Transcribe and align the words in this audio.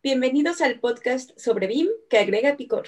Bienvenidos 0.00 0.60
al 0.60 0.78
podcast 0.78 1.36
sobre 1.38 1.66
BIM 1.66 1.88
que 2.08 2.18
agrega 2.18 2.56
picor. 2.56 2.86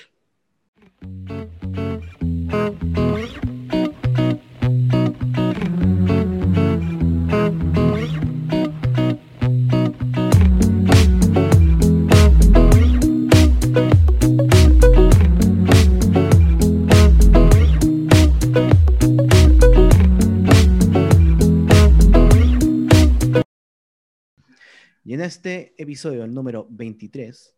En 25.21 25.27
este 25.27 25.75
episodio, 25.77 26.25
el 26.25 26.33
número 26.33 26.67
23, 26.71 27.55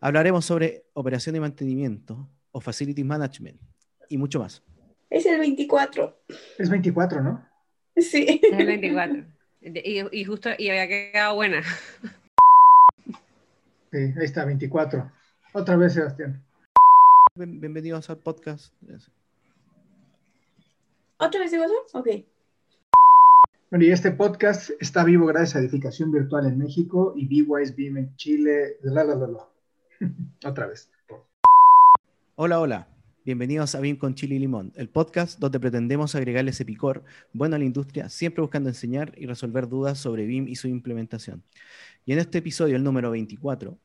hablaremos 0.00 0.46
sobre 0.46 0.84
operación 0.94 1.36
y 1.36 1.40
mantenimiento 1.40 2.26
o 2.50 2.62
facility 2.62 3.04
management 3.04 3.60
y 4.08 4.16
mucho 4.16 4.38
más. 4.40 4.62
Es 5.10 5.26
el 5.26 5.38
24. 5.38 6.18
Es 6.58 6.70
24, 6.70 7.22
¿no? 7.22 7.46
Sí. 7.98 8.40
El 8.42 8.66
24. 8.66 9.22
Y, 9.60 10.18
y 10.18 10.24
justo, 10.24 10.48
y 10.56 10.70
había 10.70 10.88
quedado 10.88 11.34
buena. 11.34 11.62
Sí, 13.92 13.98
ahí 13.98 14.24
está, 14.24 14.46
24. 14.46 15.12
Otra 15.52 15.76
vez, 15.76 15.92
Sebastián. 15.92 16.42
Bien- 17.36 17.60
Bienvenidos 17.60 18.08
al 18.08 18.16
podcast. 18.18 18.72
¿Otra 21.18 21.38
vez 21.40 21.52
eso? 21.52 21.74
Ok. 21.92 22.08
Bueno, 23.74 23.86
y 23.86 23.90
este 23.90 24.12
podcast 24.12 24.70
está 24.78 25.02
vivo 25.02 25.26
gracias 25.26 25.56
a 25.56 25.58
Edificación 25.58 26.12
Virtual 26.12 26.46
en 26.46 26.56
México 26.58 27.12
y 27.16 27.26
BWise 27.26 27.74
Beam 27.74 27.96
en 27.96 28.14
Chile. 28.14 28.76
La, 28.84 29.02
la, 29.02 29.16
la, 29.16 29.26
la. 29.26 30.48
Otra 30.48 30.68
vez. 30.68 30.92
Hola, 32.36 32.60
hola. 32.60 32.86
Bienvenidos 33.24 33.74
a 33.74 33.80
BIM 33.80 33.96
con 33.96 34.14
Chile 34.14 34.36
y 34.36 34.38
Limón, 34.38 34.72
el 34.76 34.88
podcast 34.88 35.40
donde 35.40 35.58
pretendemos 35.58 36.14
agregarle 36.14 36.52
ese 36.52 36.64
picor 36.64 37.02
bueno 37.32 37.56
a 37.56 37.58
la 37.58 37.64
industria, 37.64 38.08
siempre 38.08 38.42
buscando 38.42 38.68
enseñar 38.68 39.12
y 39.16 39.26
resolver 39.26 39.68
dudas 39.68 39.98
sobre 39.98 40.24
BIM 40.24 40.46
y 40.46 40.54
su 40.54 40.68
implementación. 40.68 41.42
Y 42.06 42.12
en 42.12 42.20
este 42.20 42.38
episodio, 42.38 42.76
el 42.76 42.84
número 42.84 43.10
24, 43.10 43.76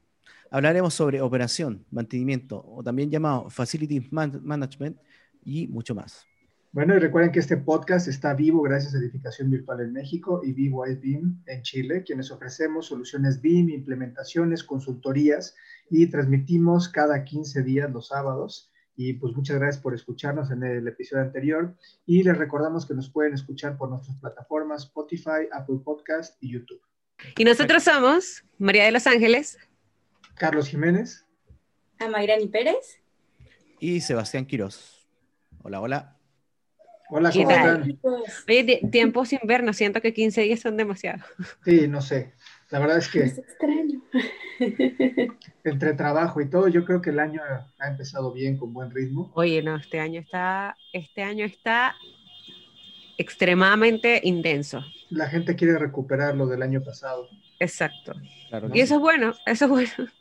hablaremos 0.51 0.93
sobre 0.93 1.19
operación, 1.19 1.83
mantenimiento 1.89 2.63
o 2.63 2.83
también 2.83 3.09
llamado 3.09 3.49
Facility 3.49 4.07
Man- 4.11 4.39
Management 4.43 4.97
y 5.43 5.65
mucho 5.65 5.95
más. 5.95 6.28
Bueno, 6.71 6.95
y 6.95 6.99
recuerden 6.99 7.31
que 7.31 7.39
este 7.39 7.57
podcast 7.57 8.07
está 8.07 8.35
vivo 8.35 8.61
gracias 8.61 8.93
a 8.93 8.99
Edificación 8.99 9.49
Virtual 9.49 9.79
en 9.81 9.91
México 9.91 10.41
y 10.43 10.53
BWise 10.53 10.99
Beam 11.01 11.41
en 11.47 11.63
Chile, 11.63 12.03
quienes 12.03 12.29
ofrecemos 12.29 12.85
soluciones 12.85 13.41
BIM, 13.41 13.69
implementaciones, 13.69 14.63
consultorías 14.63 15.55
y 15.89 16.05
transmitimos 16.05 16.87
cada 16.87 17.23
15 17.23 17.63
días 17.63 17.91
los 17.91 18.09
sábados. 18.09 18.71
Y 18.95 19.13
pues 19.13 19.35
muchas 19.35 19.57
gracias 19.57 19.81
por 19.81 19.95
escucharnos 19.95 20.51
en 20.51 20.61
el 20.61 20.87
episodio 20.87 21.23
anterior. 21.23 21.75
Y 22.05 22.21
les 22.21 22.37
recordamos 22.37 22.85
que 22.85 22.93
nos 22.93 23.09
pueden 23.09 23.33
escuchar 23.33 23.75
por 23.75 23.89
nuestras 23.89 24.17
plataformas 24.17 24.83
Spotify, 24.83 25.47
Apple 25.51 25.79
Podcast 25.83 26.37
y 26.39 26.51
YouTube. 26.51 26.81
Y 27.35 27.45
nosotros 27.45 27.81
somos 27.81 28.43
María 28.59 28.85
de 28.85 28.91
los 28.91 29.07
Ángeles. 29.07 29.57
Carlos 30.35 30.67
Jiménez. 30.67 31.25
A 31.97 32.07
Mayrani 32.09 32.47
Pérez. 32.47 33.01
Y 33.79 34.01
Sebastián 34.01 34.45
Quirós. 34.45 35.07
Hola, 35.63 35.81
hola. 35.81 36.18
Hola, 37.11 37.31
¿Qué 37.31 37.39
¿cómo 37.39 37.49
tal? 37.49 37.81
están? 37.83 37.99
Oye, 38.47 38.63
ti- 38.63 38.89
tiempo 38.91 39.25
sin 39.25 39.39
vernos, 39.43 39.77
siento 39.77 40.01
que 40.01 40.13
15 40.13 40.41
días 40.41 40.59
son 40.59 40.77
demasiado. 40.77 41.23
Sí, 41.63 41.87
no 41.87 42.01
sé. 42.01 42.33
La 42.69 42.79
verdad 42.79 42.97
es 42.97 43.09
que 43.09 43.23
Es 43.23 43.37
extraño. 43.37 44.01
entre 45.63 45.93
trabajo 45.93 46.41
y 46.41 46.49
todo, 46.49 46.67
yo 46.67 46.85
creo 46.85 47.01
que 47.01 47.09
el 47.11 47.19
año 47.19 47.41
ha 47.79 47.87
empezado 47.87 48.31
bien, 48.31 48.57
con 48.57 48.73
buen 48.73 48.91
ritmo. 48.91 49.31
Oye, 49.35 49.61
no, 49.61 49.75
este 49.75 49.99
año 49.99 50.19
está, 50.19 50.77
este 50.93 51.23
año 51.23 51.45
está 51.45 51.95
extremadamente 53.17 54.21
intenso. 54.23 54.83
La 55.09 55.27
gente 55.27 55.55
quiere 55.55 55.77
recuperar 55.77 56.35
lo 56.35 56.47
del 56.47 56.61
año 56.61 56.83
pasado. 56.83 57.29
Exacto. 57.59 58.13
Claro 58.49 58.69
Y 58.73 58.81
eso 58.81 58.95
es 58.95 59.01
bueno, 59.01 59.33
eso 59.45 59.65
es 59.65 59.71
bueno. 59.71 60.11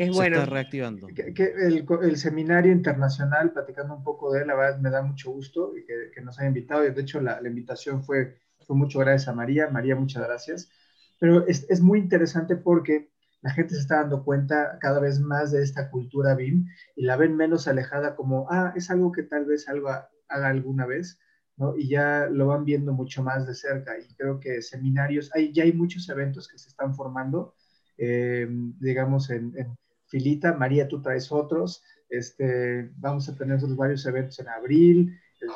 Es 0.00 0.06
Se 0.06 0.12
bueno. 0.12 0.38
está 0.38 0.50
reactivando. 0.50 1.08
Que, 1.08 1.34
que 1.34 1.44
el, 1.44 1.86
el 2.02 2.16
seminario 2.16 2.72
internacional, 2.72 3.52
platicando 3.52 3.94
un 3.94 4.02
poco 4.02 4.32
de 4.32 4.40
él, 4.40 4.46
la 4.46 4.54
verdad 4.54 4.80
me 4.80 4.88
da 4.88 5.02
mucho 5.02 5.30
gusto 5.30 5.76
y 5.76 5.84
que, 5.84 6.10
que 6.14 6.22
nos 6.22 6.38
haya 6.38 6.48
invitado. 6.48 6.86
Y 6.86 6.90
de 6.90 7.02
hecho, 7.02 7.20
la, 7.20 7.38
la 7.38 7.48
invitación 7.48 8.02
fue, 8.02 8.38
fue 8.66 8.76
mucho 8.76 8.98
gracias 9.00 9.28
a 9.28 9.34
María. 9.34 9.68
María, 9.68 9.96
muchas 9.96 10.22
gracias. 10.22 10.70
Pero 11.18 11.46
es, 11.46 11.66
es 11.68 11.82
muy 11.82 11.98
interesante 11.98 12.56
porque 12.56 13.10
la 13.42 13.50
gente 13.50 13.74
se 13.74 13.80
está 13.80 13.96
dando 13.96 14.24
cuenta 14.24 14.78
cada 14.80 15.00
vez 15.00 15.20
más 15.20 15.50
de 15.52 15.62
esta 15.62 15.90
cultura 15.90 16.34
BIM 16.34 16.66
y 16.96 17.02
la 17.04 17.16
ven 17.18 17.36
menos 17.36 17.68
alejada 17.68 18.16
como, 18.16 18.46
ah, 18.50 18.72
es 18.74 18.90
algo 18.90 19.12
que 19.12 19.24
tal 19.24 19.44
vez 19.44 19.68
algo 19.68 19.90
haga 19.90 20.48
alguna 20.48 20.86
vez, 20.86 21.18
¿no? 21.58 21.76
Y 21.76 21.88
ya 21.88 22.26
lo 22.30 22.46
van 22.46 22.64
viendo 22.64 22.94
mucho 22.94 23.22
más 23.22 23.46
de 23.46 23.54
cerca. 23.54 23.98
Y 23.98 24.14
creo 24.14 24.40
que 24.40 24.62
seminarios, 24.62 25.30
hay, 25.34 25.52
ya 25.52 25.64
hay 25.64 25.74
muchos 25.74 26.08
eventos 26.08 26.48
que 26.48 26.56
se 26.56 26.70
están 26.70 26.94
formando, 26.94 27.54
eh, 27.98 28.48
digamos, 28.80 29.28
en, 29.28 29.52
en 29.58 29.76
filita. 30.10 30.52
María, 30.52 30.88
tú 30.88 31.00
traes 31.00 31.32
otros. 31.32 31.82
Este, 32.08 32.90
vamos 32.96 33.28
a 33.28 33.36
tener 33.36 33.56
otros 33.56 33.76
varios 33.76 34.04
eventos 34.04 34.38
en 34.40 34.48
abril. 34.48 35.18
Eh, 35.40 35.46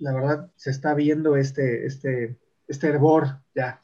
La 0.00 0.12
verdad, 0.12 0.50
se 0.56 0.70
está 0.70 0.94
viendo 0.94 1.36
este, 1.36 1.86
este, 1.86 2.38
este 2.68 2.86
hervor 2.86 3.40
ya. 3.54 3.80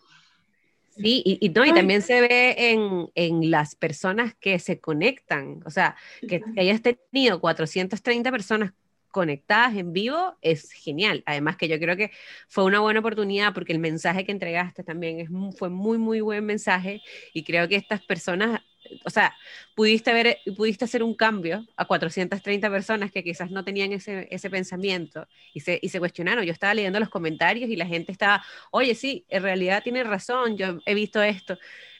Sí, 0.90 1.22
y, 1.26 1.38
y 1.44 1.48
no, 1.50 1.64
y 1.64 1.74
también 1.74 2.00
se 2.00 2.22
ve 2.22 2.54
en, 2.70 3.10
en 3.14 3.50
las 3.50 3.74
personas 3.74 4.34
que 4.34 4.58
se 4.58 4.80
conectan. 4.80 5.60
O 5.66 5.70
sea, 5.70 5.94
que, 6.26 6.40
que 6.40 6.60
hayas 6.60 6.80
tenido 6.80 7.38
430 7.40 8.30
personas 8.30 8.72
conectadas 9.16 9.74
en 9.74 9.94
vivo 9.94 10.36
es 10.42 10.70
genial. 10.72 11.22
Además 11.24 11.56
que 11.56 11.68
yo 11.68 11.78
creo 11.78 11.96
que 11.96 12.10
fue 12.48 12.64
una 12.64 12.80
buena 12.80 13.00
oportunidad 13.00 13.54
porque 13.54 13.72
el 13.72 13.78
mensaje 13.78 14.26
que 14.26 14.32
entregaste 14.32 14.84
también 14.84 15.20
es, 15.20 15.30
fue 15.56 15.70
muy, 15.70 15.96
muy 15.96 16.20
buen 16.20 16.44
mensaje 16.44 17.00
y 17.32 17.42
creo 17.42 17.66
que 17.66 17.76
estas 17.76 18.02
personas, 18.02 18.60
o 19.04 19.10
sea, 19.10 19.34
pudiste 19.74 20.12
ver, 20.12 20.38
pudiste 20.56 20.84
hacer 20.84 21.02
un 21.02 21.14
cambio 21.14 21.66
a 21.76 21.84
430 21.84 22.70
personas 22.70 23.12
que 23.12 23.22
quizás 23.24 23.50
no 23.50 23.64
tenían 23.64 23.92
ese, 23.92 24.28
ese 24.30 24.50
pensamiento 24.50 25.26
y 25.54 25.60
se, 25.60 25.78
y 25.82 25.88
se 25.88 25.98
cuestionaron. 25.98 26.44
Yo 26.44 26.52
estaba 26.52 26.74
leyendo 26.74 27.00
los 27.00 27.08
comentarios 27.08 27.70
y 27.70 27.76
la 27.76 27.86
gente 27.86 28.12
estaba, 28.12 28.44
oye, 28.70 28.94
sí, 28.94 29.24
en 29.28 29.42
realidad 29.42 29.82
tiene 29.82 30.04
razón, 30.04 30.56
yo 30.56 30.78
he 30.86 30.94
visto 30.94 31.22
esto. 31.22 31.58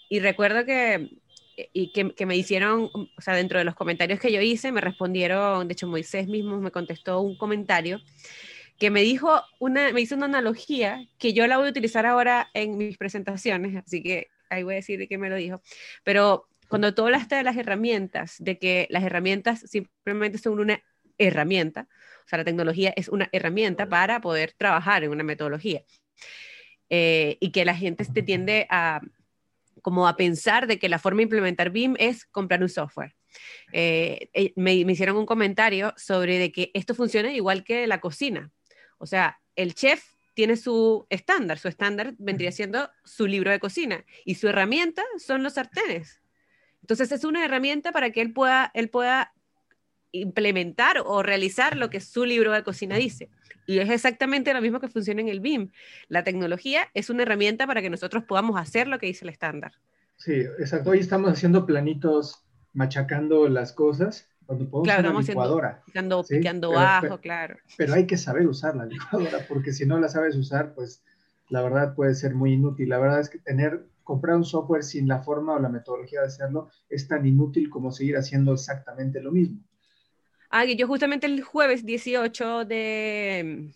Y 0.09 0.21
recuerdo 0.21 0.65
que, 0.65 1.11
y 1.73 1.93
que, 1.93 2.15
que 2.15 2.27
me 2.27 2.37
hicieron, 2.37 2.91
o 2.95 3.21
sea, 3.21 3.35
dentro 3.35 3.59
de 3.59 3.65
los 3.65 3.75
comentarios 3.75 4.21
que 4.21 4.33
yo 4.33 4.41
hice, 4.41 4.73
me 4.73 4.81
respondieron, 4.81 5.69
de 5.69 5.73
hecho 5.73 5.87
Moisés 5.87 6.29
mismo 6.29 6.61
me 6.61 6.71
contestó 6.71 7.21
un 7.21 7.37
comentario 7.37 8.01
que 8.79 8.91
me 8.91 9.03
dijo 9.03 9.43
una, 9.59 9.93
me 9.93 10.01
hizo 10.01 10.15
una 10.17 10.27
analogía 10.27 11.07
que 11.19 11.33
yo 11.33 11.47
la 11.47 11.57
voy 11.57 11.69
a 11.69 11.71
utilizar 11.71 12.07
ahora 12.07 12.51
en 12.55 12.77
mis 12.77 12.99
presentaciones, 12.99 13.77
así 13.77 14.03
que 14.03 14.29
ahí 14.51 14.63
voy 14.63 14.75
a 14.75 14.77
decir 14.77 14.99
de 14.99 15.09
qué 15.09 15.19
me 15.19 15.31
lo 15.31 15.37
dijo. 15.37 15.63
Pero 16.05 16.49
cuando 16.69 16.95
tú 16.95 17.05
hablaste 17.05 17.37
de 17.37 17.43
las 17.43 17.57
herramientas, 17.57 18.37
de 18.39 18.59
que 18.59 18.87
las 18.91 19.05
herramientas 19.05 19.61
simplemente 19.61 20.39
son 20.39 20.59
una 20.59 20.83
herramienta, 21.19 21.89
o 22.25 22.29
sea, 22.29 22.39
la 22.39 22.45
tecnología 22.45 22.93
es 22.97 23.09
una 23.09 23.29
herramienta 23.33 23.89
para 23.89 24.21
poder 24.21 24.53
trabajar 24.57 25.05
en 25.05 25.11
una 25.11 25.25
metodología. 25.25 25.83
Eh, 26.89 27.37
y 27.41 27.51
que 27.51 27.65
la 27.65 27.75
gente 27.75 28.05
te 28.05 28.23
tiende 28.23 28.67
a 28.71 29.01
como 29.83 30.09
a 30.09 30.17
pensar 30.17 30.67
de 30.67 30.79
que 30.79 30.89
la 30.89 30.99
forma 30.99 31.19
de 31.19 31.25
implementar 31.25 31.71
BIM 31.71 31.95
es 31.99 32.25
comprar 32.25 32.63
un 32.63 32.69
software. 32.69 33.15
Eh, 33.73 34.31
eh, 34.33 34.53
me, 34.57 34.85
me 34.85 34.93
hicieron 34.93 35.17
un 35.17 35.27
comentario 35.27 35.95
sobre 35.97 36.39
de 36.39 36.51
que 36.51 36.71
esto 36.75 36.95
funciona 36.95 37.33
igual 37.33 37.63
que 37.65 37.87
la 37.87 38.01
cocina. 38.01 38.51
O 38.99 39.07
sea, 39.07 39.41
el 39.55 39.75
chef 39.75 40.05
tiene 40.35 40.57
su 40.57 41.07
estándar, 41.09 41.59
su 41.59 41.69
estándar 41.69 42.15
vendría 42.19 42.53
siendo 42.53 42.91
su 43.05 43.27
libro 43.27 43.51
de 43.51 43.61
cocina 43.61 44.05
y 44.25 44.35
su 44.35 44.49
herramienta 44.49 45.05
son 45.19 45.43
los 45.43 45.55
sartenes. 45.55 46.21
Entonces 46.87 47.11
es 47.11 47.25
una 47.25 47.45
herramienta 47.45 47.91
para 47.91 48.11
que 48.13 48.21
él 48.21 48.33
pueda, 48.33 48.71
él 48.73 48.89
pueda 48.91 49.33
implementar 50.13 50.99
o 51.05 51.21
realizar 51.25 51.77
lo 51.77 51.91
que 51.91 51.99
su 52.01 52.25
libro 52.25 52.53
de 52.53 52.63
cocina 52.63 52.95
dice. 52.95 53.29
Y 53.67 53.81
es 53.81 53.91
exactamente 53.91 54.55
lo 54.55 54.63
mismo 54.63 54.79
que 54.79 54.87
funciona 54.87 55.21
en 55.21 55.29
el 55.29 55.41
BIM. 55.41 55.73
La 56.07 56.23
tecnología 56.23 56.89
es 56.95 57.11
una 57.11 57.25
herramienta 57.25 57.67
para 57.67 57.83
que 57.83 57.91
nosotros 57.91 58.23
podamos 58.23 58.57
hacer 58.61 58.87
lo 58.87 59.01
que 59.01 59.07
dice 59.07 59.25
el 59.25 59.31
estándar. 59.31 59.73
Sí, 60.17 60.35
exacto. 60.61 60.91
Hoy 60.91 61.01
estamos 61.01 61.29
haciendo 61.33 61.67
planitos, 61.67 62.45
machacando 62.73 63.49
las 63.49 63.73
cosas, 63.73 64.29
cuando 64.47 64.71
podemos 64.71 64.85
Claro, 64.87 65.11
una 65.11 65.21
licuadora. 65.27 65.83
Picando, 65.87 66.23
Sí, 66.23 66.37
picando 66.39 66.69
pero- 66.69 66.81
bajo, 66.81 67.01
pero- 67.03 67.21
claro. 67.21 67.57
Pero 67.77 67.95
hay 67.95 68.07
que 68.07 68.17
saber 68.17 68.47
usar 68.47 68.77
la 68.77 68.87
licuadora, 68.87 69.41
porque 69.49 69.73
si 69.73 69.87
no 69.87 69.99
la 69.99 70.09
sabes 70.09 70.37
usar, 70.37 70.73
pues 70.73 71.03
la 71.49 71.63
verdad 71.63 71.97
puede 71.97 72.15
ser 72.15 72.37
muy 72.37 72.53
inútil. 72.53 72.89
La 72.91 72.99
verdad 72.99 73.19
es 73.19 73.29
que 73.29 73.39
tener, 73.39 73.85
comprar 74.07 74.37
un 74.37 74.45
software 74.47 74.85
sin 74.85 75.07
la 75.09 75.23
forma 75.23 75.55
o 75.55 75.61
la 75.61 75.69
metodología 75.69 76.23
de 76.23 76.29
hacerlo 76.29 76.71
es 76.89 77.07
tan 77.09 77.27
inútil 77.27 77.69
como 77.69 77.93
seguir 77.93 78.17
haciendo 78.17 78.55
exactamente 78.55 79.21
lo 79.21 79.33
mismo. 79.33 79.61
Ah, 80.51 80.65
y 80.65 80.77
yo 80.77 80.87
justamente 80.87 81.27
el 81.27 81.43
jueves 81.43 81.85
18 81.85 82.65
de 82.65 83.73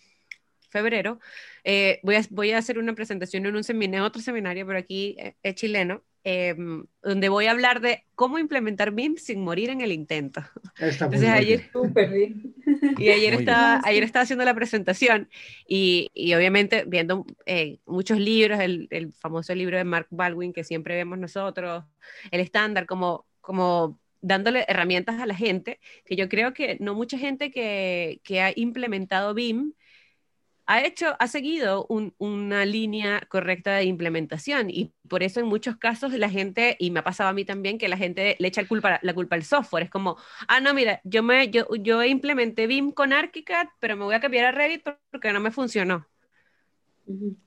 febrero 0.71 1.19
eh, 1.65 2.00
voy, 2.05 2.17
a, 2.17 2.23
voy 2.31 2.53
a 2.53 2.59
hacer 2.59 2.79
una 2.79 2.94
presentación 2.94 3.47
en 3.47 3.56
un 3.56 3.65
seminario, 3.65 4.06
otro 4.06 4.23
seminario, 4.23 4.67
pero 4.67 4.79
aquí 4.79 5.17
eh, 5.19 5.37
es 5.43 5.55
chileno, 5.56 6.05
em, 6.25 6.87
donde 7.03 7.29
voy 7.29 7.47
a 7.47 7.53
hablar 7.53 7.81
de 7.81 8.05
cómo 8.15 8.38
implementar 8.38 8.93
BIM 8.93 9.17
sin 9.17 9.43
morir 9.43 9.71
en 9.71 9.81
el 9.82 9.93
intento. 9.93 10.43
Está 10.79 11.09
muy 11.09 11.27
Entonces 11.27 11.29
bien. 11.29 11.61
ayer, 11.61 11.71
Súper 11.73 12.11
bien. 12.11 12.55
Y 12.97 13.11
ayer 13.11 13.32
Muy 13.32 13.35
estaba, 13.35 13.81
bien. 13.81 13.85
ayer 13.85 14.03
estaba 14.03 14.23
haciendo 14.25 14.44
la 14.44 14.55
presentación 14.55 15.29
y, 15.67 16.09
y 16.15 16.35
obviamente 16.35 16.85
viendo 16.87 17.27
eh, 17.47 17.81
muchos 17.87 18.19
libros, 18.19 18.61
el, 18.61 18.88
el 18.91 19.12
famoso 19.12 19.55
libro 19.55 19.77
de 19.77 19.85
Mark 19.85 20.06
Baldwin 20.11 20.53
que 20.53 20.65
siempre 20.65 20.97
vemos 20.97 21.19
nosotros, 21.19 21.85
el 22.31 22.41
estándar, 22.41 22.87
como, 22.87 23.27
como 23.41 23.99
dándole 24.21 24.65
herramientas 24.69 25.21
a 25.21 25.27
la 25.27 25.35
gente, 25.35 25.81
que 26.05 26.17
yo 26.17 26.29
creo 26.29 26.53
que 26.53 26.77
no 26.81 26.94
mucha 26.94 27.19
gente 27.19 27.50
que, 27.50 28.21
que 28.25 28.41
ha 28.43 28.53
implementado 28.55 29.35
BIM 29.35 29.73
ha 30.66 30.84
hecho, 30.84 31.16
ha 31.18 31.26
seguido 31.28 31.86
un- 31.88 32.14
una 32.18 32.64
línea 32.64 33.20
correcta 33.28 33.74
de 33.76 33.84
implementación 33.84 34.70
y 34.70 34.92
por 35.08 35.22
eso 35.22 35.40
en 35.40 35.46
muchos 35.46 35.76
casos 35.76 36.12
la 36.12 36.30
gente, 36.30 36.76
y 36.78 36.90
me 36.92 37.00
ha 37.00 37.04
pasado 37.04 37.30
a 37.30 37.32
mí 37.32 37.44
también, 37.44 37.78
que 37.78 37.88
la 37.88 37.96
gente 37.96 38.36
le 38.38 38.48
echa 38.48 38.60
el 38.60 38.68
culpa, 38.68 39.00
la 39.02 39.14
culpa 39.14 39.36
al 39.36 39.42
software. 39.44 39.84
Es 39.84 39.90
como, 39.90 40.16
ah, 40.48 40.60
no, 40.60 40.72
mira, 40.74 41.00
yo, 41.04 41.22
me, 41.22 41.50
yo, 41.50 41.66
yo 41.80 42.04
implementé 42.04 42.66
BIM 42.66 42.92
con 42.92 43.12
ArchiCAD, 43.12 43.66
pero 43.80 43.96
me 43.96 44.04
voy 44.04 44.14
a 44.14 44.20
cambiar 44.20 44.46
a 44.46 44.52
Revit 44.52 44.82
porque 45.10 45.32
no 45.32 45.40
me 45.40 45.50
funcionó. 45.50 46.06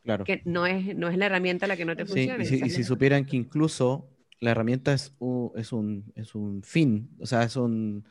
Claro. 0.04 0.26
Que 0.26 0.42
no 0.46 0.66
es, 0.66 0.96
no 0.96 1.08
es 1.08 1.18
la 1.18 1.28
herramienta 1.28 1.68
la 1.68 1.78
que 1.78 1.86
no 1.86 1.96
te 1.96 2.06
Sí, 2.06 2.12
funciona. 2.14 2.44
y 2.44 2.46
si, 2.46 2.56
y 2.66 2.70
si 2.70 2.84
supieran 2.84 3.26
que 3.26 3.38
incluso 3.38 4.10
la 4.44 4.52
herramienta 4.52 4.94
es 4.94 5.16
un, 5.20 5.52
es 5.56 5.72
un, 5.72 6.12
es 6.16 6.36
un 6.36 6.62
fin, 6.64 7.10
o 7.20 7.26
sea, 7.26 7.44
es 7.44 7.56
un, 7.56 8.06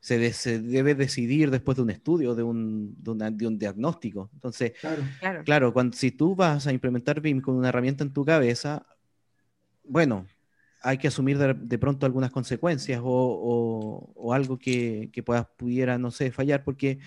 se, 0.00 0.18
de- 0.18 0.32
se 0.32 0.60
debe 0.60 0.94
decidir 0.94 1.50
después 1.50 1.76
de 1.76 1.82
un 1.82 1.90
estudio, 1.90 2.34
de 2.34 2.42
un, 2.42 2.94
de, 3.02 3.10
una- 3.10 3.30
de 3.30 3.46
un 3.46 3.58
diagnóstico. 3.58 4.30
Entonces, 4.34 4.72
Claro. 4.80 5.02
Claro. 5.20 5.44
claro, 5.44 5.72
cuando, 5.72 5.96
si 5.96 6.10
tú 6.10 6.34
vas 6.34 6.66
a 6.66 6.72
implementar 6.72 7.20
BIM 7.20 7.40
con 7.40 7.56
una 7.56 7.68
herramienta 7.70 8.04
en 8.04 8.12
tu 8.12 8.24
cabeza, 8.24 8.86
bueno, 9.84 10.26
hay 10.82 10.98
que 10.98 11.08
asumir 11.08 11.38
de, 11.38 11.54
de 11.54 11.78
pronto 11.78 12.06
algunas 12.06 12.30
consecuencias 12.30 13.00
o, 13.02 13.06
o- 13.06 14.12
o 14.14 14.32
algo 14.34 14.58
que, 14.58 15.10
que 15.12 15.22
puedas, 15.22 15.46
pudiera, 15.56 15.98
no 15.98 16.10
sé, 16.10 16.30
fallar, 16.30 16.64
porque 16.64 16.98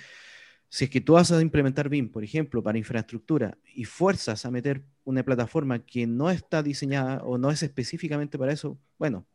si 0.69 0.85
es 0.85 0.89
que 0.89 1.01
tú 1.01 1.13
vas 1.13 1.31
a 1.31 1.41
implementar 1.41 1.89
BIM, 1.89 2.09
por 2.09 2.23
ejemplo, 2.23 2.61
para 2.61 2.77
infraestructura 2.77 3.57
y 3.73 3.85
fuerzas 3.85 4.45
a 4.45 4.51
meter 4.51 4.83
una 5.03 5.23
plataforma 5.23 5.79
que 5.85 6.07
no 6.07 6.29
está 6.29 6.61
diseñada 6.63 7.23
o 7.23 7.37
no 7.37 7.51
es 7.51 7.63
específicamente 7.63 8.37
para 8.37 8.51
eso, 8.51 8.79
bueno, 8.97 9.25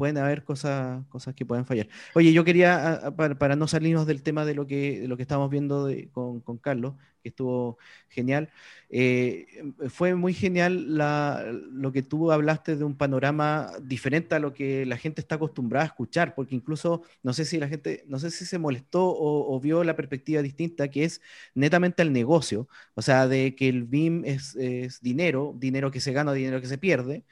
pueden 0.00 0.18
haber 0.18 0.44
cosas, 0.44 1.06
cosas 1.08 1.34
que 1.36 1.46
pueden 1.46 1.66
fallar. 1.66 1.88
Oye, 2.14 2.32
yo 2.32 2.44
quería, 2.44 3.12
para, 3.16 3.36
para 3.38 3.56
no 3.56 3.68
salirnos 3.68 4.06
del 4.06 4.22
tema 4.24 4.44
de 4.46 4.54
lo 4.54 4.66
que, 4.66 5.00
de 5.00 5.08
lo 5.08 5.16
que 5.16 5.22
estábamos 5.22 5.50
viendo 5.50 5.86
de- 5.86 6.10
con, 6.10 6.40
con 6.40 6.58
Carlos, 6.58 6.94
que 7.22 7.28
estuvo 7.30 7.78
genial, 8.08 8.50
eh, 8.88 9.46
fue 9.90 10.14
muy 10.14 10.32
genial 10.34 10.96
la- 10.96 11.44
lo 11.52 11.92
que 11.92 12.02
tú 12.02 12.32
hablaste 12.32 12.76
de 12.76 12.84
un 12.84 12.96
panorama 12.96 13.70
diferente 13.82 14.34
a 14.34 14.38
lo 14.38 14.52
que 14.54 14.86
la 14.86 14.96
gente 14.96 15.20
está 15.20 15.36
acostumbrada 15.36 15.84
a 15.84 15.88
escuchar, 15.88 16.34
porque 16.34 16.54
incluso 16.54 17.02
no 17.22 17.32
sé 17.32 17.44
si 17.44 17.58
la 17.58 17.68
gente, 17.68 18.04
no 18.08 18.18
sé 18.18 18.30
si 18.30 18.44
se 18.46 18.58
molestó 18.58 19.04
o, 19.06 19.54
o 19.54 19.60
vio 19.60 19.84
la 19.84 19.96
perspectiva 19.96 20.42
distinta, 20.42 20.88
que 20.88 21.04
es 21.04 21.20
netamente 21.54 22.02
el 22.02 22.12
negocio, 22.12 22.68
o 22.94 23.02
sea, 23.02 23.28
de 23.28 23.54
que 23.54 23.68
el 23.68 23.84
BIM 23.84 24.24
es, 24.24 24.56
es 24.56 25.00
dinero, 25.00 25.54
dinero 25.58 25.90
que 25.90 26.00
se 26.00 26.12
gana, 26.12 26.32
dinero 26.32 26.60
que 26.60 26.66
se 26.68 26.78
pierde. 26.78 27.24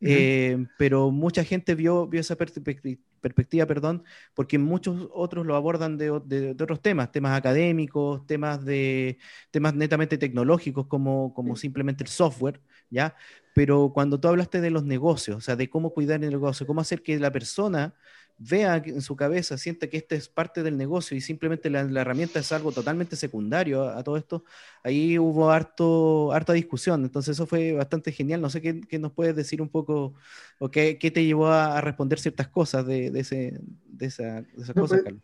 Ujú. 0.00 0.10
Eh, 0.10 0.66
pero 0.78 1.10
mucha 1.10 1.44
gente 1.44 1.74
vio, 1.74 2.06
vio 2.06 2.20
esa 2.20 2.36
perspecti- 2.36 2.98
perspectiva, 3.20 3.64
perdón, 3.66 4.04
porque 4.34 4.58
muchos 4.58 5.08
otros 5.12 5.46
lo 5.46 5.56
abordan 5.56 5.96
de, 5.96 6.20
de- 6.26 6.54
de 6.54 6.64
otros 6.64 6.82
temas, 6.82 7.10
temas 7.10 7.36
académicos, 7.38 8.26
temas 8.26 8.64
de 8.64 9.18
temas 9.50 9.74
netamente 9.74 10.18
tecnológicos 10.18 10.86
como, 10.88 11.32
como 11.34 11.56
simplemente 11.56 12.04
el 12.04 12.10
software, 12.10 12.60
¿ya? 12.90 13.16
Pero 13.54 13.92
cuando 13.94 14.18
tú 14.20 14.28
hablaste 14.28 14.60
de 14.60 14.70
los 14.70 14.84
negocios, 14.84 15.36
o 15.36 15.40
sea, 15.40 15.56
de 15.56 15.70
cómo 15.70 15.90
cuidar 15.94 16.22
el 16.22 16.30
negocio, 16.30 16.66
cómo 16.66 16.80
hacer 16.80 17.02
que 17.02 17.18
la 17.18 17.30
persona 17.32 17.94
vea 18.38 18.76
en 18.84 19.00
su 19.02 19.16
cabeza, 19.16 19.58
sienta 19.58 19.88
que 19.88 19.96
este 19.96 20.16
es 20.16 20.28
parte 20.28 20.62
del 20.62 20.76
negocio 20.76 21.16
y 21.16 21.20
simplemente 21.20 21.70
la, 21.70 21.84
la 21.84 22.00
herramienta 22.02 22.40
es 22.40 22.52
algo 22.52 22.72
totalmente 22.72 23.16
secundario 23.16 23.82
a, 23.84 23.98
a 23.98 24.04
todo 24.04 24.16
esto, 24.16 24.44
ahí 24.82 25.18
hubo 25.18 25.50
harto, 25.50 26.32
harta 26.32 26.52
discusión, 26.52 27.04
entonces 27.04 27.34
eso 27.36 27.46
fue 27.46 27.72
bastante 27.72 28.12
genial. 28.12 28.40
No 28.40 28.50
sé 28.50 28.60
qué, 28.62 28.80
qué 28.80 28.98
nos 28.98 29.12
puedes 29.12 29.36
decir 29.36 29.62
un 29.62 29.68
poco, 29.68 30.14
o 30.58 30.70
qué, 30.70 30.98
qué 30.98 31.10
te 31.10 31.24
llevó 31.24 31.46
a, 31.48 31.78
a 31.78 31.80
responder 31.80 32.18
ciertas 32.18 32.48
cosas 32.48 32.86
de, 32.86 33.10
de, 33.10 33.20
ese, 33.20 33.60
de, 33.86 34.06
esa, 34.06 34.42
de 34.42 34.62
esas 34.62 34.74
No, 34.74 34.86
cosas, 34.86 35.00
pues, 35.02 35.02
Carlos. 35.02 35.22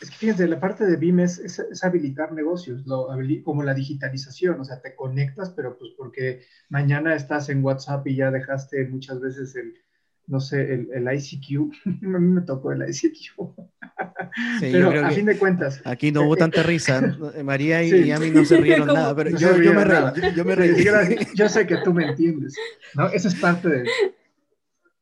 Es 0.00 0.10
que 0.10 0.16
fíjense, 0.18 0.48
la 0.48 0.60
parte 0.60 0.86
de 0.86 0.96
BIM 0.96 1.20
es, 1.20 1.38
es- 1.40 1.58
es 1.60 1.84
habilitar 1.84 2.32
negocios, 2.32 2.86
lo 2.86 3.08
como 3.44 3.62
la 3.64 3.74
digitalización, 3.74 4.60
o 4.60 4.64
sea, 4.64 4.80
te 4.82 4.96
conectas, 4.96 5.50
pero 5.52 5.78
pues 5.78 5.92
porque 5.96 6.44
mañana 6.70 7.14
estás 7.16 7.48
en 7.50 7.64
WhatsApp 7.64 8.06
y 8.08 8.16
ya 8.16 8.30
dejaste 8.30 8.88
muchas 8.88 9.20
veces 9.20 9.56
el, 9.56 9.74
no 10.28 10.40
sé, 10.40 10.74
el, 10.74 10.88
el 10.92 11.14
ICQ, 11.14 11.72
a 11.86 12.18
mí 12.18 12.28
me 12.28 12.42
tocó 12.42 12.72
el 12.72 12.88
ICQ, 12.88 13.34
Sí, 14.60 14.70
pero 14.72 15.06
a 15.06 15.10
fin 15.10 15.26
de 15.26 15.36
cuentas, 15.36 15.80
Aquí 15.84 16.12
no 16.12 16.22
hubo 16.22 16.36
tanta 16.36 16.62
risa. 16.62 17.00
¿no? 17.00 17.32
María 17.42 17.82
y, 17.82 17.90
Sí. 17.90 17.96
y 18.04 18.10
a 18.12 18.18
mí 18.18 18.30
no 18.30 18.44
se 18.44 18.58
rieron 18.58 18.86
nada, 18.94 19.14
pero 19.16 19.30
No 19.30 19.38
yo, 19.38 19.74
me 19.74 19.84
reí. 19.84 20.04
Yo, 20.22 20.28
yo 20.28 20.44
me 20.44 20.54
reí. 20.54 21.26
Yo 21.34 21.48
sé 21.48 21.66
que 21.66 21.78
tú 21.78 21.92
me 21.92 22.06
entiendes, 22.06 22.54
¿no? 22.94 23.08
Esa 23.08 23.28
es 23.28 23.34
parte 23.34 23.68
del 23.68 23.88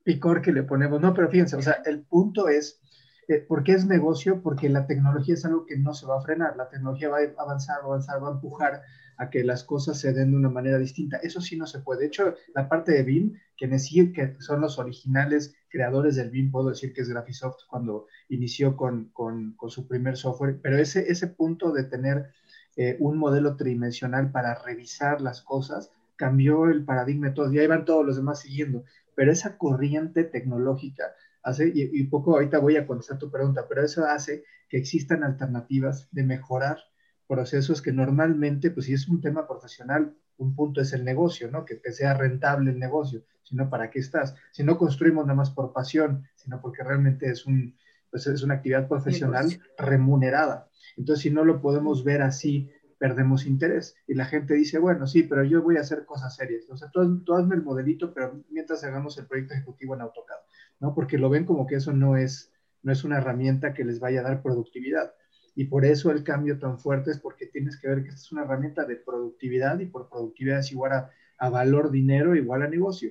picor 0.05 0.40
que 0.40 0.52
le 0.52 0.62
ponemos. 0.62 1.00
No, 1.00 1.12
pero 1.12 1.29
fíjense, 1.29 1.56
o 1.56 1.62
sea, 1.62 1.82
el 1.84 2.02
punto 2.02 2.49
es, 2.49 2.81
eh, 3.29 3.44
¿por 3.46 3.64
qué 3.64 3.72
es 3.72 3.84
negocio? 3.84 4.40
Porque 4.40 4.69
la 4.69 4.87
tecnología 4.87 5.34
es 5.34 5.44
algo 5.44 5.67
que 5.67 5.76
no 5.76 5.93
se 5.93 6.06
va 6.06 6.19
a 6.19 6.22
frenar. 6.22 6.56
La 6.56 6.69
tecnología 6.69 7.08
va 7.08 7.19
a 7.19 7.43
avanzar, 7.43 7.79
va 7.81 7.84
a 7.84 7.87
avanzar, 7.87 8.22
va 8.22 8.29
a 8.29 8.32
empujar 8.32 8.82
a 9.19 9.31
que 9.31 9.45
las 9.45 9.65
cosas 9.65 9.99
se 9.99 10.13
den 10.13 10.31
de 10.31 10.37
una 10.37 10.51
manera 10.51 10.79
distinta. 10.79 11.19
Eso 11.19 11.41
sí 11.41 11.57
no 11.57 11.67
se 11.67 11.81
puede. 11.81 12.01
De 12.01 12.07
hecho, 12.07 12.35
la 12.55 12.69
parte 12.69 12.93
de 12.93 13.03
BIM, 13.03 13.35
quienes 13.57 13.87
sí 13.87 14.13
que 14.13 14.37
son 14.41 14.61
los 14.61 14.79
originales 14.79 15.55
creadores 15.69 16.17
del 16.17 16.31
BIM, 16.31 16.51
puedo 16.51 16.71
decir 16.71 16.93
que 16.93 17.03
es 17.03 17.09
Graphisoft 17.09 17.67
cuando 17.69 18.07
inició 18.29 18.77
con, 18.77 19.11
con, 19.13 19.57
su 19.69 19.87
primer 19.87 20.17
software, 20.17 20.59
pero 20.63 20.79
ese, 20.79 21.11
ese 21.11 21.29
punto 21.29 21.73
de 21.73 21.85
tener 21.85 22.31
eh, 22.77 22.97
un 23.01 23.19
modelo 23.19 23.57
tridimensional 23.57 24.31
para 24.31 24.55
revisar 24.63 25.21
las 25.21 25.43
cosas 25.43 25.91
cambió 26.17 26.67
el 26.67 26.85
paradigma 26.85 27.29
de 27.29 27.35
todos, 27.35 27.53
y 27.53 27.59
ahí 27.59 27.67
van 27.67 27.85
todos 27.85 28.05
los 28.05 28.17
demás 28.17 28.41
siguiendo, 28.41 28.85
pero 29.15 29.31
esa 29.33 29.59
corriente 29.59 30.25
tecnológica 30.25 31.15
hace, 31.43 31.69
y, 31.69 31.91
y 31.93 32.05
poco 32.05 32.35
ahorita 32.35 32.59
voy 32.59 32.77
a 32.77 32.87
contestar 32.87 33.19
tu 33.19 33.31
pregunta, 33.31 33.67
pero 33.69 33.85
eso 33.85 34.05
hace 34.07 34.45
que 34.69 34.79
existan 34.79 35.25
alternativas 35.25 36.09
de 36.11 36.23
mejorar 36.23 36.79
procesos 37.26 37.82
que 37.82 37.93
normalmente, 37.93 38.70
pues 38.70 38.87
si 38.87 38.94
es 38.94 39.08
un 39.08 39.20
tema 39.20 39.46
profesional, 39.46 40.14
un 40.38 40.55
punto 40.55 40.81
es 40.81 40.93
el 40.93 41.05
negocio, 41.05 41.50
¿no? 41.50 41.64
Que, 41.64 41.81
que 41.81 41.93
sea 41.93 42.14
rentable 42.14 42.70
el 42.70 42.78
negocio, 42.78 43.23
sino 43.43 43.70
para 43.70 43.90
qué 43.90 44.00
estás. 44.00 44.34
Si 44.52 44.62
no 44.62 44.76
construimos 44.76 45.25
nada 45.25 45.37
más 45.37 45.50
por 45.50 45.73
pasión, 45.73 46.26
sino 46.34 46.60
porque 46.60 46.82
realmente 46.82 47.31
es, 47.31 47.46
un, 47.46 47.77
pues 48.10 48.27
es 48.27 48.43
una 48.43 48.55
actividad 48.55 48.89
profesional 48.89 49.46
remunerada. 49.79 50.69
Entonces, 50.96 51.22
si 51.22 51.31
no 51.31 51.44
lo 51.44 51.60
podemos 51.60 52.05
ver 52.05 52.22
así, 52.22 52.70
perdemos 52.98 53.46
interés. 53.46 53.94
Y 54.06 54.15
la 54.15 54.24
gente 54.24 54.55
dice, 54.55 54.79
bueno, 54.79 55.06
sí, 55.06 55.22
pero 55.22 55.44
yo 55.44 55.62
voy 55.62 55.77
a 55.77 55.81
hacer 55.81 56.05
cosas 56.05 56.34
serias. 56.34 56.69
O 56.70 56.77
sea, 56.77 56.91
tú, 56.91 57.22
tú 57.22 57.34
hazme 57.34 57.55
el 57.55 57.62
modelito, 57.62 58.12
pero 58.12 58.43
mientras 58.51 58.84
hagamos 58.84 59.19
el 59.19 59.27
proyecto 59.27 59.55
ejecutivo 59.55 59.94
en 59.94 60.01
AutoCAD, 60.03 60.36
¿no? 60.81 60.94
Porque 60.94 61.19
lo 61.19 61.31
ven 61.31 61.44
como 61.44 61.67
que 61.67 61.77
eso 61.77 61.93
no 61.93 62.17
es, 62.17 62.53
no 62.82 62.93
es 62.93 63.05
una 63.05 63.19
herramienta 63.19 63.74
que 63.74 63.84
les 63.84 64.01
vaya 64.01 64.20
a 64.20 64.24
dar 64.24 64.43
productividad. 64.43 65.12
Y 65.56 65.65
por 65.65 65.84
eso 65.84 66.13
el 66.13 66.22
cambio 66.22 66.58
tan 66.58 66.79
fuerte 66.79 67.10
es 67.10 67.19
porque 67.19 67.46
tienes 67.46 67.81
que 67.81 67.89
ver 67.89 68.03
que 68.03 68.10
esta 68.10 68.20
es 68.20 68.31
una 68.31 68.44
herramienta 68.44 68.84
de 68.84 68.96
productividad 68.96 69.81
y 69.81 69.86
por 69.86 70.08
productividad 70.08 70.60
es 70.60 70.70
igual 70.70 70.93
a, 70.93 71.10
a 71.39 71.51
valor, 71.51 71.91
dinero, 71.91 72.36
igual 72.36 72.63
a 72.63 72.69
negocio. 72.69 73.10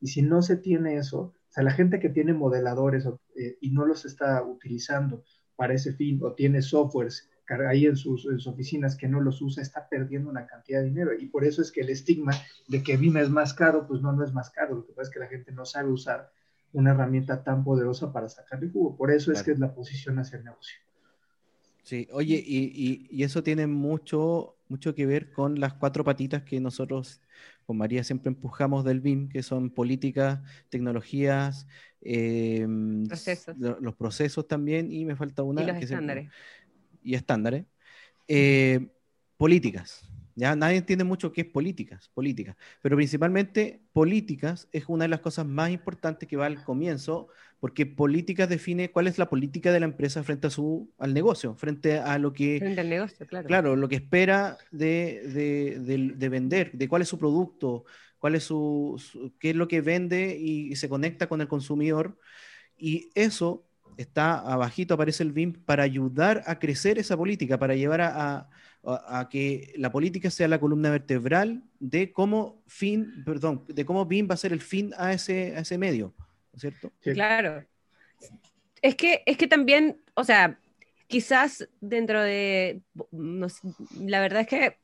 Y 0.00 0.08
si 0.08 0.20
no 0.20 0.42
se 0.42 0.56
tiene 0.56 0.96
eso, 0.98 1.20
o 1.20 1.34
sea, 1.48 1.64
la 1.64 1.70
gente 1.70 2.00
que 2.00 2.08
tiene 2.10 2.34
modeladores 2.34 3.06
eh, 3.36 3.56
y 3.60 3.70
no 3.70 3.86
los 3.86 4.04
está 4.04 4.42
utilizando 4.42 5.24
para 5.56 5.72
ese 5.72 5.92
fin 5.92 6.18
o 6.22 6.32
tiene 6.32 6.62
softwares 6.62 7.30
ahí 7.68 7.86
en 7.86 7.96
sus, 7.96 8.26
en 8.26 8.38
sus, 8.38 8.46
oficinas 8.48 8.96
que 8.96 9.06
no 9.06 9.20
los 9.20 9.40
usa, 9.42 9.62
está 9.62 9.88
perdiendo 9.88 10.30
una 10.30 10.46
cantidad 10.46 10.80
de 10.80 10.86
dinero. 10.86 11.12
Y 11.18 11.26
por 11.26 11.44
eso 11.44 11.62
es 11.62 11.70
que 11.70 11.82
el 11.82 11.90
estigma 11.90 12.32
de 12.68 12.82
que 12.82 12.96
BIM 12.96 13.18
es 13.18 13.30
más 13.30 13.54
caro, 13.54 13.86
pues 13.86 14.00
no, 14.00 14.12
no 14.12 14.24
es 14.24 14.32
más 14.32 14.50
caro. 14.50 14.76
Lo 14.76 14.86
que 14.86 14.92
pasa 14.92 15.08
es 15.08 15.14
que 15.14 15.20
la 15.20 15.28
gente 15.28 15.52
no 15.52 15.64
sabe 15.64 15.90
usar 15.90 16.30
una 16.72 16.92
herramienta 16.92 17.44
tan 17.44 17.62
poderosa 17.62 18.12
para 18.12 18.28
sacarle 18.28 18.70
jugo. 18.70 18.96
Por 18.96 19.10
eso 19.10 19.26
claro. 19.26 19.38
es 19.38 19.44
que 19.44 19.52
es 19.52 19.58
la 19.58 19.74
posición 19.74 20.18
hacia 20.18 20.38
el 20.38 20.44
negocio. 20.44 20.78
Sí, 21.84 22.08
oye, 22.12 22.42
y, 22.44 22.64
y, 22.64 23.06
y, 23.10 23.24
eso 23.24 23.42
tiene 23.42 23.66
mucho, 23.66 24.56
mucho 24.68 24.94
que 24.94 25.04
ver 25.04 25.30
con 25.32 25.60
las 25.60 25.74
cuatro 25.74 26.02
patitas 26.02 26.42
que 26.42 26.58
nosotros 26.58 27.20
con 27.66 27.76
María 27.76 28.02
siempre 28.04 28.30
empujamos 28.30 28.84
del 28.84 29.00
BIM, 29.00 29.28
que 29.28 29.42
son 29.42 29.68
políticas, 29.68 30.40
tecnologías, 30.70 31.66
eh, 32.00 32.66
procesos. 33.06 33.56
los 33.58 33.94
procesos 33.94 34.48
también, 34.48 34.90
y 34.90 35.04
me 35.04 35.14
falta 35.14 35.42
una. 35.42 35.62
Y 35.62 35.66
los 35.66 35.76
que 35.76 35.84
estándares. 35.84 36.30
Se, 36.30 37.08
y 37.10 37.14
estándares. 37.14 37.66
Eh, 38.28 38.88
políticas. 39.36 40.08
Ya 40.36 40.56
nadie 40.56 40.78
entiende 40.78 41.04
mucho 41.04 41.32
qué 41.32 41.42
es 41.42 41.46
políticas, 41.48 42.08
políticas, 42.14 42.56
pero 42.82 42.96
principalmente 42.96 43.82
políticas 43.92 44.68
es 44.72 44.84
una 44.88 45.04
de 45.04 45.08
las 45.08 45.20
cosas 45.20 45.46
más 45.46 45.70
importantes 45.70 46.28
que 46.28 46.36
va 46.36 46.46
al 46.46 46.62
comienzo, 46.64 47.28
porque 47.60 47.86
políticas 47.86 48.48
define 48.48 48.90
cuál 48.90 49.06
es 49.06 49.18
la 49.18 49.28
política 49.30 49.72
de 49.72 49.80
la 49.80 49.86
empresa 49.86 50.22
frente 50.24 50.48
a 50.48 50.50
su 50.50 50.92
al 50.98 51.14
negocio, 51.14 51.54
frente 51.56 51.98
a 51.98 52.18
lo 52.18 52.32
que 52.32 52.58
frente 52.58 52.80
al 52.80 52.88
negocio, 52.88 53.26
claro. 53.26 53.48
Claro, 53.48 53.76
lo 53.76 53.88
que 53.88 53.96
espera 53.96 54.56
de, 54.70 55.22
de, 55.34 55.78
de, 55.80 56.12
de 56.16 56.28
vender, 56.30 56.72
de 56.72 56.88
cuál 56.88 57.02
es 57.02 57.08
su 57.08 57.18
producto, 57.18 57.84
cuál 58.18 58.34
es 58.36 58.44
su, 58.44 58.96
su- 58.98 59.34
qué 59.38 59.50
es 59.50 59.56
lo 59.56 59.68
que 59.68 59.82
vende 59.82 60.36
y, 60.38 60.72
y 60.72 60.76
se 60.76 60.88
conecta 60.88 61.28
con 61.28 61.40
el 61.42 61.48
consumidor. 61.48 62.18
Y 62.76 63.10
eso 63.14 63.66
está 63.96 64.38
abajito, 64.38 64.94
aparece 64.94 65.22
el 65.22 65.32
BIM, 65.32 65.52
para 65.64 65.82
ayudar 65.84 66.42
a 66.46 66.58
crecer 66.58 66.98
esa 66.98 67.16
política, 67.16 67.58
para 67.58 67.74
llevar 67.74 68.00
a, 68.00 68.48
a- 68.84 69.28
que 69.30 69.72
la 69.76 69.90
política 69.90 70.30
sea 70.30 70.48
la 70.48 70.58
columna 70.60 70.90
vertebral 70.90 71.62
de 71.80 72.12
cómo 72.12 72.62
fin, 72.66 73.22
perdón, 73.24 73.64
de 73.68 73.84
cómo 73.84 74.04
BIM 74.06 74.28
va 74.28 74.34
a 74.34 74.38
ser 74.38 74.52
el 74.52 74.60
fin 74.60 74.92
a 74.98 75.12
ese, 75.12 75.56
a 75.56 75.60
ese 75.60 75.78
medio, 75.78 76.14
¿no 76.18 76.56
es 76.56 76.60
cierto? 76.60 76.92
Sí. 77.00 77.12
Claro. 77.12 77.64
Es 78.82 78.96
que, 78.96 79.22
es 79.24 79.36
que 79.38 79.46
también, 79.46 80.02
o 80.14 80.24
sea, 80.24 80.58
quizás 81.06 81.68
dentro 81.80 82.20
de, 82.22 82.82
no 83.12 83.48
sé, 83.48 83.60
la 83.98 84.20
verdad 84.20 84.42
es 84.42 84.46
que 84.48 84.76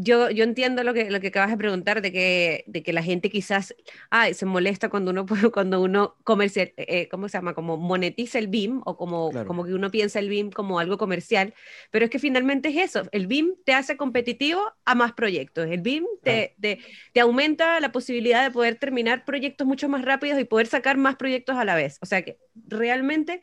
yo, 0.00 0.30
yo 0.30 0.44
entiendo 0.44 0.84
lo 0.84 0.94
que, 0.94 1.10
lo 1.10 1.20
que 1.20 1.28
acabas 1.28 1.50
de 1.50 1.56
preguntar, 1.56 2.02
de 2.02 2.12
que, 2.12 2.64
de 2.68 2.82
que 2.84 2.92
la 2.92 3.02
gente 3.02 3.30
quizás 3.30 3.74
ay, 4.10 4.32
se 4.34 4.46
molesta 4.46 4.88
cuando 4.88 5.10
uno, 5.10 5.26
cuando 5.52 5.80
uno 5.82 6.16
comercial, 6.24 6.72
eh, 6.76 7.08
¿cómo 7.10 7.28
se 7.28 7.38
llama? 7.38 7.54
Como 7.54 7.76
monetiza 7.76 8.38
el 8.38 8.46
BIM 8.48 8.80
o 8.84 8.96
como, 8.96 9.30
Claro. 9.30 9.46
como 9.48 9.64
que 9.64 9.74
uno 9.74 9.90
piensa 9.90 10.20
el 10.20 10.28
BIM 10.28 10.50
como 10.50 10.78
algo 10.78 10.98
comercial, 10.98 11.52
pero 11.90 12.04
es 12.04 12.10
que 12.10 12.18
finalmente 12.18 12.68
es 12.68 12.76
eso, 12.76 13.02
el 13.12 13.26
BIM 13.26 13.56
te 13.64 13.72
hace 13.74 13.96
competitivo 13.96 14.62
a 14.84 14.94
más 14.94 15.12
proyectos, 15.14 15.66
el 15.68 15.80
BIM 15.80 16.04
te, 16.22 16.54
te, 16.60 16.78
te 17.12 17.20
aumenta 17.20 17.80
la 17.80 17.90
posibilidad 17.92 18.44
de 18.44 18.50
poder 18.52 18.76
terminar 18.76 19.24
proyectos 19.24 19.66
mucho 19.66 19.88
más 19.88 20.04
rápidos 20.04 20.38
y 20.40 20.44
poder 20.44 20.66
sacar 20.68 20.96
más 20.96 21.16
proyectos 21.16 21.56
a 21.56 21.64
la 21.64 21.74
vez. 21.74 21.98
O 22.02 22.06
sea 22.06 22.22
que 22.22 22.38
realmente 22.54 23.40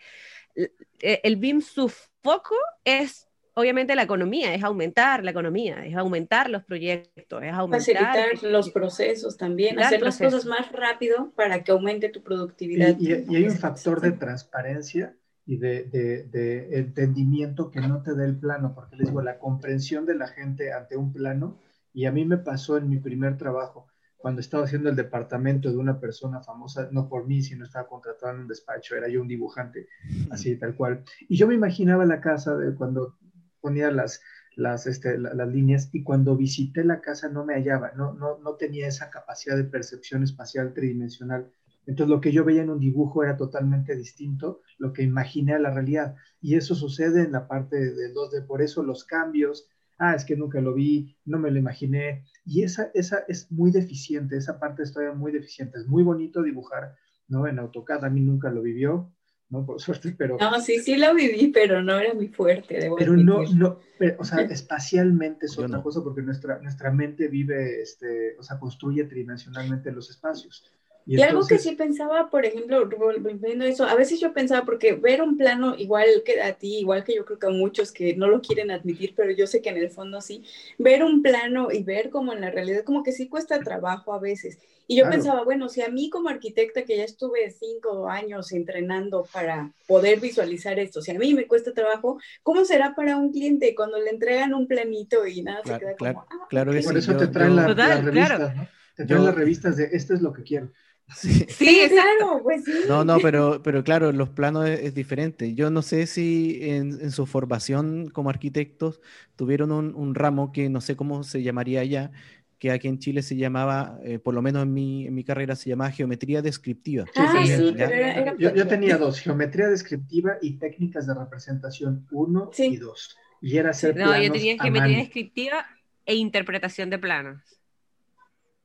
eh, 0.56 1.22
el 1.24 1.36
BIM, 1.38 1.62
su 1.62 1.90
foco 2.24 2.56
es 2.84 3.25
obviamente 3.56 3.96
la 3.96 4.04
economía, 4.04 4.54
es 4.54 4.64
aumentar 4.64 5.24
la 5.24 5.32
economía, 5.32 5.86
es 5.86 5.96
aumentar 5.96 6.50
los 6.50 6.64
proyectos, 6.64 7.42
es 7.44 7.54
aumentar... 7.54 7.80
Facilitar 7.82 8.44
los 8.44 8.70
procesos 8.70 9.38
también, 9.38 9.80
hacer 9.80 10.02
las 10.02 10.18
procesos. 10.18 10.46
cosas 10.46 10.60
más 10.60 10.72
rápido 10.72 11.32
para 11.36 11.64
que 11.64 11.72
aumente 11.72 12.10
tu 12.10 12.20
Y, 12.20 12.24
productividad. 12.24 12.96
y- 13.00 13.14
y 13.32 13.36
hay 13.36 13.46
un 13.46 13.56
factor 13.58 14.02
de 14.02 14.12
transparencia 14.12 15.16
y 15.46 15.58
de, 15.58 15.84
de- 15.84 16.24
de 16.24 16.80
entendimiento 16.80 17.70
que 17.72 17.80
no 17.82 18.02
te 18.04 18.16
da 18.16 18.26
el 18.26 18.38
plano, 18.38 18.74
porque 18.76 18.96
les 18.96 19.08
digo, 19.08 19.22
la 19.22 19.38
comprensión 19.40 20.06
de 20.06 20.16
la 20.16 20.28
gente 20.28 20.74
ante 20.74 20.98
un 20.98 21.14
plano, 21.14 21.60
y 21.94 22.06
a 22.06 22.12
mí 22.12 22.26
me 22.26 22.38
pasó 22.38 22.78
en 22.78 22.90
mi 22.90 22.98
primer 23.00 23.38
trabajo, 23.38 23.88
cuando 24.18 24.42
estaba 24.42 24.64
haciendo 24.64 24.90
el 24.90 24.96
departamento 24.96 25.70
de 25.72 25.78
una 25.78 26.00
persona 26.00 26.42
famosa, 26.42 26.90
no 26.92 27.08
por 27.08 27.28
mí, 27.28 27.44
sino 27.44 27.64
estaba 27.64 27.88
contratado 27.88 28.34
en 28.34 28.40
un 28.42 28.48
despacho, 28.48 28.96
era 28.96 29.08
yo 29.08 29.22
un 29.22 29.28
dibujante, 29.28 29.88
así 30.32 30.58
tal 30.58 30.76
cual. 30.76 31.04
Y 31.30 31.38
yo 31.38 31.48
me 31.48 31.54
imaginaba 31.54 32.06
la 32.06 32.20
casa 32.22 32.58
de 32.58 32.74
cuando 32.74 33.18
ponía 33.66 33.92
las, 33.92 34.22
las, 34.56 34.88
este, 34.88 35.18
la- 35.18 35.34
las 35.34 35.48
líneas 35.50 35.90
y 35.94 36.04
cuando 36.04 36.36
visité 36.38 36.84
la 36.84 37.02
casa 37.02 37.30
no 37.30 37.46
me 37.46 37.56
hallaba, 37.56 37.92
no, 37.96 38.14
no, 38.14 38.38
no 38.40 38.56
tenía 38.56 38.88
esa 38.88 39.10
capacidad 39.10 39.58
de 39.58 39.66
percepción 39.66 40.24
espacial 40.24 40.74
tridimensional. 40.74 41.52
Entonces 41.86 42.10
lo 42.10 42.22
que 42.22 42.32
yo 42.32 42.44
veía 42.46 42.64
en 42.64 42.70
un 42.70 42.80
dibujo 42.80 43.24
era 43.24 43.38
totalmente 43.38 43.96
distinto 43.96 44.62
lo 44.78 44.92
que 44.94 45.04
imaginé 45.04 45.54
a 45.54 45.60
la 45.60 45.72
realidad. 45.72 46.16
Y 46.42 46.56
eso 46.56 46.76
sucede 46.76 47.24
en 47.24 47.32
la 47.34 47.48
parte 47.48 47.78
del 47.94 48.14
2D, 48.14 48.42
por 48.42 48.62
eso 48.62 48.84
los 48.84 49.04
cambios, 49.06 49.68
ah, 49.98 50.16
es 50.16 50.26
que 50.26 50.36
nunca 50.36 50.62
lo 50.62 50.74
vi, 50.74 51.16
no 51.26 51.38
me 51.40 51.52
lo 51.52 51.60
imaginé. 51.60 52.26
Y 52.46 52.64
esa, 52.64 52.92
esa 52.94 53.24
es 53.28 53.52
muy 53.52 53.72
deficiente, 53.72 54.38
esa 54.38 54.60
parte 54.60 54.84
es 54.84 54.94
todavía 54.94 55.16
muy 55.16 55.32
deficiente. 55.32 55.80
Es 55.80 55.88
muy 55.88 56.04
bonito 56.04 56.42
dibujar, 56.44 56.96
¿no? 57.28 57.48
En 57.48 57.60
AutoCAD, 57.60 58.06
a 58.06 58.10
mí 58.10 58.22
nunca 58.22 58.50
lo 58.52 58.62
vivió, 58.62 59.12
¿no? 59.50 59.66
Por 59.66 59.80
suerte, 59.80 60.16
pero... 60.18 60.38
No, 60.40 60.60
sí, 60.60 60.80
sí 60.80 60.96
lo 60.98 61.14
viví, 61.14 61.48
pero 61.48 61.82
no 61.82 61.98
era 62.00 62.14
mi 62.14 62.28
fuerte, 62.28 62.80
debo 62.80 62.96
Pero 62.96 63.14
no, 63.16 63.38
admitir. 63.38 63.58
no, 63.58 63.80
pero, 63.98 64.16
o 64.20 64.24
sea, 64.24 64.42
espacialmente 64.42 65.46
es 65.46 65.58
otra 65.58 65.78
no. 65.78 65.84
cosa 65.84 66.04
porque 66.04 66.22
nuestra, 66.22 66.60
nuestra 66.60 66.92
mente 66.92 67.28
vive, 67.28 67.82
este, 67.82 68.38
o 68.38 68.44
sea, 68.44 68.60
construye 68.60 69.04
tridimensionalmente 69.06 69.92
los 69.92 70.10
espacios. 70.10 70.66
Y 71.08 71.22
algo 71.22 71.42
que 71.46 71.56
entonces- 71.56 71.62
sí 71.64 71.76
pensaba, 71.76 72.30
por 72.32 72.46
ejemplo, 72.46 72.90
volviendo 72.90 73.64
a 73.66 73.68
eso, 73.68 73.84
a 73.86 73.94
veces 73.96 74.20
yo 74.20 74.34
pensaba, 74.34 74.66
porque 74.66 74.94
ver 74.94 75.22
un 75.22 75.38
plano 75.38 75.76
igual 75.78 76.08
que 76.26 76.42
a 76.42 76.54
ti, 76.54 76.80
igual 76.80 77.04
que 77.04 77.16
yo 77.16 77.26
creo 77.26 77.38
que 77.38 77.46
a 77.48 77.52
muchos 77.52 77.92
que 77.92 78.16
no 78.16 78.28
lo 78.28 78.42
quieren 78.42 78.72
admitir, 78.72 79.14
pero 79.16 79.30
yo 79.32 79.46
sé 79.46 79.62
que 79.62 79.70
en 79.70 79.78
el 79.78 79.92
fondo 79.92 80.20
sí, 80.22 80.44
ver 80.80 81.04
un 81.04 81.22
plano 81.22 81.72
y 81.72 81.84
ver 81.84 82.10
como 82.10 82.34
en 82.34 82.42
la 82.42 82.50
realidad, 82.50 82.84
como 82.84 83.04
que 83.04 83.12
sí 83.12 83.28
cuesta 83.30 83.60
trabajo 83.60 84.14
a 84.14 84.20
veces. 84.20 84.58
Y 84.88 84.96
yo 84.98 85.04
Claro. 85.04 85.16
pensaba, 85.18 85.44
bueno, 85.44 85.68
si 85.70 85.82
a 85.82 85.90
mí 85.90 86.10
como 86.12 86.30
arquitecta 86.30 86.86
que 86.86 86.98
ya 86.98 87.04
estuve 87.04 87.50
cinco 87.52 88.08
años 88.10 88.52
entrenando 88.52 89.28
para 89.32 89.72
poder 89.88 90.20
visualizar 90.20 90.78
esto, 90.80 91.02
si 91.02 91.12
a 91.12 91.16
mí 91.20 91.34
me 91.36 91.48
cuesta 91.48 91.72
trabajo, 91.74 92.20
¿cómo 92.44 92.66
será 92.66 92.96
para 92.96 93.18
un 93.18 93.32
cliente 93.32 93.74
cuando 93.76 94.00
le 94.00 94.10
entregan 94.12 94.54
un 94.54 94.68
planito 94.68 95.26
y 95.28 95.42
nada 95.44 95.62
Claro, 95.64 95.80
se 95.80 95.86
queda 95.86 95.96
claro, 95.96 96.16
como, 96.30 96.44
ah, 96.44 96.48
claro 96.50 96.72
que 96.72 96.80
ok"? 96.80 96.84
Por 96.86 96.98
eso 96.98 97.12
yo- 97.14 97.18
te 97.18 97.28
traen 97.28 97.50
yo- 97.52 97.56
la- 97.58 97.68
Total, 97.68 97.90
las 97.90 98.06
revistas, 98.06 98.38
claro. 98.38 98.54
¿no? 98.56 98.68
Te 98.96 99.06
traen 99.06 99.22
Yo- 99.22 99.28
las 99.28 99.36
revistas 99.36 99.78
de 99.78 99.90
esto 99.92 100.14
es 100.14 100.22
lo 100.22 100.34
que 100.34 100.44
quiero. 100.44 100.72
Sí. 101.08 101.46
Sí, 101.48 101.80
exacto. 101.82 102.42
pues 102.44 102.64
sí. 102.66 102.74
No, 102.88 103.06
no, 103.06 103.20
pero, 103.22 103.62
pero 103.64 103.84
claro, 103.84 104.12
los 104.12 104.30
planos 104.30 104.68
es, 104.68 104.80
es 104.82 104.94
diferente. 104.96 105.54
Yo 105.56 105.70
no 105.70 105.82
sé 105.82 106.08
si 106.08 106.60
en, 106.62 107.00
en 107.02 107.12
su 107.12 107.26
formación 107.26 108.10
como 108.10 108.30
arquitectos 108.30 109.02
tuvieron 109.36 109.72
un, 109.72 109.94
un 109.96 110.16
ramo 110.16 110.52
que 110.52 110.70
no 110.70 110.82
sé 110.82 110.96
cómo 110.96 111.24
se 111.24 111.44
llamaría 111.44 111.82
allá, 111.82 112.12
que 112.58 112.72
aquí 112.72 112.88
en 112.88 113.00
Chile 113.00 113.22
se 113.22 113.36
llamaba, 113.38 114.00
eh, 114.04 114.20
por 114.20 114.34
lo 114.34 114.42
menos 114.42 114.64
en 114.64 114.74
mi, 114.74 115.06
en 115.08 115.14
mi 115.14 115.24
carrera, 115.24 115.56
se 115.56 115.70
llamaba 115.70 115.92
geometría 115.92 116.42
descriptiva. 116.42 117.06
Ah, 117.16 117.32
también, 117.34 117.58
sí, 117.60 117.76
¿ya? 117.78 117.88
pero 117.88 117.96
era, 117.96 118.12
era 118.14 118.36
Yo, 118.38 118.54
yo 118.56 118.68
tenía 118.68 118.98
dos, 118.98 119.20
geometría 119.20 119.68
descriptiva 119.68 120.38
y 120.42 120.58
técnicas 120.58 121.06
de 121.08 121.14
representación 121.14 122.08
uno 122.12 122.50
Sí. 122.54 122.66
y 122.66 122.78
dos. 122.78 123.16
Y 123.42 123.58
era 123.58 123.72
hacer 123.72 123.96
No, 123.96 124.20
yo 124.22 124.32
tenía 124.32 124.58
geometría 124.60 124.98
descriptiva 124.98 125.66
e 126.06 126.16
interpretación 126.16 126.90
de 126.90 126.98
planos. 127.00 127.55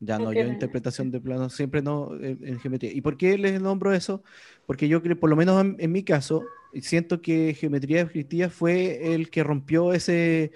Ya 0.02 0.18
no, 0.18 0.32
yo 0.32 0.46
interpretación 0.46 1.10
de 1.10 1.20
planos 1.20 1.54
siempre 1.54 1.82
no 1.82 2.14
eh, 2.20 2.38
en 2.42 2.58
geometría. 2.58 2.92
¿Y 2.92 3.02
por 3.02 3.18
qué 3.18 3.36
les 3.36 3.60
nombro 3.60 3.92
eso? 3.92 4.22
Porque 4.66 4.88
yo 4.88 5.02
creo, 5.02 5.18
por 5.20 5.28
lo 5.28 5.36
menos 5.36 5.60
en, 5.60 5.76
en 5.78 5.92
mi 5.92 6.04
caso, 6.04 6.52
siento 6.80 7.20
que 7.20 7.54
geometría 7.54 8.04
descriptiva 8.04 8.48
fue 8.48 9.14
el 9.14 9.30
que 9.30 9.44
rompió 9.44 9.92
ese, 9.92 10.52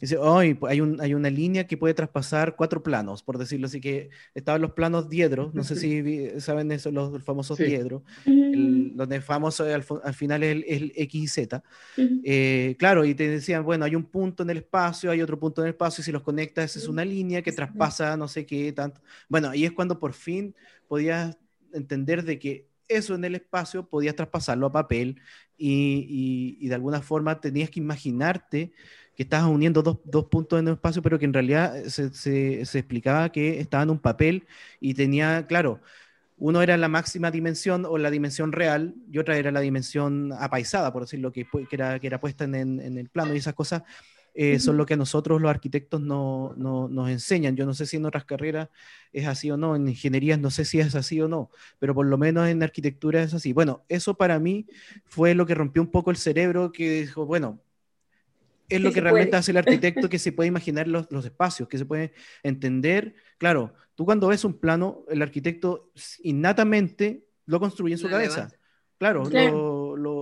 ese 0.00 0.18
"Ay, 0.22 0.58
hay, 0.68 0.80
un, 0.80 1.00
hay 1.00 1.14
una 1.14 1.30
línea 1.30 1.66
que 1.66 1.76
puede 1.76 1.94
traspasar 1.94 2.54
cuatro 2.56 2.82
planos, 2.82 3.22
por 3.22 3.38
decirlo 3.38 3.66
así, 3.66 3.80
que 3.80 4.10
estaban 4.34 4.60
los 4.60 4.72
planos 4.72 5.08
diedros, 5.08 5.54
no 5.54 5.64
sé 5.64 5.76
si 5.76 6.02
vi- 6.02 6.40
saben 6.40 6.70
eso, 6.72 6.90
los, 6.90 7.12
los 7.12 7.22
famosos 7.24 7.56
Sí. 7.58 7.64
diedros, 7.64 8.02
Mm, 8.26 8.52
el- 8.54 8.92
donde 8.96 9.16
el 9.16 9.22
famoso 9.22 9.64
al, 9.64 9.82
fo- 9.84 10.00
al 10.04 10.14
final 10.14 10.42
es 10.42 10.52
el, 10.52 10.64
el 10.68 10.92
X 10.96 11.22
y 11.22 11.26
Z. 11.28 11.62
Eh, 12.24 12.76
claro, 12.78 13.04
y 13.04 13.14
te 13.14 13.28
decían, 13.28 13.64
bueno, 13.64 13.84
hay 13.84 13.94
un 13.94 14.04
punto 14.04 14.42
en 14.42 14.50
el 14.50 14.58
espacio, 14.58 15.10
hay 15.10 15.22
otro 15.22 15.38
punto 15.38 15.62
en 15.62 15.68
el 15.68 15.72
espacio, 15.74 16.02
y 16.02 16.04
si 16.04 16.12
los 16.12 16.22
conectas, 16.22 16.76
es 16.76 16.88
una 16.88 17.04
línea 17.04 17.42
que 17.42 17.52
traspasa 17.52 18.16
no 18.16 18.28
sé 18.28 18.44
qué 18.46 18.72
tanto. 18.72 19.00
Bueno, 19.28 19.48
ahí 19.50 19.64
es 19.64 19.72
cuando 19.72 19.98
por 19.98 20.12
fin 20.12 20.54
podías 20.88 21.38
entender 21.72 22.22
de 22.24 22.38
que 22.38 22.66
eso 22.88 23.14
en 23.14 23.24
el 23.24 23.34
espacio 23.34 23.88
podías 23.88 24.14
traspasarlo 24.14 24.66
a 24.66 24.72
papel 24.72 25.20
y, 25.56 26.06
y- 26.60 26.64
y 26.64 26.68
de 26.68 26.74
alguna 26.74 27.00
forma 27.02 27.40
tenías 27.40 27.70
que 27.70 27.80
imaginarte 27.80 28.72
que 29.16 29.24
estabas 29.24 29.48
uniendo 29.50 29.82
dos, 29.82 29.98
dos 30.04 30.26
puntos 30.26 30.58
en 30.60 30.68
el 30.68 30.74
espacio, 30.74 31.02
pero 31.02 31.18
que 31.18 31.24
en 31.26 31.32
realidad 31.34 31.84
se, 31.86 32.12
se- 32.14 32.64
se 32.66 32.78
explicaba 32.78 33.30
que 33.32 33.60
estaba 33.60 33.82
en 33.84 33.90
un 33.90 33.98
papel 34.00 34.46
y 34.80 34.94
tenía, 34.94 35.46
claro, 35.46 35.80
uno 36.38 36.60
era 36.62 36.76
la 36.76 36.88
máxima 36.88 37.30
dimensión 37.30 37.86
o 37.86 37.96
la 37.98 38.10
dimensión 38.10 38.52
real 38.52 38.94
y 39.10 39.18
otra 39.18 39.38
era 39.38 39.50
la 39.52 39.60
dimensión 39.60 40.32
apaisada, 40.38 40.92
por 40.92 41.02
decirlo, 41.02 41.32
que, 41.32 41.46
que, 41.46 41.76
era, 41.76 41.98
que 41.98 42.06
era 42.06 42.20
puesta 42.20 42.44
en, 42.44 42.54
en- 42.54 42.98
el 42.98 43.08
plano 43.08 43.34
y 43.34 43.38
esas 43.38 43.54
cosas 43.54 43.82
eh, 44.34 44.58
son 44.58 44.76
lo 44.76 44.84
que 44.84 44.94
a 44.94 44.96
nosotros 44.98 45.40
los 45.40 45.50
arquitectos 45.50 46.00
no, 46.00 46.52
no- 46.58 46.88
nos 46.88 47.08
enseñan. 47.10 47.56
Yo 47.56 47.64
no 47.66 47.72
sé 47.74 47.86
si 47.86 47.96
en 47.96 48.04
otras 48.04 48.24
carreras 48.26 48.68
es 49.12 49.26
así 49.26 49.50
o 49.50 49.56
no, 49.56 49.74
en 49.76 49.88
ingenierías 49.88 50.38
no 50.38 50.50
sé 50.50 50.64
si 50.66 50.78
es 50.80 50.94
así 50.94 51.20
o 51.22 51.28
no, 51.28 51.50
pero 51.78 51.94
por 51.94 52.06
lo 52.06 52.18
menos 52.18 52.46
en 52.48 52.62
arquitectura 52.62 53.22
es 53.22 53.32
así. 53.34 53.52
Bueno, 53.54 53.84
eso 53.88 54.14
para 54.16 54.38
mí 54.38 54.66
fue 55.06 55.34
lo 55.34 55.46
que 55.46 55.54
rompió 55.54 55.80
un 55.82 55.90
poco 55.90 56.10
el 56.10 56.16
cerebro, 56.18 56.70
que 56.72 57.00
dijo, 57.02 57.24
bueno, 57.26 57.60
es 58.68 58.80
lo 58.80 58.92
que 58.92 59.00
realmente 59.00 59.30
puede. 59.30 59.38
hace 59.38 59.50
el 59.52 59.56
arquitecto, 59.58 60.08
que 60.10 60.18
se 60.18 60.32
puede 60.32 60.48
imaginar 60.48 60.88
los, 60.88 61.10
los 61.10 61.24
espacios, 61.24 61.68
que 61.68 61.78
se 61.78 61.86
puede 61.86 62.12
entender. 62.42 63.14
Claro, 63.38 63.74
tú 63.94 64.04
cuando 64.04 64.28
ves 64.28 64.44
un 64.44 64.58
plano, 64.58 65.04
el 65.08 65.22
arquitecto 65.22 65.90
innatamente 66.22 67.24
lo 67.46 67.60
construye 67.60 67.94
en 67.94 67.98
su 67.98 68.08
cabeza. 68.08 68.36
levanta. 68.36 68.56
Claro, 68.98 69.22
Claro. 69.24 69.50
Lo, 69.52 69.96
lo- 69.96 70.15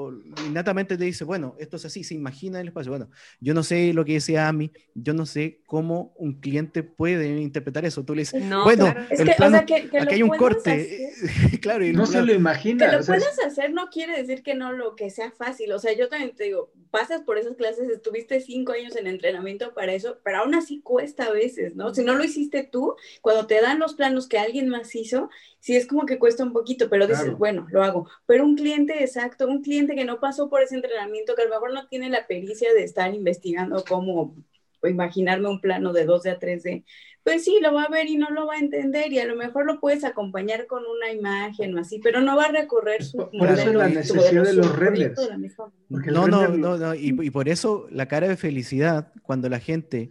innatamente 0.47 0.97
te 0.97 1.05
dice, 1.05 1.25
bueno, 1.25 1.55
esto 1.59 1.77
es 1.77 1.85
así, 1.85 2.05
se 2.05 2.15
imagina 2.15 2.61
el 2.61 2.69
espacio. 2.69 2.91
Bueno, 2.93 3.11
yo 3.41 3.55
no 3.55 3.63
sé 3.63 3.93
lo 3.93 4.05
que 4.05 4.15
decía 4.15 4.49
Ami, 4.49 4.73
yo 4.95 5.15
no 5.15 5.27
sé 5.27 5.61
cómo 5.67 6.13
un 6.17 6.41
cliente 6.41 6.83
puede 6.83 7.41
interpretar 7.41 7.85
eso. 7.85 8.05
Tú 8.05 8.15
le 8.15 8.23
dices, 8.23 8.43
No, 8.45 8.65
bueno, 8.65 8.85
claro. 8.87 9.07
Es 9.11 9.23
que, 9.23 9.31
o 9.45 9.51
sea, 9.51 9.65
que, 9.67 9.89
que 9.89 9.99
aquí 9.99 10.07
lo 10.07 10.11
hay 10.13 10.23
un 10.23 10.31
corte. 10.31 11.11
claro, 11.61 11.85
y 11.85 11.93
No 11.93 12.07
se 12.07 12.21
lo 12.21 12.27
Que 12.27 12.35
imagina. 12.35 12.93
lo 12.93 13.01
o 13.01 13.03
sea, 13.03 13.17
es- 13.17 13.25
puedas 13.25 13.45
hacer 13.47 13.73
no 13.73 13.89
quiere 13.91 14.17
decir 14.21 14.43
que 14.43 14.55
no 14.55 14.73
lo 14.73 14.97
que 14.97 15.11
sea 15.11 15.31
fácil. 15.33 15.73
O 15.73 15.79
sea, 15.79 15.93
yo 15.97 16.09
también 16.09 16.35
te 16.35 16.45
digo, 16.45 16.71
pasas 16.91 17.23
por 17.23 17.39
esas 17.39 17.57
clases, 17.57 17.89
estuviste 17.89 18.41
cinco 18.41 18.73
años 18.73 18.97
en 18.97 19.07
entrenamiento 19.07 19.75
para 19.75 19.93
eso, 19.95 20.19
pero 20.25 20.39
aún 20.39 20.55
así 20.55 20.81
cuesta 20.83 21.25
a 21.25 21.33
veces, 21.33 21.75
¿no? 21.77 21.95
Si 21.95 22.05
no 22.05 22.15
lo 22.15 22.25
hiciste 22.25 22.63
tú, 22.65 22.95
cuando 23.21 23.47
te 23.47 23.61
dan 23.61 23.79
los 23.79 23.95
planos 23.95 24.29
que 24.29 24.39
alguien 24.39 24.69
más 24.69 24.95
hizo, 24.95 25.29
sí 25.61 25.77
es 25.77 25.87
como 25.87 26.07
que 26.07 26.19
cuesta 26.19 26.45
un 26.45 26.53
poquito, 26.53 26.89
pero 26.91 27.07
dices, 27.07 27.23
Claro. 27.25 27.39
bueno, 27.39 27.67
lo 27.71 27.83
hago. 27.83 28.09
Pero 28.27 28.45
un 28.45 28.55
cliente 28.57 29.03
exacto, 29.03 29.47
un 29.49 29.63
cliente 29.63 29.94
que 29.95 30.05
no 30.05 30.21
pasó 30.21 30.49
por 30.49 30.63
ese 30.63 30.75
entrenamiento, 30.75 31.35
que 31.35 31.43
a 31.43 31.47
lo 31.47 31.51
mejor 31.53 31.73
no 31.73 31.87
tiene 31.89 32.09
la 32.11 32.27
pericia 32.27 32.73
de 32.73 32.85
estar 32.85 33.15
investigando 33.15 33.85
cómo 33.85 34.37
o 34.81 34.89
imaginarme 34.89 35.49
un 35.49 35.61
plano 35.61 35.93
de 35.93 36.07
2D 36.07 36.31
a 36.31 36.39
3D, 36.39 36.85
pues 37.23 37.43
sí, 37.43 37.59
lo 37.63 37.73
va 37.73 37.85
a 37.85 37.89
ver 37.89 38.07
y 38.07 38.17
no 38.17 38.29
lo 38.31 38.47
va 38.47 38.55
a 38.55 38.59
entender 38.59 39.11
y 39.11 39.19
a 39.19 39.25
lo 39.25 39.35
mejor 39.35 39.65
lo 39.65 39.81
puedes 39.81 40.05
acompañar 40.05 40.67
con 40.67 40.83
una 40.85 41.11
imagen 41.11 41.75
o 41.75 41.81
así, 41.81 41.99
pero 42.01 42.21
no 42.21 42.37
va 42.37 42.45
a 42.45 42.53
recorrer 42.53 43.03
su 43.03 43.17
Por, 43.17 43.31
por 43.31 43.49
eso 43.49 43.65
modelo, 43.65 43.79
la 43.79 43.89
necesidad 43.89 44.17
modelo, 44.17 44.45
de 44.45 44.53
los 44.53 44.77
renders. 44.77 45.17
de 45.17 46.13
No, 46.13 46.29
no, 46.29 46.49
no, 46.49 46.77
no, 46.77 46.95
y, 46.95 47.17
y 47.19 47.31
por 47.31 47.49
eso 47.49 47.87
la 47.91 48.07
cara 48.07 48.29
de 48.29 48.37
felicidad 48.37 49.11
cuando 49.23 49.49
la 49.49 49.59
gente 49.59 50.11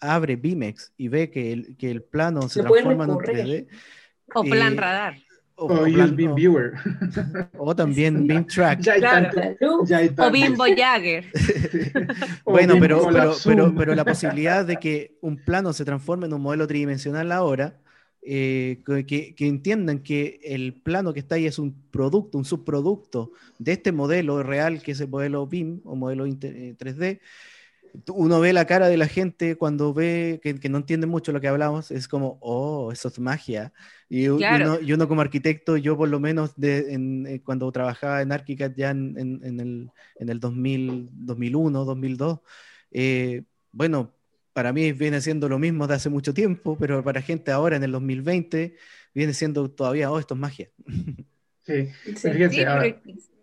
abre 0.00 0.34
Bimex 0.34 0.92
y 0.96 1.08
ve 1.08 1.30
que 1.30 1.52
el, 1.52 1.76
que 1.76 1.90
el 1.90 2.02
plano 2.02 2.48
se 2.48 2.62
transforma 2.62 3.04
en 3.04 3.10
un 3.10 3.20
recorrer. 3.20 3.46
3D. 3.46 3.68
O 4.34 4.42
plan 4.42 4.72
Eh, 4.74 4.76
radar. 4.76 5.14
O, 5.60 5.66
O 5.66 5.86
Beam 6.16 6.34
Viewer. 6.34 6.72
o 7.58 7.74
también 7.74 8.26
Beam 8.26 8.46
Track. 8.46 8.80
ya 8.80 8.92
hay 8.94 9.00
Claro. 9.00 9.30
tanto. 9.34 9.56
Salud. 9.58 9.88
Ya 9.88 9.96
hay 9.98 10.08
O 10.08 10.64
Jagger. 10.76 11.24
O 12.44 12.52
Bueno, 12.52 12.74
Beam 12.74 12.80
pero, 12.80 13.08
pero, 13.44 13.74
pero, 13.74 13.94
la 13.94 14.04
posibilidad 14.04 14.64
de 14.64 14.76
que 14.78 15.16
un 15.20 15.36
plano 15.44 15.72
se 15.72 15.84
transforme 15.84 16.26
en 16.26 16.34
un 16.34 16.42
modelo 16.42 16.66
tridimensional 16.66 17.32
ahora, 17.32 17.80
eh, 18.22 18.82
que, 19.06 19.34
que 19.34 19.46
entiendan 19.46 20.00
que 20.02 20.40
el 20.42 20.74
plano 20.80 21.12
que 21.14 21.20
está 21.20 21.36
ahí 21.36 21.46
es 21.46 21.58
un 21.58 21.88
producto, 21.90 22.38
un 22.38 22.44
subproducto 22.44 23.32
de 23.58 23.72
este 23.72 23.92
modelo 23.92 24.42
real, 24.42 24.82
que 24.82 24.92
es 24.92 25.00
el 25.00 25.08
modelo 25.08 25.46
BIM 25.46 25.80
o 25.84 25.96
modelo 25.96 26.26
inter- 26.26 26.54
eh, 26.56 26.74
3D. 26.78 27.20
Uno 28.14 28.40
ve 28.40 28.52
la 28.52 28.66
cara 28.66 28.88
de 28.88 28.96
la 28.96 29.06
gente 29.08 29.56
cuando 29.56 29.92
ve 29.94 30.40
que, 30.42 30.54
que 30.58 30.68
no 30.68 30.78
entiende 30.78 31.06
mucho 31.06 31.32
lo 31.32 31.40
que 31.40 31.48
hablamos, 31.48 31.90
es 31.90 32.08
como, 32.08 32.38
oh, 32.40 32.90
eso 32.92 33.08
es 33.08 33.18
magia. 33.18 33.72
Y, 34.08 34.28
Claro. 34.28 34.64
uno, 34.76 34.80
y 34.80 34.92
uno 34.92 35.08
como 35.08 35.20
arquitecto, 35.20 35.76
yo 35.76 35.96
por 35.96 36.08
lo 36.08 36.20
menos 36.20 36.54
de, 36.56 36.92
en- 36.94 37.26
eh, 37.26 37.42
cuando 37.42 37.70
trabajaba 37.72 38.22
en 38.22 38.32
ArchiCAD 38.32 38.72
ya 38.76 38.90
en, 38.90 39.14
en- 39.18 39.40
en 39.44 39.60
el, 39.60 39.90
en 40.18 40.28
el 40.28 40.40
2000, 40.40 41.08
2001, 41.12 41.84
2002, 41.84 42.40
eh, 42.90 43.42
bueno, 43.72 44.14
para 44.52 44.72
mí 44.72 44.92
viene 44.92 45.20
siendo 45.20 45.48
lo 45.48 45.58
mismo 45.58 45.86
de 45.86 45.94
hace 45.94 46.08
mucho 46.08 46.34
tiempo, 46.34 46.76
pero 46.78 47.04
para 47.04 47.22
gente 47.22 47.50
ahora 47.52 47.76
en 47.76 47.84
el 47.84 47.92
2020 47.92 48.76
viene 49.14 49.32
siendo 49.34 49.70
todavía, 49.70 50.10
oh, 50.10 50.18
esto 50.18 50.34
es 50.34 50.40
magia. 50.40 50.70
Sí. 51.68 51.86
Sí. 52.04 52.14
Sí, 52.14 52.62
ahora- 52.64 52.82
porque- 52.94 53.12
ah, 53.12 53.37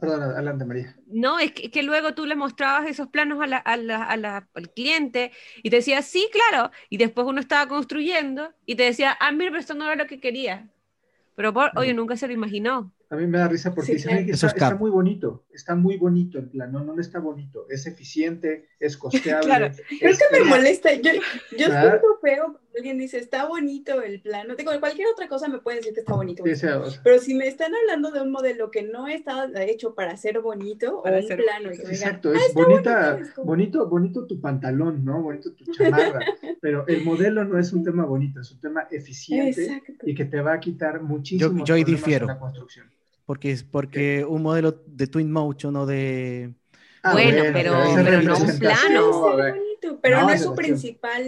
perdón, 0.00 0.22
adelante 0.22 0.64
María. 0.64 0.96
No, 1.06 1.38
es 1.38 1.52
que, 1.52 1.66
es 1.66 1.70
que 1.72 1.82
luego 1.82 2.14
tú 2.14 2.26
le 2.26 2.36
mostrabas 2.36 2.86
esos 2.88 3.08
planos 3.08 3.40
a 3.42 3.46
la- 3.46 3.56
a 3.58 3.76
la- 3.78 4.04
a 4.04 4.16
la- 4.18 4.48
al 4.54 4.70
cliente 4.72 5.32
y 5.62 5.70
te 5.70 5.76
decía, 5.76 6.02
sí, 6.02 6.28
claro. 6.32 6.70
Y 6.90 6.98
después 6.98 7.26
uno 7.26 7.40
estaba 7.40 7.66
construyendo 7.68 8.52
y 8.66 8.76
te 8.76 8.82
decía, 8.84 9.16
ah, 9.20 9.32
mira, 9.32 9.50
pero 9.50 9.60
esto 9.60 9.74
no 9.74 9.86
era 9.86 9.96
lo 9.96 10.06
que 10.06 10.20
quería. 10.20 10.68
Pero, 11.36 11.52
por, 11.54 11.72
oye, 11.76 11.94
nunca 11.94 12.16
se 12.16 12.28
lo 12.28 12.34
imaginó. 12.34 12.92
A 13.10 13.16
mí 13.16 13.26
me 13.26 13.38
da 13.38 13.48
risa 13.48 13.74
porque 13.74 13.92
Sí, 13.92 13.94
dicen, 13.94 14.10
claro. 14.10 14.16
"Oye, 14.16 14.26
que 14.26 14.32
Eso 14.32 14.46
está, 14.46 14.48
es 14.48 14.54
cap. 14.54 14.74
está 14.74 14.76
muy 14.76 14.90
bonito, 14.90 15.44
está 15.58 15.74
muy 15.74 15.96
bonito 15.96 16.38
el 16.38 16.48
plan. 16.48 16.72
No, 16.72 16.82
no, 16.84 16.94
no 16.94 17.00
está 17.00 17.18
bonito. 17.18 17.66
Es 17.68 17.86
eficiente, 17.86 18.68
es 18.80 18.96
costeable. 19.04 19.46
Claro. 19.46 19.74
Creo 19.98 20.10
es- 20.12 20.18
que 20.18 20.24
me 20.32 20.38
es- 20.38 20.46
molesta. 20.46 20.94
Yo, 20.94 21.10
yo 21.56 21.68
¿Verdad? 21.68 21.82
siento 21.82 22.06
feo 22.22 22.42
cuando 22.52 22.68
alguien 22.76 22.98
dice, 22.98 23.18
está 23.18 23.46
bonito 23.46 24.00
el 24.02 24.20
plano. 24.20 24.54
Digo, 24.54 24.70
cualquier 24.78 25.08
otra 25.08 25.26
cosa 25.28 25.48
me 25.48 25.58
pueden 25.58 25.80
decir 25.80 25.94
que 25.94 26.00
está 26.00 26.14
bonito. 26.14 26.44
Sí, 26.44 26.52
o 26.52 26.56
sea, 26.56 26.78
o 26.78 26.88
sea, 26.90 27.00
Pero 27.02 27.18
si 27.18 27.34
me 27.34 27.48
están 27.48 27.72
hablando 27.74 28.12
de 28.12 28.20
un 28.22 28.30
modelo 28.30 28.70
que 28.70 28.82
no 28.84 29.08
está 29.08 29.50
hecho 29.64 29.94
para 29.94 30.16
ser 30.16 30.40
bonito 30.40 31.02
Para 31.02 31.16
o 31.16 31.20
un 31.20 31.26
ser 31.26 31.42
plano 31.42 31.72
y 31.72 31.76
que 31.76 31.82
me 31.84 31.90
digan, 31.90 31.92
Exacto, 31.94 32.32
"Ah, 32.34 32.38
es 32.48 32.54
bonita, 32.54 33.12
bonito", 33.14 33.44
bonito, 33.44 33.88
bonito 33.88 34.26
tu 34.26 34.40
pantalón, 34.40 35.04
¿no? 35.04 35.20
Bonito 35.22 35.52
tu 35.54 35.64
chamarra, 35.72 36.20
pero 36.62 36.86
el 36.86 37.02
modelo 37.04 37.44
no 37.44 37.58
es 37.58 37.72
un 37.72 37.82
tema 37.82 38.04
bonito, 38.04 38.40
es 38.40 38.52
un 38.52 38.60
tema 38.60 38.86
eficiente 38.90 39.64
Exacto. 39.64 39.92
y 40.06 40.14
que 40.14 40.24
te 40.24 40.40
va 40.40 40.52
a 40.54 40.60
quitar 40.60 41.02
muchísimos 41.02 41.66
yo 41.68 41.74
ahí 41.74 41.82
problemas 41.82 42.04
difiero. 42.04 42.24
en 42.26 42.28
la 42.28 42.38
construcción. 42.38 42.90
Porque, 43.28 43.50
es 43.50 43.62
porque 43.62 44.24
un 44.24 44.42
modelo 44.42 44.72
de 44.86 45.06
Twin 45.06 45.30
Motion 45.30 45.76
o 45.76 45.84
de... 45.84 46.54
Ah, 47.02 47.12
Bueno, 47.12 47.42
pero- 47.52 47.82
esa 47.84 48.00
es 48.00 48.06
pero 48.06 48.22
no 48.22 48.38
un 48.38 48.58
plano. 48.58 49.28
a 49.28 49.50
bonito, 49.50 50.00
pero 50.00 50.16
No, 50.20 50.22
no, 50.28 50.30
es 50.30 50.40
es 50.40 50.46
su 50.46 50.54
principal. 50.54 51.22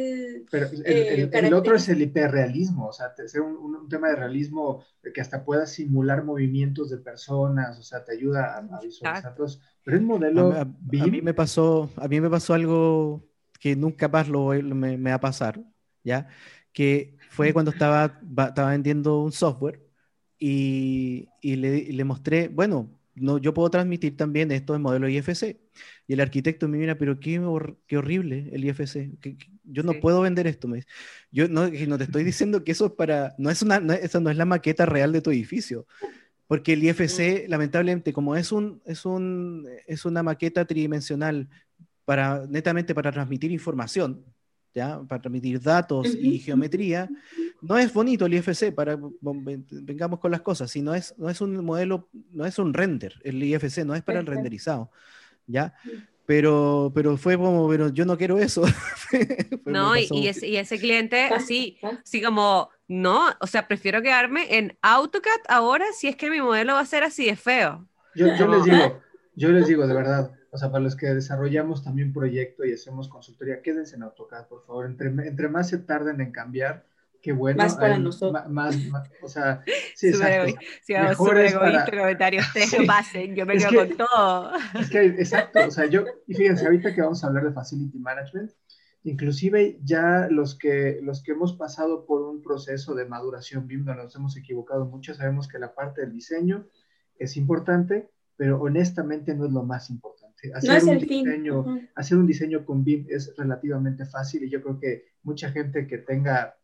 Pero 0.51 0.67
el, 0.67 0.83
eh, 0.87 1.29
el- 1.31 1.53
otro 1.53 1.77
es 1.77 1.91
el 1.91 2.01
hiperrealismo, 2.01 2.87
o 2.87 2.93
sea, 2.93 3.13
ser 3.27 3.43
un, 3.43 3.55
un- 3.55 3.77
un 3.77 3.89
tema 3.91 4.09
de 4.09 4.17
realismo 4.17 4.83
que 5.15 5.21
hasta 5.21 5.45
pueda 5.45 5.67
simular 5.67 6.25
movimientos 6.25 6.89
de 6.89 6.97
personas, 6.97 7.79
o 7.79 7.83
sea, 7.83 8.03
te 8.03 8.13
ayuda 8.15 8.55
a, 8.55 8.59
a 8.77 8.81
visualizar 8.81 9.17
Exacto. 9.19 9.35
todo 9.37 9.47
eso. 9.47 9.61
Pero 9.85 9.99
el 9.99 10.05
A, 10.05 10.07
modelo 10.07 10.53
a- 10.53 10.61
a 10.63 10.65
BIM, 10.65 11.11
mí 11.11 11.21
me 11.21 11.35
pasó, 11.35 11.91
a 11.97 12.09
mí 12.09 12.19
me 12.19 12.31
pasó 12.31 12.55
algo 12.55 13.29
que 13.61 13.77
nunca 13.77 14.09
más 14.09 14.27
lo, 14.27 14.49
me, 14.49 14.97
me 14.97 15.11
va 15.11 15.17
a 15.17 15.21
pasar, 15.21 15.61
¿ya? 16.03 16.29
Que 16.73 17.19
fue 17.29 17.53
cuando 17.53 17.73
estaba, 17.73 18.19
estaba 18.49 18.71
vendiendo 18.71 19.21
un 19.23 19.33
software 19.33 19.83
y, 20.41 21.29
y 21.43 21.57
le, 21.57 21.93
le 21.93 22.05
mostré, 22.05 22.49
bueno, 22.49 22.91
no, 23.15 23.39
yo 23.39 23.55
puedo 23.55 23.71
transmitir 23.71 24.17
también 24.17 24.51
esto 24.53 24.75
en 24.75 24.83
modelo 24.83 25.09
IFC. 25.09 25.61
Y 26.09 26.15
el 26.15 26.21
arquitecto 26.21 26.69
me 26.69 26.79
mira, 26.79 26.97
pero 26.99 27.21
qué, 27.21 27.41
hor- 27.41 27.77
qué 27.87 27.99
horrible 27.99 28.51
el 28.53 28.65
IFC. 28.65 29.13
que- 29.21 29.37
que 29.39 29.47
yo 29.65 29.83
no 29.85 29.93
Sí. 29.95 30.01
puedo 30.01 30.23
vender 30.23 30.47
esto. 30.49 30.69
Me 30.69 30.79
dice. 30.79 30.89
Yo 31.33 31.49
no, 31.49 31.69
no 31.69 31.99
te 31.99 32.05
estoy 32.05 32.25
diciendo 32.25 32.65
que 32.65 32.73
eso 32.73 32.87
es 32.87 32.93
para, 32.93 33.35
no 33.39 33.51
es 33.51 33.63
una, 33.63 33.81
no, 33.81 33.93
esa 33.93 34.21
no 34.21 34.31
es 34.31 34.37
la 34.39 34.47
maqueta 34.47 34.87
real 34.87 35.13
de 35.13 35.23
tu 35.23 35.31
edificio. 35.31 35.87
Porque 36.49 36.73
el 36.75 36.83
IFC, 36.85 37.47
lamentablemente, 37.49 38.13
como 38.13 38.37
es, 38.37 38.53
un, 38.53 38.83
es, 38.87 39.05
un, 39.07 39.69
es 39.87 40.05
una 40.05 40.23
maqueta 40.23 40.65
tridimensional 40.67 41.49
para, 42.05 42.47
netamente 42.49 42.95
para 42.95 43.13
transmitir 43.13 43.53
información, 43.53 44.25
¿ya? 44.75 45.01
para 45.09 45.21
transmitir 45.21 45.61
datos 45.61 46.15
y 46.15 46.39
geometría, 46.39 47.09
no 47.61 47.79
es 47.79 47.93
bonito 47.93 48.27
el 48.27 48.35
IFC, 48.35 48.73
para, 48.75 48.99
vengamos 49.21 50.21
con 50.21 50.31
las 50.31 50.41
cosas, 50.41 50.71
si 50.71 50.83
no 50.83 50.95
es, 50.95 51.15
no 51.19 51.29
es 51.29 51.41
un 51.41 51.65
modelo, 51.65 52.09
no 52.33 52.45
es 52.47 52.59
un 52.59 52.73
render, 52.73 53.15
el 53.25 53.43
IFC 53.43 53.85
no 53.85 53.95
es 53.95 54.03
para 54.03 54.21
el 54.21 54.27
renderizado, 54.27 54.91
¿ya? 55.47 55.75
Pero, 56.27 56.93
pero 56.95 57.17
fue 57.17 57.37
como, 57.37 57.69
pero 57.69 57.89
yo 57.89 58.05
no 58.05 58.17
quiero 58.17 58.39
eso. 58.39 58.63
No, 59.65 59.97
y, 59.97 60.07
y 60.11 60.29
ese, 60.29 60.47
y 60.49 60.57
ese 60.57 60.79
cliente 60.79 61.25
así, 61.25 61.79
así 62.03 62.23
como, 62.23 62.71
no, 62.89 63.29
o 63.41 63.47
sea, 63.47 63.69
prefiero 63.69 64.03
quedarme 64.03 64.57
en 64.57 64.77
AutoCAD 64.83 65.41
ahora 65.49 65.85
si 65.93 66.09
es 66.09 66.17
que 66.17 66.31
mi 66.31 66.41
modelo 66.41 66.75
va 66.75 66.81
a 66.81 66.87
ser 66.87 67.03
así 67.05 67.27
de 67.27 67.37
feo. 67.37 67.87
yo, 68.15 68.27
yo 68.37 68.49
les 68.49 68.65
digo, 68.65 69.01
yo 69.37 69.49
les 69.51 69.67
digo 69.67 69.87
de 69.87 69.95
verdad, 69.95 70.31
o 70.51 70.59
sea, 70.59 70.71
para 70.71 70.83
los 70.85 70.97
que 70.97 71.07
desarrollamos 71.07 71.83
también 71.85 72.13
proyecto 72.13 72.65
y 72.65 72.73
hacemos 72.73 73.09
consultoría, 73.09 73.63
quédense 73.63 73.97
en 73.97 74.03
AutoCAD, 74.03 74.47
por 74.49 74.65
favor. 74.67 74.87
Entre, 74.87 75.09
entre 75.09 75.49
más 75.49 75.69
se 75.69 75.79
tarden 75.79 76.21
en 76.21 76.33
cambiar, 76.33 76.85
qué 77.23 77.33
bueno. 77.33 77.59
Más 77.63 77.77
para 77.77 77.95
hay 77.95 78.03
nosotros. 78.03 78.49
Más, 78.51 78.77
más- 78.89 79.11
o 79.23 79.29
sea, 79.29 79.63
sí, 79.95 80.09
exacto. 80.09 80.59
sí, 80.83 80.95
vamos, 80.95 81.11
Mejor 81.11 81.29
súper 81.29 81.45
es 81.45 81.53
para- 81.55 81.69
egoísta 81.71 81.99
comentario, 81.99 82.41
ustedes 82.41 82.71
Sí. 82.71 82.87
pasen, 82.87 83.35
yo 83.37 83.47
me 83.47 83.55
Es 83.55 83.67
quedo 83.67 83.83
que- 83.83 83.89
con 83.89 84.07
todo. 84.09 84.53
Es 84.81 84.91
que, 84.91 85.05
exacto, 85.05 85.61
o 85.67 85.71
sea, 85.71 85.87
yo, 85.87 86.05
y 86.27 86.35
fíjense, 86.35 86.65
ahorita 86.67 86.95
que 86.95 87.03
vamos 87.03 87.23
a 87.23 87.29
hablar 87.29 87.45
de 87.45 87.53
Facility 87.53 87.99
Management, 87.99 88.51
inclusive 89.05 89.79
ya 89.83 90.29
los 90.31 90.59
que, 90.59 90.99
los 91.03 91.23
que 91.23 91.33
hemos 91.33 91.55
pasado 91.55 92.05
por 92.07 92.23
un 92.23 92.43
proceso 92.43 92.95
de 92.95 93.07
maduración 93.07 93.67
BIM, 93.67 93.85
donde 93.85 94.03
nos 94.05 94.15
hemos 94.17 94.37
equivocado 94.37 94.85
mucho, 94.87 95.15
sabemos 95.15 95.49
que 95.49 95.59
la 95.59 95.75
parte 95.75 96.03
del 96.03 96.13
diseño 96.13 96.67
es 97.19 97.37
importante, 97.37 98.11
pero 98.37 98.61
honestamente 98.61 99.35
no 99.35 99.47
es 99.47 99.53
lo 99.53 99.63
más 99.63 99.91
importante. 99.91 100.20
Hacer 100.55 100.71
No 100.71 100.77
es 100.77 100.85
un 100.85 100.91
el 100.95 101.01
fin. 101.07 101.25
diseño, 101.25 101.67
hacer 101.95 102.19
un 102.19 102.27
diseño 102.27 102.65
con 102.65 102.83
BIM 102.85 103.07
es 103.11 103.35
relativamente 103.37 104.05
fácil 104.07 104.43
y 104.45 104.51
yo 104.51 104.63
creo 104.63 104.79
que 104.79 105.05
mucha 105.23 105.51
gente 105.51 105.87
que 105.87 105.99
tenga, 105.99 106.57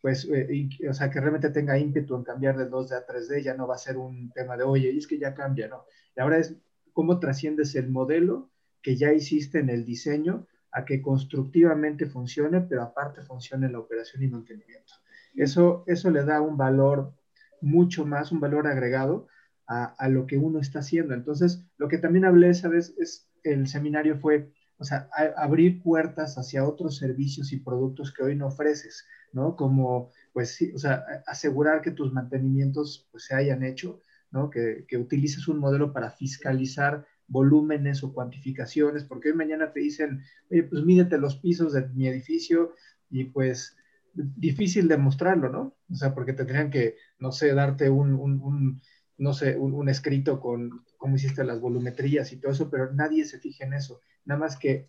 pues, 0.00 0.24
eh, 0.32 0.46
y- 0.50 0.86
o 0.86 0.94
sea, 0.94 1.10
que 1.10 1.20
realmente 1.20 1.50
tenga 1.50 1.78
ímpetu 1.78 2.14
en 2.16 2.22
cambiar 2.24 2.56
de 2.56 2.66
2D 2.66 2.94
a 2.94 3.04
3D 3.04 3.42
ya 3.42 3.54
no 3.54 3.66
va 3.66 3.74
a 3.74 3.78
ser 3.78 3.96
un 3.96 4.30
tema 4.32 4.56
de, 4.56 4.64
oye, 4.64 4.96
es 4.96 5.06
que 5.06 5.18
ya 5.18 5.34
cambia, 5.34 5.66
¿no? 5.68 5.84
Y 6.16 6.20
ahora 6.20 6.38
es 6.38 6.54
cómo 6.92 7.18
trasciendes 7.18 7.74
el 7.74 7.88
modelo 7.90 8.50
que 8.82 8.96
ya 8.96 9.12
hiciste 9.12 9.58
en 9.58 9.70
el 9.70 9.84
diseño 9.84 10.46
a 10.70 10.84
que 10.84 11.02
constructivamente 11.02 12.06
funcione, 12.06 12.60
pero 12.60 12.82
aparte 12.82 13.22
funcione 13.22 13.66
en 13.66 13.72
la 13.72 13.80
operación 13.80 14.22
y 14.22 14.28
mantenimiento. 14.28 14.92
Eso, 15.34 15.82
eso 15.86 16.10
le 16.10 16.24
da 16.24 16.40
un 16.40 16.56
valor 16.56 17.12
mucho 17.60 18.06
más, 18.06 18.30
un 18.32 18.40
valor 18.40 18.66
agregado 18.66 19.26
a, 19.68 20.08
lo 20.08 20.26
que 20.26 20.38
uno 20.38 20.60
está 20.60 20.78
haciendo. 20.78 21.14
Entonces, 21.14 21.62
lo 21.76 21.88
que 21.88 21.98
también 21.98 22.24
hablé 22.24 22.48
esa 22.48 22.68
vez 22.68 22.94
es, 22.98 23.28
el 23.42 23.68
seminario 23.68 24.18
fue, 24.18 24.50
o 24.78 24.84
sea, 24.84 25.10
abrir 25.36 25.82
puertas 25.82 26.38
hacia 26.38 26.66
otros 26.66 26.96
servicios 26.96 27.52
y 27.52 27.60
productos 27.60 28.12
que 28.12 28.22
hoy 28.22 28.34
no 28.34 28.46
ofreces, 28.46 29.06
¿no? 29.32 29.56
Como, 29.56 30.10
pues 30.32 30.52
sí, 30.52 30.72
o 30.74 30.78
sea, 30.78 31.04
asegurar 31.26 31.82
que 31.82 31.90
tus 31.90 32.12
mantenimientos 32.12 33.08
pues, 33.12 33.26
se 33.26 33.34
hayan 33.34 33.62
hecho, 33.62 34.00
¿no? 34.30 34.48
Que, 34.48 34.86
que 34.88 34.96
utilices 34.96 35.48
un 35.48 35.58
modelo 35.58 35.92
para 35.92 36.10
fiscalizar 36.10 37.06
volúmenes 37.26 38.02
o 38.02 38.14
cuantificaciones, 38.14 39.04
porque 39.04 39.28
hoy 39.28 39.34
mañana 39.34 39.70
te 39.72 39.80
dicen, 39.80 40.22
oye, 40.50 40.62
pues 40.62 40.82
mídete 40.82 41.18
los 41.18 41.36
pisos 41.36 41.74
de 41.74 41.86
mi 41.88 42.08
edificio 42.08 42.74
y 43.10 43.24
pues 43.24 43.76
difícil 44.14 44.88
demostrarlo, 44.88 45.50
¿no? 45.50 45.76
O 45.90 45.94
sea, 45.94 46.14
porque 46.14 46.32
tendrían 46.32 46.70
que, 46.70 46.96
no 47.18 47.32
sé, 47.32 47.52
darte 47.52 47.90
un, 47.90 48.14
un 48.14 48.80
no 49.18 49.34
sé, 49.34 49.56
un, 49.56 49.74
un, 49.74 49.88
escrito 49.88 50.40
con 50.40 50.84
cómo 50.96 51.16
hiciste 51.16 51.44
las 51.44 51.60
volumetrías 51.60 52.32
y 52.32 52.36
todo 52.36 52.52
eso, 52.52 52.70
pero 52.70 52.92
nadie 52.92 53.24
se 53.24 53.38
fija 53.38 53.64
en 53.64 53.74
eso. 53.74 54.00
Nada 54.24 54.40
más 54.40 54.56
que, 54.56 54.88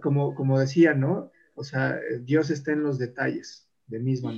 como, 0.00 0.34
como 0.34 0.58
decía, 0.58 0.94
¿no? 0.94 1.30
O 1.54 1.64
sea, 1.64 1.98
Dios 2.20 2.50
está 2.50 2.72
en 2.72 2.82
los 2.82 2.98
detalles 2.98 3.68
de 3.86 3.98
mismo 3.98 4.32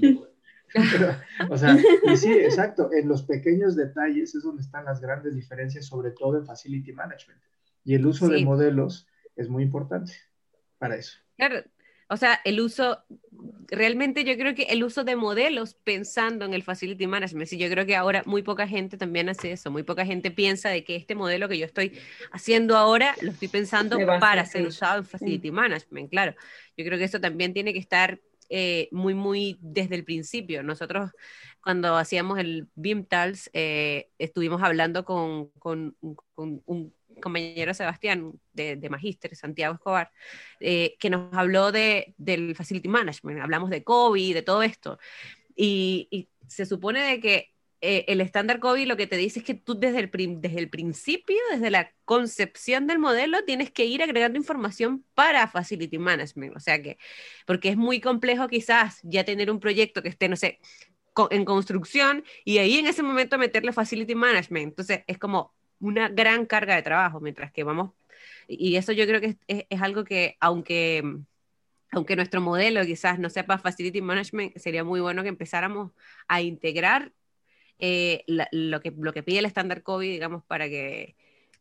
pero, 0.92 1.16
o 1.48 1.56
sea, 1.56 1.78
y 2.04 2.16
sí, 2.16 2.30
exacto, 2.30 2.90
en 2.92 3.08
los 3.08 3.22
pequeños 3.22 3.74
detalles 3.74 4.34
es 4.34 4.42
donde 4.42 4.62
están 4.62 4.84
las 4.84 5.00
grandes 5.00 5.34
diferencias, 5.34 5.86
sobre 5.86 6.10
todo 6.10 6.36
en 6.36 6.44
Facility 6.44 6.92
Management. 6.92 7.40
Y 7.84 7.94
el 7.94 8.06
uso 8.06 8.26
sí. 8.26 8.34
de 8.34 8.44
modelos 8.44 9.06
es 9.34 9.48
muy 9.48 9.62
importante 9.62 10.12
para 10.78 10.96
eso. 10.96 11.16
Claro, 11.36 11.62
o 12.08 12.16
sea, 12.16 12.40
el 12.44 12.60
uso, 12.60 13.04
realmente 13.68 14.24
yo 14.24 14.36
creo 14.36 14.54
que 14.54 14.64
el 14.64 14.82
uso 14.82 15.04
de 15.04 15.14
modelos 15.14 15.74
pensando 15.74 16.44
en 16.44 16.54
el 16.54 16.62
facility 16.62 17.06
management, 17.06 17.48
sí, 17.48 17.58
yo 17.58 17.68
creo 17.68 17.84
que 17.84 17.96
ahora 17.96 18.22
muy 18.24 18.42
poca 18.42 18.66
gente 18.66 18.96
también 18.96 19.28
hace 19.28 19.52
eso, 19.52 19.70
muy 19.70 19.82
poca 19.82 20.06
gente 20.06 20.30
piensa 20.30 20.70
de 20.70 20.84
que 20.84 20.96
este 20.96 21.14
modelo 21.14 21.48
que 21.48 21.58
yo 21.58 21.66
estoy 21.66 21.98
haciendo 22.32 22.76
ahora 22.76 23.14
lo 23.20 23.30
estoy 23.30 23.48
pensando 23.48 23.98
para 24.20 24.44
ser 24.46 24.66
usado 24.66 24.98
en 24.98 25.04
facility 25.04 25.50
management, 25.50 26.10
claro. 26.10 26.34
Yo 26.76 26.84
creo 26.84 26.98
que 26.98 27.04
eso 27.04 27.20
también 27.20 27.52
tiene 27.52 27.72
que 27.72 27.78
estar 27.78 28.18
eh, 28.48 28.88
muy, 28.90 29.14
muy 29.14 29.58
desde 29.60 29.94
el 29.94 30.04
principio. 30.04 30.62
Nosotros 30.62 31.10
cuando 31.62 31.96
hacíamos 31.96 32.38
el 32.38 32.68
BIMTALS 32.76 33.50
eh, 33.52 34.08
estuvimos 34.16 34.62
hablando 34.62 35.04
con, 35.04 35.50
con, 35.58 35.94
con 36.34 36.62
un 36.64 36.94
compañero 37.20 37.74
Sebastián 37.74 38.32
de, 38.52 38.76
de 38.76 38.90
Magíster, 38.90 39.34
Santiago 39.36 39.74
Escobar, 39.74 40.10
eh, 40.60 40.96
que 40.98 41.10
nos 41.10 41.32
habló 41.34 41.72
de, 41.72 42.14
del 42.18 42.54
Facility 42.56 42.88
Management, 42.88 43.40
hablamos 43.40 43.70
de 43.70 43.84
COVID, 43.84 44.34
de 44.34 44.42
todo 44.42 44.62
esto. 44.62 44.98
Y, 45.56 46.28
se 46.48 46.64
supone 46.64 47.02
de 47.02 47.20
que 47.20 47.52
eh, 47.82 48.06
el 48.08 48.22
estándar 48.22 48.58
COVID 48.58 48.86
lo 48.86 48.96
que 48.96 49.06
te 49.06 49.18
dice 49.18 49.40
es 49.40 49.44
que 49.44 49.52
tú 49.52 49.78
desde 49.78 50.00
el, 50.00 50.40
desde 50.40 50.58
el 50.58 50.70
principio, 50.70 51.36
desde 51.52 51.70
la 51.70 51.92
concepción 52.06 52.86
del 52.86 52.98
modelo, 52.98 53.44
tienes 53.44 53.70
que 53.70 53.84
ir 53.84 54.02
agregando 54.02 54.38
información 54.38 55.04
para 55.14 55.46
Facility 55.46 55.98
Management. 55.98 56.56
O 56.56 56.60
sea 56.60 56.80
que, 56.80 56.96
porque 57.46 57.68
es 57.68 57.76
muy 57.76 58.00
complejo 58.00 58.48
quizás 58.48 59.00
ya 59.02 59.24
tener 59.24 59.50
un 59.50 59.60
proyecto 59.60 60.02
que 60.02 60.08
esté, 60.08 60.30
no 60.30 60.36
sé, 60.36 60.58
en 61.30 61.44
construcción 61.44 62.24
y 62.44 62.58
ahí 62.58 62.78
en 62.78 62.86
ese 62.86 63.02
momento 63.02 63.38
meterle 63.38 63.72
Facility 63.72 64.14
Management. 64.14 64.68
Entonces 64.68 65.00
es 65.06 65.18
como, 65.18 65.54
una 65.80 66.08
gran 66.08 66.46
carga 66.46 66.74
de 66.74 66.82
trabajo, 66.82 67.20
mientras 67.20 67.52
que 67.52 67.64
vamos, 67.64 67.92
y 68.46 68.76
eso 68.76 68.92
yo 68.92 69.06
creo 69.06 69.20
que 69.20 69.36
es, 69.46 69.82
algo 69.82 70.04
que, 70.04 70.36
aunque, 70.40 71.02
aunque 71.92 72.16
nuestro 72.16 72.40
modelo 72.40 72.84
quizás 72.84 73.18
no 73.18 73.30
sea 73.30 73.46
para 73.46 73.60
Facility 73.60 74.00
Management, 74.00 74.56
sería 74.56 74.84
muy 74.84 75.00
bueno 75.00 75.22
que 75.22 75.28
empezáramos 75.28 75.92
a 76.26 76.40
integrar 76.40 77.12
eh, 77.78 78.24
lo, 78.26 78.80
que, 78.80 78.92
lo 78.96 79.12
que 79.12 79.22
pide 79.22 79.38
el 79.38 79.44
estándar 79.44 79.82
COVID, 79.82 80.10
digamos, 80.10 80.44
para 80.44 80.68
que 80.68 81.14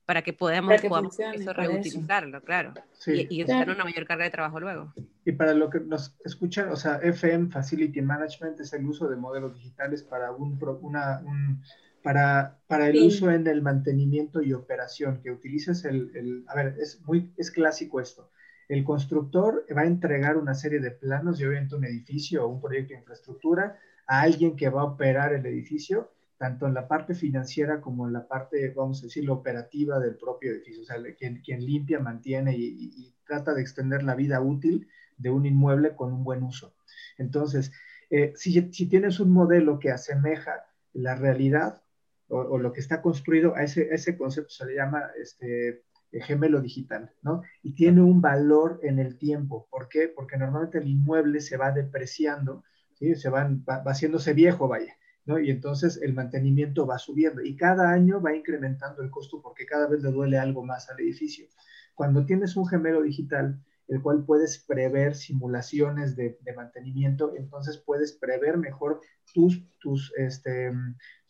para 0.07 0.21
que 0.21 0.31
podamos, 0.31 0.81
eso 1.19 1.51
reutilizarlo, 1.51 2.41
claro, 2.41 2.73
y, 3.07 3.27
y 3.29 3.43
usar 3.43 3.69
una 3.69 3.83
mayor 3.83 4.05
carga 4.05 4.23
de 4.23 4.29
trabajo 4.29 4.57
luego. 4.57 4.93
Y 5.25 5.33
para 5.33 5.53
lo 5.53 5.69
que 5.69 5.81
nos 5.81 6.15
escuchan, 6.23 6.71
o 6.71 6.77
sea, 6.77 6.95
FM, 7.03 7.49
Facility 7.49 8.01
Management, 8.01 8.57
es 8.61 8.71
el 8.71 8.85
uso 8.85 9.09
de 9.09 9.17
modelos 9.17 9.53
digitales 9.55 10.03
para 10.03 10.31
un, 10.31 10.57
una, 10.81 11.19
un 11.25 11.61
para, 12.07 12.57
para 12.67 12.87
el 12.87 13.03
uso 13.03 13.29
en 13.29 13.47
el 13.47 13.61
mantenimiento 13.61 14.41
y 14.41 14.53
operación, 14.53 15.19
que 15.21 15.29
utilices 15.29 15.83
el, 15.83 16.09
el, 16.15 16.45
a 16.47 16.55
ver, 16.55 16.77
es 16.79 17.01
muy, 17.05 17.33
es 17.35 17.51
clásico 17.51 17.99
esto. 17.99 18.31
El 18.69 18.85
constructor 18.85 19.65
va 19.75 19.81
a 19.81 19.87
entregar 19.87 20.37
una 20.37 20.53
serie 20.53 20.79
de 20.79 20.91
planos, 20.91 21.37
de 21.37 21.49
obviamente 21.49 21.75
un 21.75 21.83
edificio 21.83 22.45
o 22.45 22.47
un 22.47 22.61
proyecto 22.61 22.93
de 22.93 22.99
infraestructura, 22.99 23.77
a 24.07 24.21
alguien 24.21 24.55
que 24.55 24.69
va 24.69 24.83
a 24.83 24.85
operar 24.85 25.33
el 25.33 25.45
edificio, 25.47 26.13
tanto 26.37 26.65
en 26.65 26.75
la 26.75 26.87
parte 26.87 27.13
financiera 27.13 27.81
como 27.81 28.07
en 28.07 28.13
la 28.13 28.25
parte, 28.25 28.69
vamos 28.73 29.01
a 29.01 29.07
decir, 29.07 29.29
operativa 29.29 29.99
del 29.99 30.15
propio 30.15 30.51
edificio, 30.53 30.83
o 30.83 30.85
sea, 30.85 30.95
quien, 31.19 31.41
quien 31.41 31.65
limpia, 31.65 31.99
mantiene 31.99 32.55
y, 32.57 33.13
trata 33.25 33.53
de 33.53 33.59
extender 33.59 34.03
la 34.03 34.15
vida 34.15 34.39
útil 34.39 34.87
de 35.17 35.29
un 35.29 35.45
inmueble 35.45 35.93
con 35.93 36.13
un 36.13 36.23
buen 36.23 36.41
uso. 36.41 36.73
Entonces, 37.17 37.73
eh, 38.09 38.31
si, 38.37 38.53
si, 38.71 38.85
tienes 38.87 39.19
un 39.19 39.31
modelo 39.31 39.77
que 39.77 39.91
asemeja 39.91 40.63
la 40.93 41.13
realidad, 41.15 41.81
o, 42.29 42.57
lo 42.57 42.73
que 42.73 42.81
está 42.81 43.01
construido, 43.01 43.55
a 43.55 43.63
ese, 43.63 43.87
ese 43.93 44.17
concepto 44.17 44.49
se 44.49 44.65
le 44.65 44.75
llama 44.75 45.03
este, 45.21 45.83
gemelo 46.11 46.61
digital, 46.61 47.11
¿no? 47.21 47.41
Y 47.63 47.73
tiene 47.73 48.01
un 48.01 48.21
valor 48.21 48.79
en 48.83 48.99
el 48.99 49.17
tiempo. 49.17 49.67
¿Por 49.69 49.87
qué? 49.89 50.07
Porque 50.07 50.37
normalmente 50.37 50.79
el 50.79 50.87
inmueble 50.87 51.41
se 51.41 51.57
va 51.57 51.71
depreciando, 51.71 52.63
¿sí? 52.93 53.15
Se 53.15 53.29
van, 53.29 53.63
va, 53.67 53.83
haciéndose 53.85 54.33
viejo, 54.33 54.67
vaya, 54.67 54.97
¿no? 55.25 55.39
Y 55.39 55.49
entonces 55.51 55.99
el 56.01 56.13
mantenimiento 56.13 56.85
va 56.85 56.97
subiendo 56.97 57.41
y 57.41 57.55
cada 57.55 57.91
año 57.91 58.21
va 58.21 58.35
incrementando 58.35 59.01
el 59.01 59.09
costo 59.09 59.41
porque 59.41 59.65
cada 59.65 59.87
vez 59.87 60.01
le 60.01 60.11
duele 60.11 60.37
algo 60.37 60.63
más 60.63 60.89
al 60.89 60.99
edificio. 60.99 61.47
Cuando 61.95 62.25
tienes 62.25 62.55
un 62.55 62.67
gemelo 62.67 63.01
digital, 63.01 63.59
el 63.87 64.01
cual 64.01 64.25
puedes 64.25 64.59
prever 64.59 65.15
simulaciones 65.15 66.15
de, 66.15 66.37
de 66.41 66.53
mantenimiento, 66.53 67.33
entonces 67.35 67.77
puedes 67.77 68.11
prever 68.13 68.57
mejor 68.57 68.99
tus, 69.33 69.63
tus 69.79 70.13
este, 70.17 70.71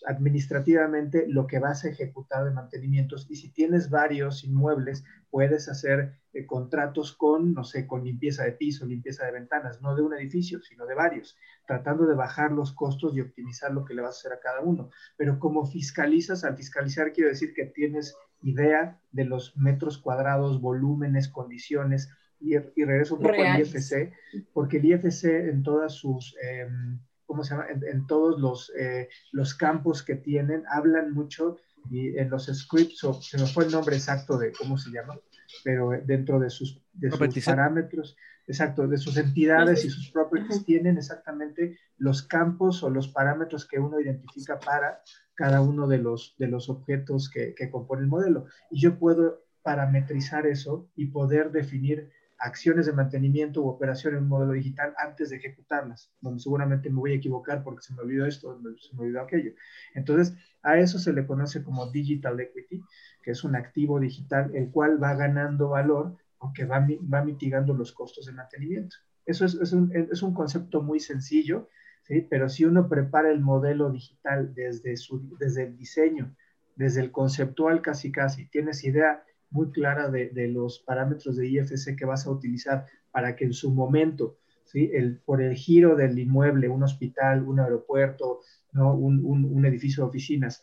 administrativamente 0.05 1.25
lo 1.27 1.47
que 1.47 1.59
vas 1.59 1.83
a 1.83 1.89
ejecutar 1.89 2.45
de 2.45 2.51
mantenimientos 2.51 3.25
y 3.29 3.35
si 3.35 3.49
tienes 3.49 3.89
varios 3.89 4.43
inmuebles, 4.43 5.03
puedes 5.29 5.67
hacer 5.69 6.13
eh, 6.33 6.45
contratos 6.45 7.13
con, 7.13 7.53
no 7.53 7.63
sé, 7.63 7.87
con 7.87 8.03
limpieza 8.03 8.43
de 8.43 8.51
piso, 8.51 8.85
limpieza 8.85 9.25
de 9.25 9.31
ventanas, 9.31 9.81
no 9.81 9.95
de 9.95 10.03
un 10.03 10.13
edificio, 10.13 10.61
sino 10.61 10.85
de 10.85 10.95
varios, 10.95 11.37
tratando 11.65 12.05
de 12.05 12.15
bajar 12.15 12.51
los 12.51 12.73
costos 12.73 13.15
y 13.15 13.21
optimizar 13.21 13.71
lo 13.71 13.85
que 13.85 13.93
le 13.93 14.01
vas 14.01 14.15
a 14.15 14.19
hacer 14.19 14.33
a 14.33 14.39
cada 14.39 14.61
uno. 14.61 14.91
Pero 15.17 15.39
como 15.39 15.65
fiscalizas, 15.65 16.43
al 16.43 16.55
fiscalizar 16.55 17.11
quiero 17.11 17.29
decir 17.29 17.53
que 17.53 17.65
tienes 17.65 18.15
idea 18.41 18.99
de 19.11 19.25
los 19.25 19.57
metros 19.57 19.97
cuadrados, 19.97 20.61
volúmenes, 20.61 21.27
condiciones, 21.27 22.09
y, 22.39 22.55
regreso 22.57 23.15
un 23.15 23.21
poco 23.21 23.41
al 23.41 23.59
IFC, 23.61 24.13
porque 24.53 24.77
el 24.77 24.85
IFC 24.85 25.23
en 25.49 25.63
todas 25.63 25.93
sus... 25.93 26.35
Em, 26.41 26.99
¿cómo 27.27 27.43
se 27.43 27.51
llama? 27.51 27.67
En, 27.69 28.07
todos 28.07 28.39
los, 28.39 28.71
eh, 28.79 29.09
los 29.31 29.53
campos 29.53 30.01
que 30.01 30.15
tienen, 30.15 30.63
hablan 30.71 31.13
mucho 31.13 31.57
y 31.89 32.17
en 32.17 32.29
los 32.29 32.47
scripts, 32.47 33.03
o 33.03 33.13
se 33.21 33.37
me 33.37 33.45
fue 33.45 33.65
el 33.65 33.71
nombre 33.71 33.95
exacto 33.95 34.37
de 34.37 34.51
cómo 34.51 34.77
se 34.77 34.89
llama, 34.89 35.19
pero 35.63 35.91
dentro 36.03 36.39
de 36.39 36.49
sus, 36.49 36.81
de 36.93 37.11
sus 37.11 37.45
parámetros, 37.45 38.17
exacto, 38.47 38.87
de 38.87 38.97
sus 38.97 39.17
entidades 39.17 39.85
y 39.85 39.89
sus 39.89 40.09
propios 40.11 40.65
tienen 40.65 40.97
exactamente 40.97 41.77
los 41.97 42.23
campos 42.23 42.83
o 42.83 42.89
los 42.89 43.07
parámetros 43.09 43.67
que 43.67 43.79
uno 43.79 43.99
identifica 43.99 44.59
para 44.59 45.01
cada 45.35 45.61
uno 45.61 45.87
de 45.87 45.99
los, 45.99 46.35
de 46.39 46.47
los 46.47 46.69
objetos 46.69 47.29
que, 47.29 47.53
que 47.53 47.69
compone 47.69 48.01
el 48.01 48.07
modelo. 48.07 48.45
Y 48.71 48.81
yo 48.81 48.97
puedo 48.97 49.43
parametrizar 49.61 50.47
eso 50.47 50.89
y 50.95 51.07
poder 51.07 51.51
definir 51.51 52.09
acciones 52.39 52.85
de 52.85 52.93
mantenimiento 52.93 53.61
u 53.61 53.67
operación 53.67 54.15
en 54.15 54.23
un 54.23 54.29
modelo 54.29 54.53
digital 54.53 54.93
antes 54.97 55.29
de 55.29 55.37
ejecutarlas, 55.37 56.11
donde 56.21 56.41
seguramente 56.41 56.89
me 56.89 56.99
voy 56.99 57.11
a 57.13 57.15
equivocar 57.15 57.63
porque 57.63 57.83
se 57.83 57.93
me 57.93 58.01
olvidó 58.01 58.25
esto, 58.25 58.59
se 58.79 58.95
me 58.95 59.03
olvidó 59.03 59.21
aquello. 59.21 59.51
Entonces, 59.95 60.35
a 60.61 60.77
eso 60.77 60.99
se 60.99 61.13
le 61.13 61.25
conoce 61.25 61.63
como 61.63 61.91
digital 61.91 62.39
equity, 62.39 62.81
que 63.23 63.31
es 63.31 63.43
un 63.43 63.55
activo 63.55 63.99
digital 63.99 64.55
el 64.55 64.69
cual 64.69 65.01
va 65.01 65.15
ganando 65.15 65.69
valor 65.69 66.17
aunque 66.39 66.65
va, 66.65 66.85
va 67.13 67.23
mitigando 67.23 67.73
los 67.73 67.91
costos 67.91 68.25
de 68.25 68.33
mantenimiento. 68.33 68.95
Eso 69.25 69.45
es, 69.45 69.55
es, 69.55 69.73
un, 69.73 69.91
es 69.93 70.21
un, 70.21 70.33
concepto 70.33 70.81
muy 70.81 70.99
sencillo, 70.99 71.67
¿sí? 72.03 72.25
pero 72.29 72.47
si 72.47 72.65
uno 72.65 72.87
prepara 72.87 73.31
el 73.31 73.41
modelo 73.41 73.89
digital 73.89 74.53
desde, 74.53 74.95
su, 74.97 75.35
desde 75.37 75.63
el 75.63 75.77
diseño, 75.77 76.35
desde 76.75 77.01
el 77.01 77.11
conceptual 77.11 77.81
casi 77.81 78.11
casi, 78.11 78.47
tienes 78.49 78.83
idea 78.83 79.23
muy 79.49 79.71
clara 79.71 80.09
de, 80.09 80.29
de, 80.29 80.47
los 80.47 80.79
parámetros 80.79 81.37
de 81.37 81.47
IFC 81.47 81.95
que 81.95 82.05
vas 82.05 82.27
a 82.27 82.31
utilizar 82.31 82.85
para 83.11 83.35
que 83.35 83.45
en 83.45 83.53
su 83.53 83.71
momento, 83.71 84.37
¿sí? 84.65 84.91
el, 84.93 85.19
por 85.19 85.41
el 85.41 85.55
giro 85.55 85.95
del 85.95 86.19
inmueble, 86.19 86.69
un 86.69 86.83
hospital, 86.83 87.43
un 87.43 87.59
aeropuerto, 87.59 88.41
¿no? 88.73 88.93
un, 88.93 89.23
un, 89.25 89.45
un 89.45 89.65
edificio 89.65 90.03
de 90.03 90.09
oficinas, 90.09 90.61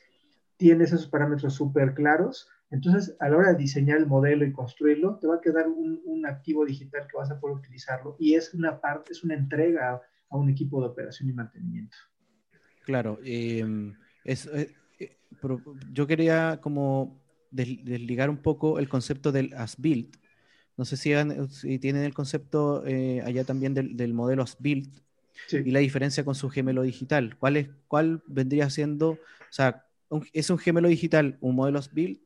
tienes 0.57 0.93
esos 0.93 1.09
parámetros 1.09 1.55
súper 1.55 1.95
claros, 1.95 2.49
entonces 2.71 3.17
a 3.21 3.29
la 3.29 3.37
hora 3.37 3.53
de 3.53 3.59
diseñar 3.59 3.99
el 3.99 4.07
modelo 4.07 4.45
y 4.45 4.53
construirlo, 4.53 5.19
te 5.19 5.27
va 5.27 5.37
a 5.37 5.41
quedar 5.41 5.69
un, 5.69 6.01
un, 6.05 6.27
activo 6.27 6.65
digital 6.65 7.07
que 7.11 7.17
vas 7.17 7.31
a 7.31 7.39
poder 7.39 7.57
utilizarlo 7.57 8.17
y 8.19 8.35
es 8.35 8.55
una 8.55 8.81
parte, 8.81 9.13
es 9.13 9.23
una 9.23 9.35
entrega 9.35 10.01
a, 10.29 10.37
un 10.37 10.49
equipo 10.49 10.81
de 10.81 10.89
operación 10.89 11.29
y 11.29 11.33
mantenimiento. 11.33 11.97
Claro, 12.85 13.21
eh, 13.23 13.65
es, 14.25 14.47
eh, 14.47 14.75
yo 15.93 16.07
quería 16.07 16.59
como 16.61 17.21
desligar 17.55 18.31
un 18.31 18.39
poco 18.39 18.79
el 18.79 18.89
concepto 18.89 19.33
del 19.33 19.55
as-built. 19.55 20.17
No 20.77 20.85
sé 20.85 20.97
si, 20.97 21.13
si, 21.51 21.79
tienen 21.79 22.03
el 22.03 22.15
concepto 22.15 22.85
eh, 22.87 23.23
allá 23.25 23.45
también 23.45 23.75
del, 23.75 23.97
del 23.97 24.13
modelo 24.13 24.43
as-built 24.43 24.89
y 25.53 25.71
la 25.71 25.81
diferencia 25.81 26.25
con 26.25 26.35
su 26.35 26.49
gemelo 26.51 26.83
digital. 26.83 27.37
¿Cuál, 27.39 27.57
es, 27.57 27.69
¿Cuál 27.89 28.23
vendría 28.27 28.71
siendo, 28.71 29.11
o 29.11 29.19
sea, 29.51 29.87
es 30.33 30.51
un 30.51 30.59
gemelo 30.59 30.89
digital, 30.89 31.39
un 31.41 31.55
modelo 31.55 31.79
as-built 31.79 32.21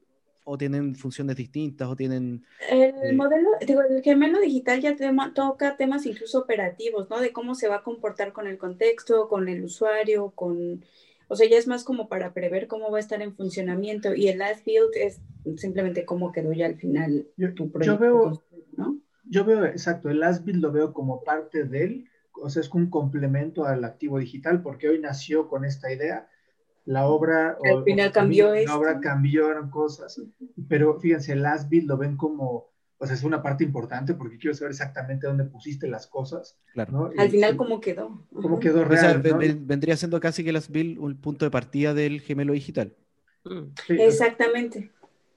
o 0.45 0.57
tienen 0.57 0.95
funciones 0.95 1.37
distintas 1.37 1.88
o 1.88 1.95
tienen... 1.95 2.43
El 2.71 2.95
eh, 3.03 3.12
modelo, 3.12 3.51
digo, 3.67 3.83
el 3.83 4.03
gemelo 4.03 4.41
digital 4.41 4.81
ya 4.81 4.97
toca 5.35 5.77
temas 5.77 6.07
incluso 6.07 6.38
operativos, 6.38 7.11
¿no? 7.11 7.21
De 7.21 7.33
cómo 7.33 7.55
se 7.55 7.69
va 7.69 7.77
a 7.77 7.83
comportar 7.83 8.33
con 8.33 8.47
el 8.47 8.57
contexto, 8.57 9.29
con 9.29 9.49
el 9.49 9.62
usuario, 9.62 10.31
con 10.31 10.83
o 11.29 11.37
sea, 11.37 11.49
ya 11.49 11.59
es 11.59 11.67
más 11.67 11.85
como 11.85 12.09
para 12.09 12.33
prever 12.33 12.67
cómo 12.67 12.91
va 12.91 12.97
a 12.97 13.01
estar 13.01 13.23
en 13.23 13.37
funcionamiento 13.37 14.14
y 14.14 14.29
el 14.29 14.38
last 14.38 14.64
build 14.64 14.91
es 14.95 15.21
simplemente 15.57 16.05
cómo 16.05 16.33
quedó 16.33 16.53
ya 16.53 16.67
al 16.67 16.77
final 16.77 17.29
yo, 17.37 17.55
tu 17.55 17.71
proyecto. 17.71 17.95
Yo 17.95 18.01
veo, 18.01 18.43
¿no? 18.77 19.01
yo 19.25 19.45
veo, 19.45 19.64
exacto, 19.67 20.09
el 20.09 20.21
last 20.21 20.45
build 20.45 20.62
lo 20.62 20.73
veo 20.73 20.93
como 20.93 21.23
parte 21.23 21.64
del, 21.64 22.09
o 22.33 22.49
sea, 22.49 22.61
es 22.61 22.73
un 22.73 22.88
complemento 22.91 23.67
al 23.67 23.85
activo 23.85 24.19
digital 24.19 24.62
porque 24.62 24.88
hoy 24.88 25.01
nació 25.01 25.49
con 25.49 25.64
esta 25.64 25.93
idea. 25.93 26.29
La 26.85 27.07
obra... 27.07 27.59
Al 27.62 27.85
final 27.85 28.12
cambió 28.12 28.55
La 28.55 28.79
obra 28.79 29.01
cambió, 29.01 29.51
eran 29.51 29.69
cosas. 29.69 30.23
Pero 30.69 30.99
fíjense, 30.99 31.33
el 31.33 31.43
last 31.43 31.69
build 31.69 31.88
lo 31.88 31.99
ven 31.99 32.17
como 32.17 32.71
o 32.99 33.07
sea, 33.07 33.15
es 33.15 33.23
una 33.23 33.43
parte 33.43 33.65
importante 33.65 34.15
porque 34.15 34.39
quiero 34.39 34.55
saber 34.55 34.73
exactamente 34.73 35.27
dónde 35.27 35.45
pusiste 35.45 35.87
las 35.89 36.07
cosas. 36.07 36.57
Claro. 36.73 36.93
¿no? 36.93 37.11
Al 37.17 37.29
Y- 37.29 37.31
final, 37.31 37.57
¿cómo 37.57 37.81
quedó? 37.81 38.25
cómo 38.33 38.59
quedó 38.59 38.83
O 38.83 38.97
sea, 38.97 39.15
vendría 39.17 39.97
siendo 39.97 40.19
casi 40.21 40.43
que 40.45 40.53
las 40.53 40.71
Bill 40.71 40.99
un 40.99 41.17
punto 41.17 41.45
de 41.45 41.51
partida 41.51 41.95
del 41.95 42.21
gemelo 42.21 42.53
digital. 42.53 42.95
Sí, 43.87 43.97
Exactamente. 44.01 44.91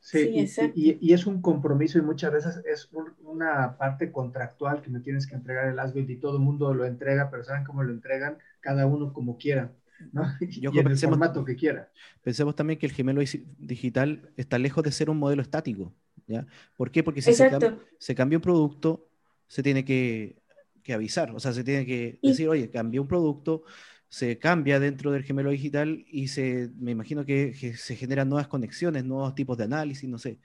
Sí, 0.04 0.18
Sí, 0.24 0.30
y- 0.30 0.40
exacto. 0.40 0.74
y, 0.76 0.98
y 1.00 1.14
es 1.14 1.28
un 1.28 1.42
compromiso 1.44 2.00
y 2.00 2.02
muchas 2.02 2.34
veces 2.34 2.62
es 2.66 2.90
un- 2.92 3.14
una 3.24 3.78
parte 3.78 4.12
contractual 4.12 4.82
que 4.82 4.90
me 4.90 5.00
tienes 5.00 5.28
que 5.28 5.36
entregar 5.36 5.68
el 5.68 5.78
Asbit 5.78 6.10
y 6.10 6.16
todo 6.16 6.38
el 6.38 6.42
mundo 6.44 6.74
lo 6.74 6.86
entrega, 6.86 7.30
pero 7.30 7.44
saben 7.44 7.64
cómo 7.64 7.84
lo 7.84 7.92
entregan, 7.94 8.38
cada 8.62 8.88
uno 8.88 9.14
como 9.14 9.38
quiera, 9.38 9.72
¿no? 10.12 10.24
Yo 10.42 10.72
y 10.74 10.80
en 10.80 10.88
el 10.88 10.94
pensemos- 10.94 11.12
formato 11.20 11.46
que 11.46 11.56
quiera. 11.56 11.92
Pensemos 12.24 12.56
también 12.56 12.80
que 12.80 12.88
el 12.88 12.92
gemelo 12.94 13.22
digital 13.60 14.32
está 14.38 14.58
lejos 14.58 14.84
de 14.84 14.92
ser 14.92 15.12
un 15.12 15.20
modelo 15.20 15.44
estático. 15.44 15.94
¿Ya? 16.32 16.48
¿Por 16.78 16.92
qué? 16.92 17.04
Porque 17.04 17.22
si 17.22 17.34
se, 17.34 17.44
cam- 17.48 17.64
Exacto. 17.64 17.84
se 18.00 18.16
cambia 18.16 18.38
un 18.38 18.42
producto, 18.42 19.08
se 19.48 19.62
tiene 19.64 19.86
que, 19.86 20.38
que 20.84 20.94
avisar, 20.94 21.32
o 21.36 21.40
sea, 21.40 21.54
se 21.54 21.64
tiene 21.64 21.86
que 21.86 22.18
Y- 22.22 22.30
decir, 22.30 22.50
oye, 22.50 22.70
cambió 22.70 23.02
un 23.02 23.08
producto, 23.08 23.64
se 24.10 24.40
cambia 24.40 24.80
dentro 24.80 25.12
del 25.12 25.24
gemelo 25.24 25.52
digital 25.52 26.04
y 26.08 26.28
se, 26.28 26.70
me 26.80 26.92
imagino 26.92 27.26
que, 27.26 27.54
que 27.60 27.76
se 27.76 27.96
generan 27.96 28.30
nuevas 28.30 28.48
conexiones, 28.48 29.06
nuevos 29.06 29.36
tipos 29.36 29.58
de 29.58 29.66
análisis, 29.66 30.10
no 30.10 30.18
sé. 30.18 30.40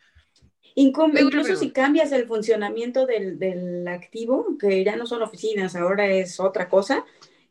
Incluso 0.74 1.56
si 1.56 1.70
cambias 1.70 2.12
el 2.12 2.26
funcionamiento 2.26 3.06
del, 3.06 3.38
del 3.38 3.88
activo, 3.88 4.58
que 4.58 4.84
ya 4.84 4.94
no 4.96 5.06
son 5.06 5.22
oficinas, 5.22 5.74
ahora 5.74 6.06
es 6.10 6.38
otra 6.38 6.68
cosa, 6.68 7.04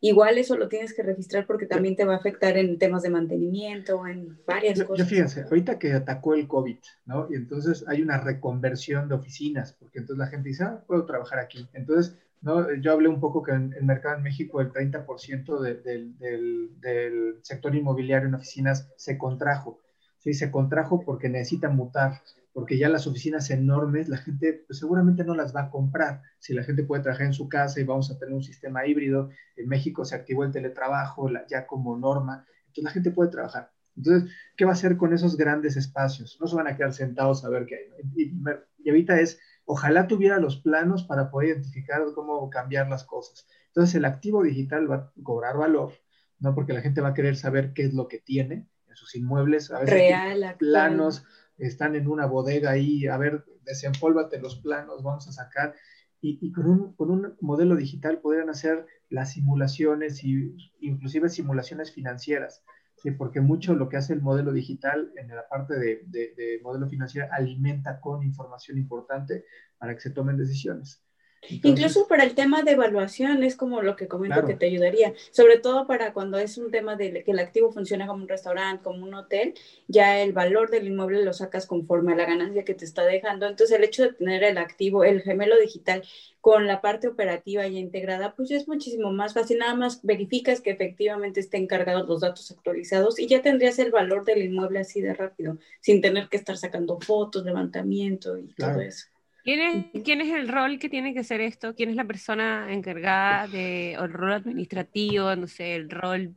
igual 0.10 0.38
eso 0.38 0.56
lo 0.58 0.68
tienes 0.68 0.94
que 0.94 1.04
registrar 1.04 1.46
porque 1.46 1.66
también 1.66 1.96
te 1.96 2.06
va 2.06 2.14
a 2.14 2.18
afectar 2.18 2.58
en 2.58 2.78
temas 2.78 3.04
de 3.04 3.10
mantenimiento, 3.10 4.06
en 4.08 4.38
varias 4.46 4.78
Yo, 4.80 4.84
yo 4.84 4.88
cosas. 4.88 5.08
fíjense, 5.08 5.42
ahorita 5.44 5.80
que 5.80 5.94
atacó 5.94 6.34
el 6.34 6.48
COVID, 6.48 6.78
¿no? 7.06 7.28
Y 7.32 7.36
entonces 7.36 7.84
hay 7.88 8.02
una 8.02 8.18
reconversión 8.20 9.08
de 9.08 9.16
oficinas, 9.16 9.74
porque 9.74 10.00
entonces 10.00 10.20
la 10.20 10.28
gente 10.28 10.50
dice, 10.50 10.64
ah, 10.64 10.84
puedo 10.88 11.06
trabajar 11.06 11.40
aquí. 11.40 11.68
Entonces, 11.74 12.16
¿no? 12.42 12.74
Yo 12.76 12.92
hablé 12.92 13.08
un 13.08 13.20
poco 13.20 13.42
que 13.44 13.52
en 13.54 13.74
el 13.74 13.84
mercado 13.86 14.18
en 14.18 14.24
México 14.24 14.62
el 14.62 14.72
30% 14.72 15.60
de- 15.62 15.76
del, 15.76 16.18
del- 16.18 16.70
del 16.80 17.40
sector 17.42 17.74
inmobiliario 17.76 18.28
en 18.28 18.36
oficinas 18.36 18.90
se 18.98 19.18
contrajo. 19.18 19.80
Sí, 20.20 20.34
se 20.34 20.52
contrajo 20.52 21.02
porque 21.06 21.30
necesita 21.30 21.70
mutar, 21.70 22.22
porque 22.56 22.78
ya 22.78 22.88
las 22.88 23.06
oficinas 23.06 23.50
enormes, 23.50 24.08
la 24.08 24.16
gente 24.16 24.64
pues, 24.66 24.80
seguramente 24.80 25.26
no 25.26 25.36
las 25.36 25.54
va 25.54 25.64
a 25.64 25.70
comprar. 25.70 26.22
Si 26.40 26.54
la 26.54 26.64
gente 26.64 26.86
puede 26.86 27.04
trabajar 27.04 27.26
en 27.28 27.34
su 27.34 27.50
casa 27.50 27.82
y 27.82 27.84
vamos 27.84 28.10
a 28.10 28.18
tener 28.18 28.34
un 28.34 28.44
sistema 28.44 28.88
híbrido, 28.88 29.30
en 29.58 29.68
México 29.68 30.06
se 30.06 30.16
activó 30.16 30.46
el 30.46 30.54
teletrabajo 30.54 31.30
la- 31.30 31.46
ya 31.48 31.68
como 31.68 31.98
norma, 31.98 32.46
entonces 32.68 32.86
la 32.86 32.92
gente 32.92 33.12
puede 33.12 33.30
trabajar. 33.30 33.74
Entonces, 33.98 34.32
¿qué 34.56 34.64
va 34.64 34.72
a 34.72 34.74
hacer 34.74 34.96
con 34.96 35.12
esos 35.12 35.36
grandes 35.36 35.76
espacios? 35.76 36.38
No 36.40 36.48
se 36.48 36.56
van 36.56 36.68
a 36.68 36.78
quedar 36.78 36.94
sentados 36.94 37.44
a 37.44 37.50
ver 37.50 37.66
qué 37.66 37.76
hay. 37.76 37.84
Y, 38.16 38.32
me- 38.36 38.56
y 38.78 38.90
ahorita 38.90 39.20
es, 39.20 39.38
ojalá 39.66 40.08
tuviera 40.08 40.40
los 40.40 40.56
planos 40.62 41.04
para 41.04 41.30
poder 41.30 41.50
identificar 41.50 42.04
cómo 42.16 42.50
cambiar 42.50 42.88
las 42.88 43.04
cosas. 43.04 43.46
Entonces, 43.68 43.96
el 43.96 44.06
activo 44.06 44.42
digital 44.44 44.90
va 44.90 44.96
a 44.96 45.14
cobrar 45.24 45.58
valor, 45.58 45.92
¿no? 46.40 46.56
Porque 46.56 46.72
la 46.72 46.80
gente 46.80 47.02
va 47.02 47.10
a 47.10 47.14
querer 47.14 47.36
saber 47.36 47.74
qué 47.74 47.84
es 47.84 47.94
lo 47.94 48.08
que 48.08 48.20
tiene 48.20 48.70
en 48.88 48.96
sus 48.96 49.14
inmuebles. 49.14 49.72
A 49.72 49.80
veces 49.80 49.96
Real, 49.96 50.42
actual. 50.46 51.12
Están 51.58 51.96
en 51.96 52.08
una 52.08 52.26
bodega 52.26 52.72
ahí, 52.72 53.08
a 53.08 53.18
ver, 53.18 53.46
desempólvate 53.64 54.40
los 54.40 54.58
planos, 54.58 55.04
vamos 55.04 55.28
a 55.28 55.32
sacar. 55.32 55.76
Y, 56.22 56.40
y 56.42 56.52
con, 56.52 56.66
un, 56.68 56.94
con 56.96 57.12
un 57.12 57.36
modelo 57.42 57.76
digital 57.76 58.20
podrían 58.20 58.50
hacer 58.50 58.86
las 59.10 59.34
simulaciones 59.34 60.24
y 60.24 60.56
inclusive 60.80 61.30
simulaciones 61.30 61.92
financieras. 61.94 62.64
Sí, 62.96 63.12
porque 63.12 63.42
mucho 63.42 63.76
lo 63.76 63.90
que 63.90 63.98
hace 63.98 64.14
el 64.14 64.22
modelo 64.22 64.52
digital 64.52 65.12
en 65.18 65.28
la 65.28 65.48
parte 65.48 65.78
de, 65.78 66.02
de, 66.08 66.34
de 66.36 66.60
modelo 66.64 66.88
financiero 66.88 67.28
alimenta 67.32 68.00
con 68.00 68.24
información 68.24 68.78
importante 68.78 69.44
para 69.78 69.94
que 69.94 70.02
se 70.02 70.12
tomen 70.12 70.38
decisiones. 70.38 71.05
Entonces, 71.50 71.64
Incluso 71.86 72.08
para 72.08 72.24
el 72.24 72.36
tema 72.36 72.64
de 72.64 72.72
evaluación 72.72 73.44
es 73.44 73.56
como 73.56 73.82
lo 73.82 73.96
que 73.96 74.08
comento 74.08 74.36
Claro. 74.36 74.48
que 74.48 74.56
te 74.56 74.66
ayudaría, 74.68 75.14
sobre 75.32 75.58
todo 75.60 75.88
para 75.88 76.14
cuando 76.14 76.38
es 76.38 76.58
un 76.58 76.72
tema 76.72 76.96
de 76.96 77.24
que 77.24 77.32
el 77.32 77.40
activo 77.40 77.72
funciona 77.72 78.08
como 78.08 78.24
un 78.24 78.30
restaurante, 78.30 78.84
como 78.84 79.04
un 79.06 79.14
hotel, 79.14 79.54
ya 79.88 80.20
el 80.22 80.34
valor 80.34 80.70
del 80.70 80.88
inmueble 80.88 81.24
lo 81.24 81.34
sacas 81.34 81.66
conforme 81.68 82.14
a 82.14 82.16
la 82.16 82.26
ganancia 82.26 82.64
que 82.66 82.74
te 82.74 82.86
está 82.86 83.04
dejando. 83.06 83.48
Entonces 83.48 83.78
el 83.78 83.84
hecho 83.84 84.04
de 84.04 84.14
tener 84.14 84.44
el 84.44 84.58
activo, 84.58 85.04
el 85.04 85.22
gemelo 85.22 85.58
digital 85.60 86.04
con 86.42 86.68
la 86.68 86.80
parte 86.82 87.08
operativa 87.08 87.68
ya 87.68 87.80
integrada, 87.80 88.36
pues 88.36 88.52
es 88.52 88.68
muchísimo 88.68 89.12
más 89.12 89.34
fácil. 89.34 89.58
Nada 89.60 89.76
más 89.76 90.02
verificas 90.04 90.62
que 90.62 90.72
efectivamente 90.72 91.40
estén 91.40 91.66
cargados 91.68 92.08
los 92.08 92.22
datos 92.22 92.52
actualizados 92.52 93.18
y 93.20 93.28
ya 93.28 93.42
tendrías 93.42 93.80
el 93.80 93.92
valor 93.92 94.26
del 94.26 94.44
inmueble 94.44 94.80
así 94.80 95.02
de 95.02 95.14
rápido, 95.14 95.58
sin 95.82 96.02
tener 96.02 96.30
que 96.30 96.38
estar 96.38 96.58
sacando 96.58 97.00
fotos, 97.00 97.44
levantamiento 97.46 98.38
y 98.38 98.48
Claro. 98.54 98.74
todo 98.74 98.82
eso. 98.84 99.08
¿Quién 99.46 99.60
es, 99.94 100.04
¿Quién 100.04 100.22
es 100.22 100.34
el 100.34 100.48
rol 100.48 100.80
que 100.80 100.90
tiene 100.90 101.14
que 101.14 101.20
hacer 101.20 101.40
esto? 101.40 101.76
¿Quién 101.76 101.92
es 101.92 101.96
la 101.96 102.04
persona 102.06 102.74
encargada 102.74 103.48
de, 103.48 103.96
o 104.00 104.04
el 104.06 104.12
rol 104.12 104.34
administrativo, 104.34 105.36
no 105.36 105.46
sé, 105.48 105.76
el 105.76 105.90
rol 105.90 106.34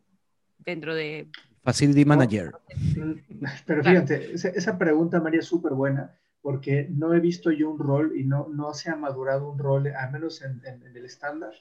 dentro 0.59 0.95
de... 0.95 1.27
Facility 1.65 2.05
Manager. 2.05 2.53
Pero 3.67 3.83
fíjate, 3.83 4.35
esa, 4.35 4.51
esa 4.51 4.79
pregunta, 4.79 5.21
María, 5.21 5.41
es 5.41 5.47
súper 5.47 5.73
buena, 5.73 6.15
porque 6.43 6.87
no 6.91 7.15
he 7.15 7.21
visto 7.21 7.51
yo 7.51 7.71
un 7.71 7.79
rol 7.79 8.13
y 8.15 8.25
no, 8.25 8.49
no 8.49 8.75
se 8.75 8.91
ha 8.91 8.97
madurado 8.97 9.51
un 9.51 9.59
rol, 9.59 9.87
al 9.89 10.13
menos 10.13 10.43
en, 10.43 10.61
en- 10.67 10.83
en 10.83 10.97
el 10.97 11.05
estándar. 11.07 11.53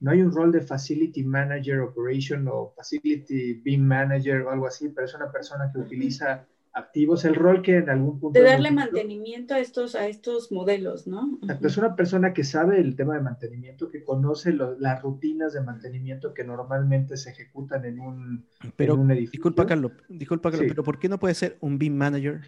No 0.00 0.10
hay 0.10 0.20
un 0.22 0.32
rol 0.32 0.50
de 0.52 0.60
Facility 0.62 1.24
Manager 1.24 1.80
Operation 1.80 2.48
o 2.48 2.72
Facility 2.76 3.54
Beam 3.64 3.82
Manager 3.82 4.42
o 4.42 4.50
algo 4.50 4.66
así, 4.66 4.88
pero 4.88 5.06
es 5.06 5.14
una 5.14 5.30
persona 5.30 5.70
que 5.72 5.78
utiliza 5.78 6.44
activos. 6.76 7.24
El 7.24 7.34
rol 7.34 7.62
que 7.62 7.76
en 7.78 7.88
algún 7.90 8.20
punto... 8.20 8.38
de 8.38 8.44
darle 8.44 8.70
mantenimiento 8.70 9.54
a 9.54 9.58
estos, 9.58 9.94
a 9.94 10.06
estos 10.06 10.52
modelos, 10.52 11.06
¿no? 11.06 11.38
Exacto, 11.42 11.66
es 11.66 11.76
una 11.78 11.96
persona 11.96 12.32
que 12.34 12.44
sabe 12.44 12.78
el 12.80 12.94
tema 12.96 13.14
de 13.14 13.22
mantenimiento, 13.22 13.88
que 13.90 14.04
conoce 14.04 14.52
lo- 14.52 14.78
las 14.78 15.02
rutinas 15.02 15.54
de 15.54 15.62
mantenimiento 15.62 16.34
que 16.34 16.44
normalmente 16.44 17.16
se 17.16 17.30
ejecutan 17.30 17.84
en 17.86 17.98
un, 17.98 18.46
Pero, 18.76 18.94
en 18.94 19.00
un 19.00 19.10
edificio. 19.10 19.32
disculpa, 19.32 19.66
Carlos, 19.66 19.92
disculpa, 20.08 20.50
Carlos, 20.50 20.64
Sí. 20.66 20.70
pero 20.70 20.84
¿por 20.84 20.98
qué 20.98 21.08
no 21.08 21.18
puede 21.18 21.34
ser 21.34 21.56
un 21.60 21.78
BIM 21.78 21.94
Manager, 21.96 22.42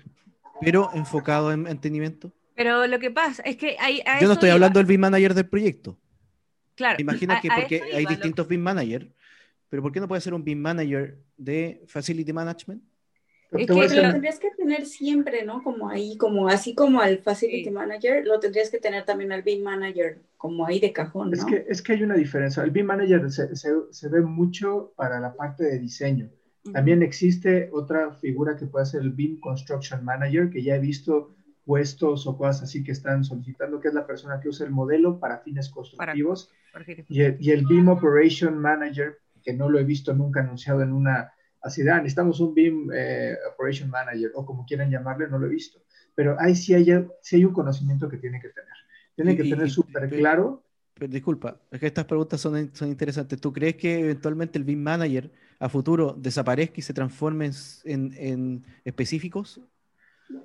pero 0.60 0.90
enfocado 0.94 1.50
en 1.50 1.62
mantenimiento? 1.62 2.30
Pero 2.54 2.86
lo 2.86 2.98
que 2.98 3.10
pasa 3.10 3.42
es 3.42 3.56
que 3.56 3.76
hay... 3.80 4.02
a 4.04 4.20
Yo 4.20 4.26
no 4.26 4.34
estoy 4.34 4.48
iba. 4.48 4.54
hablando 4.54 4.78
del 4.78 4.86
BIM 4.86 5.00
Manager 5.00 5.32
del 5.34 5.48
proyecto. 5.48 5.98
Claro, 6.74 6.96
Me 6.98 7.02
imagino 7.02 7.32
a- 7.34 7.40
que 7.40 7.48
a 7.50 7.56
porque 7.56 7.82
hay 7.94 8.02
iba, 8.02 8.10
distintos 8.10 8.46
BIM 8.46 8.60
Manager, 8.60 9.10
pero 9.70 9.82
¿por 9.82 9.90
qué 9.90 10.00
no 10.00 10.06
puede 10.08 10.20
ser 10.20 10.34
un 10.34 10.44
BIM 10.44 10.58
Manager 10.60 11.18
de 11.36 11.82
Facility 11.86 12.32
Management? 12.32 12.82
Es 13.50 13.66
que 13.66 13.72
lo 13.74 14.12
tendrías 14.12 14.38
que 14.38 14.50
tener 14.56 14.84
siempre, 14.84 15.44
¿no? 15.44 15.62
Como 15.62 15.88
ahí, 15.88 16.16
como 16.18 16.48
así 16.48 16.74
como 16.74 17.00
al 17.00 17.18
Facility 17.18 17.64
Sí. 17.64 17.70
Manager, 17.70 18.26
lo 18.26 18.38
tendrías 18.40 18.70
que 18.70 18.78
tener 18.78 19.04
también 19.04 19.32
al 19.32 19.42
BIM 19.42 19.62
Manager, 19.62 20.18
como 20.36 20.66
ahí 20.66 20.78
de 20.80 20.92
cajón, 20.92 21.30
¿no? 21.30 21.34
Es 21.36 21.44
que, 21.44 21.64
es 21.68 21.80
que 21.82 21.92
hay 21.94 22.02
una 22.02 22.14
diferencia. 22.14 22.62
El 22.62 22.70
BIM 22.70 22.86
Manager 22.86 23.30
se, 23.30 23.56
se- 23.56 23.70
se 23.90 24.08
ve 24.08 24.20
mucho 24.20 24.92
para 24.96 25.18
la 25.18 25.32
parte 25.34 25.64
de 25.64 25.78
diseño. 25.78 26.28
También 26.72 27.02
existe 27.02 27.70
otra 27.72 28.12
figura 28.12 28.54
que 28.56 28.66
puede 28.66 28.84
ser 28.84 29.00
el 29.00 29.12
BIM 29.12 29.40
Construction 29.40 30.04
Manager, 30.04 30.50
que 30.50 30.62
ya 30.62 30.76
he 30.76 30.78
visto 30.80 31.34
puestos 31.64 32.26
o 32.26 32.36
cosas 32.36 32.64
así 32.64 32.84
que 32.84 32.92
están 32.92 33.24
solicitando, 33.24 33.80
que 33.80 33.88
es 33.88 33.94
la 33.94 34.06
persona 34.06 34.38
que 34.40 34.48
usa 34.50 34.66
el 34.66 34.72
modelo 34.72 35.18
para 35.18 35.38
fines 35.38 35.70
constructivos. 35.70 36.50
Porque- 36.72 37.04
Y 37.08 37.22
el, 37.22 37.36
y 37.40 37.50
el 37.52 37.64
BIM 37.66 37.88
Operation 37.88 38.58
Manager, 38.58 39.18
que 39.42 39.54
no 39.54 39.70
lo 39.70 39.78
he 39.78 39.84
visto 39.84 40.12
nunca 40.12 40.40
anunciado 40.40 40.82
en 40.82 40.92
una 40.92 41.32
así 41.62 41.82
de, 41.82 41.90
ah, 41.90 41.96
necesitamos 41.98 42.40
un 42.40 42.54
BIM 42.54 42.90
eh, 42.94 43.36
Operation 43.54 43.90
Manager, 43.90 44.32
o 44.34 44.44
como 44.46 44.64
quieran 44.66 44.90
llamarle, 44.90 45.28
no 45.28 45.38
lo 45.38 45.46
he 45.46 45.50
visto. 45.50 45.80
Pero 46.14 46.36
ahí 46.40 46.54
sí 46.54 46.74
hay, 46.74 46.86
sí 47.22 47.36
hay 47.36 47.44
un 47.44 47.52
conocimiento 47.52 48.08
que 48.08 48.16
tiene 48.18 48.40
que 48.40 48.48
tener. 48.48 48.72
Tiene 49.14 49.36
que 49.36 49.44
Y- 49.44 49.50
tener 49.50 49.68
súper 49.70 50.08
claro 50.08 50.62
Pero 50.94 51.12
disculpa, 51.12 51.56
es 51.70 51.78
que 51.80 51.86
estas 51.86 52.04
preguntas 52.06 52.40
son, 52.40 52.70
son 52.74 52.88
interesantes. 52.88 53.40
¿Tú 53.40 53.52
crees 53.52 53.76
que 53.76 54.00
eventualmente 54.00 54.58
el 54.58 54.64
BIM 54.64 54.80
Manager 54.82 55.30
a 55.60 55.68
futuro 55.68 56.14
desaparezca 56.18 56.74
y 56.78 56.82
se 56.82 56.92
transforme 56.92 57.46
en, 57.46 57.52
en- 57.84 58.12
en 58.18 58.64
específicos? 58.84 59.60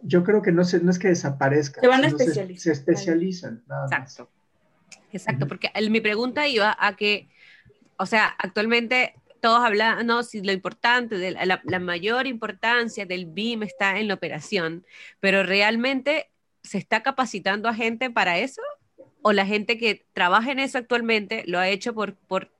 Yo 0.04 0.24
creo 0.24 0.42
que 0.42 0.52
no, 0.52 0.64
se, 0.64 0.80
no 0.82 0.92
es 0.92 1.00
que 1.00 1.10
desaparezcan, 1.10 1.82
Se 1.82 1.88
van 1.88 2.06
a 2.06 2.10
se- 2.10 2.16
especializar. 2.18 2.62
Se, 2.64 2.72
especializan, 2.72 3.64
nada 3.68 3.88
más. 3.88 3.92
Exacto. 3.92 4.30
Exacto, 5.12 5.48
porque 5.48 5.70
el- 5.76 5.90
mi 5.92 6.02
pregunta 6.02 6.48
iba 6.48 6.76
a 6.80 6.96
que, 6.96 7.30
o 7.98 8.06
sea, 8.06 8.28
actualmente 8.38 9.14
todos 9.44 9.60
hablan, 9.60 10.08
no, 10.08 10.24
si 10.24 10.42
lo 10.42 10.54
importante, 10.54 11.18
de 11.18 11.32
la, 11.32 11.62
la 11.66 11.80
mayor 11.80 12.28
importancia 12.28 13.06
del 13.06 13.26
BIM 13.26 13.64
está 13.64 14.00
en 14.00 14.08
la 14.08 14.14
operación, 14.14 14.86
pero 15.20 15.44
realmente 15.44 16.30
se 16.62 16.78
está 16.78 17.04
capacitando 17.04 17.68
a 17.68 17.74
gente 17.74 18.10
para 18.10 18.38
eso 18.40 18.62
o 19.22 19.34
la 19.34 19.46
gente 19.46 19.78
que 19.78 20.06
trabaja 20.14 20.50
en 20.54 20.60
eso 20.60 20.78
actualmente 20.78 21.44
lo 21.46 21.60
ha 21.60 21.68
hecho 21.68 21.94
por, 21.94 22.16
por, 22.16 22.48
Por 22.48 22.56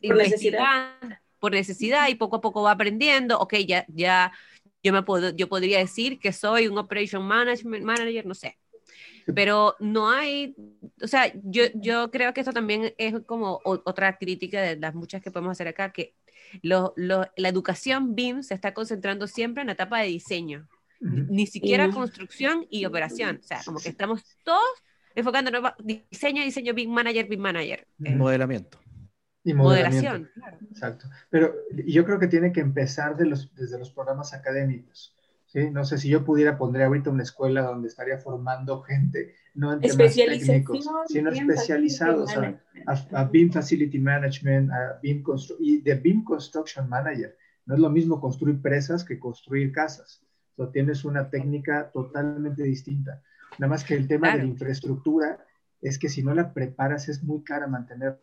investigar, 0.00 1.22
por 1.38 1.52
necesidad 1.52 2.08
y 2.08 2.16
poco 2.16 2.38
a 2.38 2.40
poco 2.40 2.62
va 2.62 2.72
aprendiendo, 2.72 3.38
ok, 3.38 3.54
ya, 3.64 3.86
ya, 3.86 4.32
yo 4.82 4.92
me 4.92 5.04
puedo, 5.04 5.30
yo 5.36 5.48
podría 5.48 5.78
decir 5.78 6.18
que 6.18 6.32
soy 6.32 6.66
un 6.66 6.78
operation 6.78 7.22
management 7.22 7.84
manager, 7.84 8.26
no 8.26 8.34
sé, 8.34 8.58
pero 9.34 9.76
no 9.78 10.10
hay, 10.10 10.56
o 11.02 11.06
sea, 11.06 11.32
yo, 11.42 11.64
yo 11.74 12.10
creo 12.10 12.32
que 12.32 12.40
esto 12.40 12.52
también 12.52 12.94
es 12.98 13.14
como 13.26 13.60
o- 13.64 13.82
otra 13.84 14.16
crítica 14.18 14.60
de 14.62 14.76
las 14.76 14.94
muchas 14.94 15.22
que 15.22 15.30
podemos 15.30 15.52
hacer 15.52 15.68
acá, 15.68 15.92
que 15.92 16.14
lo- 16.62 16.94
lo- 16.96 17.26
la 17.36 17.48
educación 17.48 18.14
BIM 18.14 18.42
se 18.42 18.54
está 18.54 18.72
concentrando 18.74 19.26
siempre 19.26 19.60
en 19.60 19.66
la 19.66 19.74
etapa 19.74 20.00
de 20.00 20.08
diseño, 20.08 20.68
ni 21.00 21.46
siquiera 21.46 21.90
construcción 21.90 22.66
y 22.70 22.84
operación, 22.84 23.38
o 23.40 23.46
sea, 23.46 23.60
como 23.64 23.78
que 23.78 23.88
estamos 23.88 24.24
todos 24.44 24.62
enfocándonos 25.14 25.72
diseño, 25.78 26.42
diseño, 26.42 26.74
Big 26.74 26.88
Manager, 26.88 27.28
Big 27.28 27.38
Manager. 27.38 27.86
Eh, 28.04 28.16
modelamiento. 28.16 28.78
Y 29.44 29.54
moderación. 29.54 30.30
Exacto. 30.70 31.06
Pero 31.30 31.54
yo 31.86 32.04
creo 32.04 32.18
que 32.18 32.26
tiene 32.26 32.52
que 32.52 32.60
empezar 32.60 33.16
de 33.16 33.26
los, 33.26 33.54
desde 33.54 33.78
los 33.78 33.90
programas 33.90 34.34
académicos. 34.34 35.14
¿Sí? 35.58 35.70
No 35.70 35.84
sé 35.84 35.98
si 35.98 36.08
yo 36.08 36.24
pudiera 36.24 36.56
poner 36.58 36.82
ahorita 36.82 37.10
una 37.10 37.22
escuela 37.22 37.62
donde 37.62 37.88
estaría 37.88 38.18
formando 38.18 38.80
gente, 38.82 39.34
no 39.54 39.72
en 39.72 39.80
temas 39.80 40.14
técnicos, 40.14 40.88
sino 41.06 41.30
especializados 41.30 42.36
a, 42.36 42.60
a, 43.12 43.24
BIM 43.24 43.50
Facility 43.50 43.98
Management, 43.98 44.70
a 44.70 44.98
BIM 45.02 45.24
y 45.60 45.80
de 45.80 45.94
BIM 45.94 46.24
Construction 46.24 46.88
Manager. 46.88 47.36
No 47.66 47.74
es 47.74 47.80
lo 47.80 47.90
mismo 47.90 48.20
construir 48.20 48.60
presas 48.62 49.04
que 49.04 49.18
construir 49.18 49.72
casas. 49.72 50.22
O 50.56 50.68
tienes 50.68 51.04
una 51.04 51.30
técnica 51.30 51.90
totalmente 51.92 52.62
distinta. 52.62 53.22
Nada 53.58 53.70
más 53.70 53.84
que 53.84 53.94
el 53.94 54.08
tema 54.08 54.32
de 54.32 54.38
la 54.38 54.44
infraestructura 54.44 55.38
es 55.80 55.98
que 55.98 56.08
si 56.08 56.22
no 56.22 56.34
la 56.34 56.52
preparas 56.52 57.08
es 57.08 57.22
muy 57.22 57.44
cara 57.44 57.66
mantener 57.66 58.20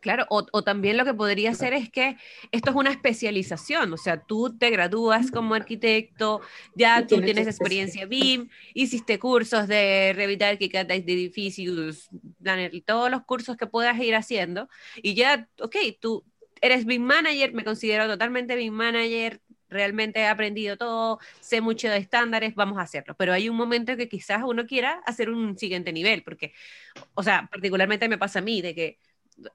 Claro, 0.00 0.26
o, 0.30 0.62
también 0.62 0.96
lo 0.96 1.04
que 1.04 1.14
podría 1.14 1.54
ser 1.54 1.74
es 1.74 1.90
que 1.90 2.16
esto 2.52 2.70
es 2.70 2.76
una 2.76 2.90
especialización, 2.90 3.92
o 3.92 3.96
sea, 3.96 4.22
tú 4.22 4.56
te 4.56 4.70
gradúas 4.70 5.30
como 5.30 5.54
arquitecto, 5.54 6.40
ya 6.74 7.06
tú 7.06 7.20
tienes 7.20 7.46
experiencia. 7.46 8.06
BIM, 8.06 8.48
hiciste 8.74 9.18
cursos 9.18 9.68
de 9.68 10.12
Revit 10.14 10.42
ArchiCAD, 10.42 10.86
de 10.86 10.94
edificios, 10.96 12.08
todos 12.86 13.10
los 13.10 13.22
cursos 13.24 13.56
que 13.56 13.66
puedas 13.66 13.98
ir 14.00 14.14
haciendo, 14.14 14.68
y 14.96 15.14
ya, 15.14 15.48
ok, 15.60 15.76
tú 16.00 16.24
eres 16.62 16.86
BIM 16.86 17.02
manager, 17.02 17.52
me 17.52 17.64
considero 17.64 18.06
totalmente 18.06 18.56
BIM 18.56 18.72
manager, 18.72 19.40
realmente 19.68 20.20
he 20.20 20.26
aprendido 20.26 20.76
todo, 20.76 21.18
sé 21.40 21.60
mucho 21.60 21.88
de 21.88 21.98
estándares, 21.98 22.54
vamos 22.54 22.78
a 22.78 22.82
hacerlo. 22.82 23.14
Pero 23.16 23.32
hay 23.32 23.48
un 23.48 23.56
momento 23.56 23.92
en 23.92 23.98
que 23.98 24.08
quizás 24.08 24.42
uno 24.44 24.66
quiera 24.66 25.00
hacer 25.06 25.30
un 25.30 25.56
siguiente 25.56 25.92
nivel, 25.92 26.22
porque, 26.22 26.52
o 27.14 27.22
sea, 27.22 27.48
particularmente 27.50 28.08
me 28.08 28.18
pasa 28.18 28.40
a 28.40 28.42
mí, 28.42 28.60
de 28.62 28.74
que 28.74 28.98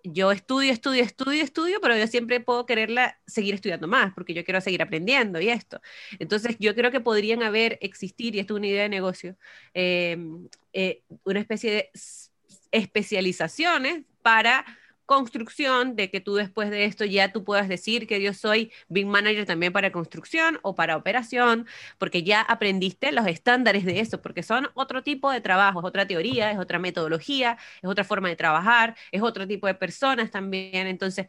yo 0.04 0.32
estudio, 0.32 0.72
estudio, 0.72 1.04
estudio, 1.04 1.44
estudio, 1.44 1.80
pero 1.82 1.98
yo 1.98 2.08
siempre 2.08 2.40
puedo 2.40 2.66
quererla 2.66 3.20
seguir 3.28 3.56
estudiando 3.56 3.88
más, 3.88 4.14
porque 4.14 4.34
yo 4.34 4.44
quiero 4.44 4.62
seguir 4.62 4.82
aprendiendo 4.82 5.40
y 5.40 5.50
esto. 5.50 5.82
Entonces, 6.20 6.58
yo 6.60 6.76
creo 6.76 6.92
que 6.92 7.00
podrían 7.00 7.44
haber, 7.44 7.78
existir, 7.82 8.36
y 8.36 8.40
esto 8.40 8.56
es 8.56 8.60
una 8.60 8.68
idea 8.68 8.84
de 8.84 8.90
negocio, 8.90 9.36
em, 9.74 10.48
eh, 10.74 11.02
una 11.24 11.40
especie 11.40 11.72
de 11.72 11.92
especializaciones 12.72 14.04
para 14.22 14.66
construcción, 15.06 15.96
de 15.96 16.10
que 16.10 16.22
tú 16.22 16.36
después 16.36 16.70
de 16.70 16.86
esto 16.86 17.06
ya 17.06 17.32
tú 17.32 17.44
puedas 17.44 17.68
decir 17.68 18.08
que 18.08 18.22
yo 18.22 18.34
soy 18.34 18.72
Big 18.88 19.06
Manager 19.06 19.46
también 19.46 19.74
para 19.74 19.92
construcción 19.92 20.60
o 20.64 20.76
para 20.76 20.98
operación, 20.98 21.68
porque 21.98 22.24
ya 22.24 22.42
aprendiste 22.42 23.12
los 23.12 23.28
estándares 23.28 23.86
de 23.86 24.00
eso, 24.00 24.22
porque 24.22 24.44
son 24.44 24.70
otro 24.74 25.04
tipo 25.04 25.32
de 25.32 25.42
trabajo, 25.42 25.80
es 25.80 25.86
otra 25.86 26.08
teoría, 26.08 26.52
es 26.52 26.58
otra 26.58 26.80
metodología, 26.80 27.58
es 27.82 27.90
otra 27.90 28.04
forma 28.04 28.30
de 28.30 28.36
trabajar, 28.36 28.96
es 29.12 29.22
otro 29.22 29.48
tipo 29.48 29.68
de 29.68 29.76
personas 29.76 30.32
también. 30.32 30.88
Entonces, 30.88 31.28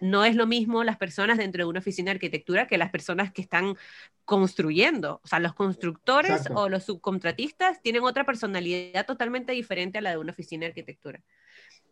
no 0.00 0.24
es 0.24 0.36
lo 0.36 0.46
mismo 0.46 0.84
las 0.84 0.96
personas 0.96 1.38
dentro 1.38 1.64
de 1.64 1.70
una 1.70 1.80
oficina 1.80 2.06
de 2.10 2.16
arquitectura 2.16 2.66
que 2.66 2.78
las 2.78 2.90
personas 2.90 3.32
que 3.32 3.42
están 3.42 3.76
construyendo. 4.24 5.20
O 5.24 5.28
sea, 5.28 5.38
los 5.40 5.54
constructores 5.54 6.48
o 6.54 6.68
los 6.68 6.84
subcontratistas 6.84 7.80
tienen 7.82 8.02
otra 8.04 8.24
personalidad 8.24 9.06
totalmente 9.06 9.52
diferente 9.52 9.98
a 9.98 10.00
la 10.00 10.10
de 10.10 10.18
una 10.18 10.32
oficina 10.32 10.62
de 10.62 10.68
arquitectura. 10.68 11.22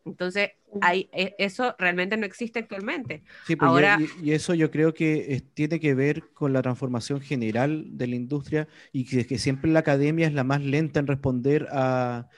Entonces, 0.04 0.50
hay, 0.80 1.08
e, 1.12 1.34
eso 1.38 1.74
realmente 1.78 2.16
no 2.16 2.26
existe 2.26 2.58
actualmente. 2.58 3.22
Sí, 3.46 3.56
pues 3.56 3.68
Ahora, 3.68 3.98
y, 4.22 4.32
eso 4.32 4.54
yo 4.54 4.70
creo 4.70 4.94
que 4.94 5.42
tiene 5.54 5.78
que 5.78 5.94
ver 5.94 6.24
con 6.32 6.52
la 6.52 6.62
transformación 6.62 7.20
general 7.20 7.84
de 7.96 8.06
la 8.06 8.16
industria 8.16 8.68
y 8.92 9.04
que, 9.04 9.26
que 9.26 9.38
siempre 9.38 9.70
la 9.70 9.80
academia 9.80 10.26
es 10.26 10.32
la 10.32 10.44
más 10.44 10.62
lenta 10.62 11.00
en 11.00 11.06
responder 11.06 11.68
a, 11.70 12.28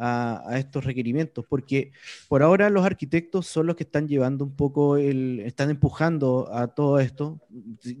a, 0.00 0.58
estos 0.58 0.84
requerimientos, 0.84 1.44
porque 1.46 1.92
por 2.28 2.42
ahora 2.42 2.70
los 2.70 2.84
arquitectos 2.84 3.46
son 3.46 3.66
los 3.66 3.76
que 3.76 3.84
están 3.84 4.08
llevando 4.08 4.44
un 4.44 4.56
poco, 4.56 4.96
el, 4.96 5.40
están 5.40 5.70
empujando 5.70 6.48
a 6.52 6.68
todo 6.68 6.98
esto. 6.98 7.40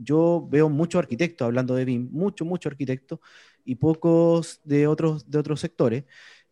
Yo 0.00 0.46
veo 0.50 0.70
muchos 0.70 0.98
arquitectos 0.98 1.44
hablando 1.44 1.74
de 1.74 1.84
BIM, 1.84 2.08
muchos, 2.10 2.48
muchos 2.48 2.70
arquitectos 2.72 3.20
y 3.64 3.74
pocos 3.74 4.60
de 4.64 4.86
otros, 4.86 5.30
de 5.30 5.38
otros 5.38 5.60
sectores. 5.60 6.04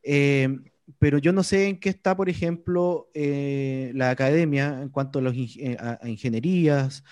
Eh, 0.02 0.54
pero 0.98 1.18
yo 1.18 1.32
no 1.32 1.42
sé 1.42 1.68
en 1.68 1.80
qué 1.80 1.90
está, 1.90 2.16
por 2.16 2.28
ejemplo, 2.28 3.08
eh, 3.12 3.92
la 3.94 4.10
academia 4.10 4.80
en 4.82 4.88
cuanto 4.88 5.18
a, 5.18 5.22
los, 5.22 5.34
eh, 5.36 5.76
ingenierías, 6.04 7.04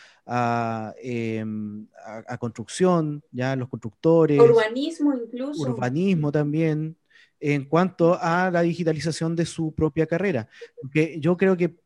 em, 1.03 1.87
a, 2.27 2.39
construcción, 2.39 3.23
ya 3.31 3.55
los 3.55 3.69
constructores. 3.69 4.41
Urbanismo 4.41 5.15
incluso. 5.15 5.63
Urbanismo 5.63 6.33
también, 6.33 6.97
en 7.39 7.65
cuanto 7.67 8.19
a 8.21 8.51
la 8.51 8.63
digitalización 8.63 9.37
de 9.37 9.45
su 9.45 9.75
propia 9.75 10.07
carrera. 10.07 10.49
Porque 10.81 11.19
yo 11.21 11.37
creo 11.37 11.57
que, 11.57 11.77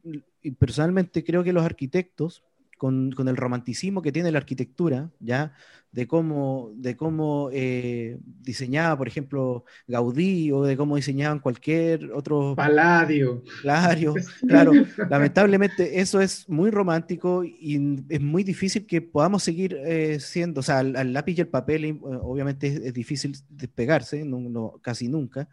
personalmente 0.59 1.24
creo 1.24 1.42
que 1.42 1.53
los 1.53 1.64
arquitectos 1.64 2.42
con, 2.81 3.29
el 3.29 3.37
romanticismo 3.37 4.01
que 4.01 4.11
tiene 4.11 4.33
la 4.33 4.38
arquitectura, 4.38 5.11
¿ya? 5.21 5.53
De 5.93 6.07
cómo, 6.07 6.71
de 6.75 6.97
cómo 6.97 7.51
eh, 7.53 8.19
diseñaba, 8.23 8.97
por 8.97 9.07
ejemplo, 9.07 9.66
Gaudí 9.87 10.51
o 10.51 10.64
de 10.64 10.79
cómo 10.79 10.97
diseñaban 10.97 11.40
cualquier 11.40 12.11
otro... 12.12 12.55
Palladio. 12.57 13.45
Claro, 13.61 14.14
claro. 14.49 14.73
Lamentablemente 15.11 16.01
eso 16.01 16.23
es 16.23 16.49
muy 16.49 16.71
romántico 16.71 17.45
y 17.45 18.03
es 18.09 18.21
muy 18.23 18.45
difícil 18.45 18.87
que 18.87 19.03
podamos 19.03 19.43
seguir 19.43 19.77
eh, 19.85 20.19
siendo, 20.19 20.61
o 20.61 20.62
sea, 20.62 20.79
al, 20.79 21.12
lápiz 21.12 21.37
y 21.37 21.43
el 21.43 21.49
papel 21.49 21.85
eh, 21.85 21.99
obviamente 22.03 22.69
es, 22.69 22.95
difícil 22.95 23.37
despegarse, 23.51 24.25
no, 24.25 24.81
casi 24.81 25.07
nunca, 25.07 25.51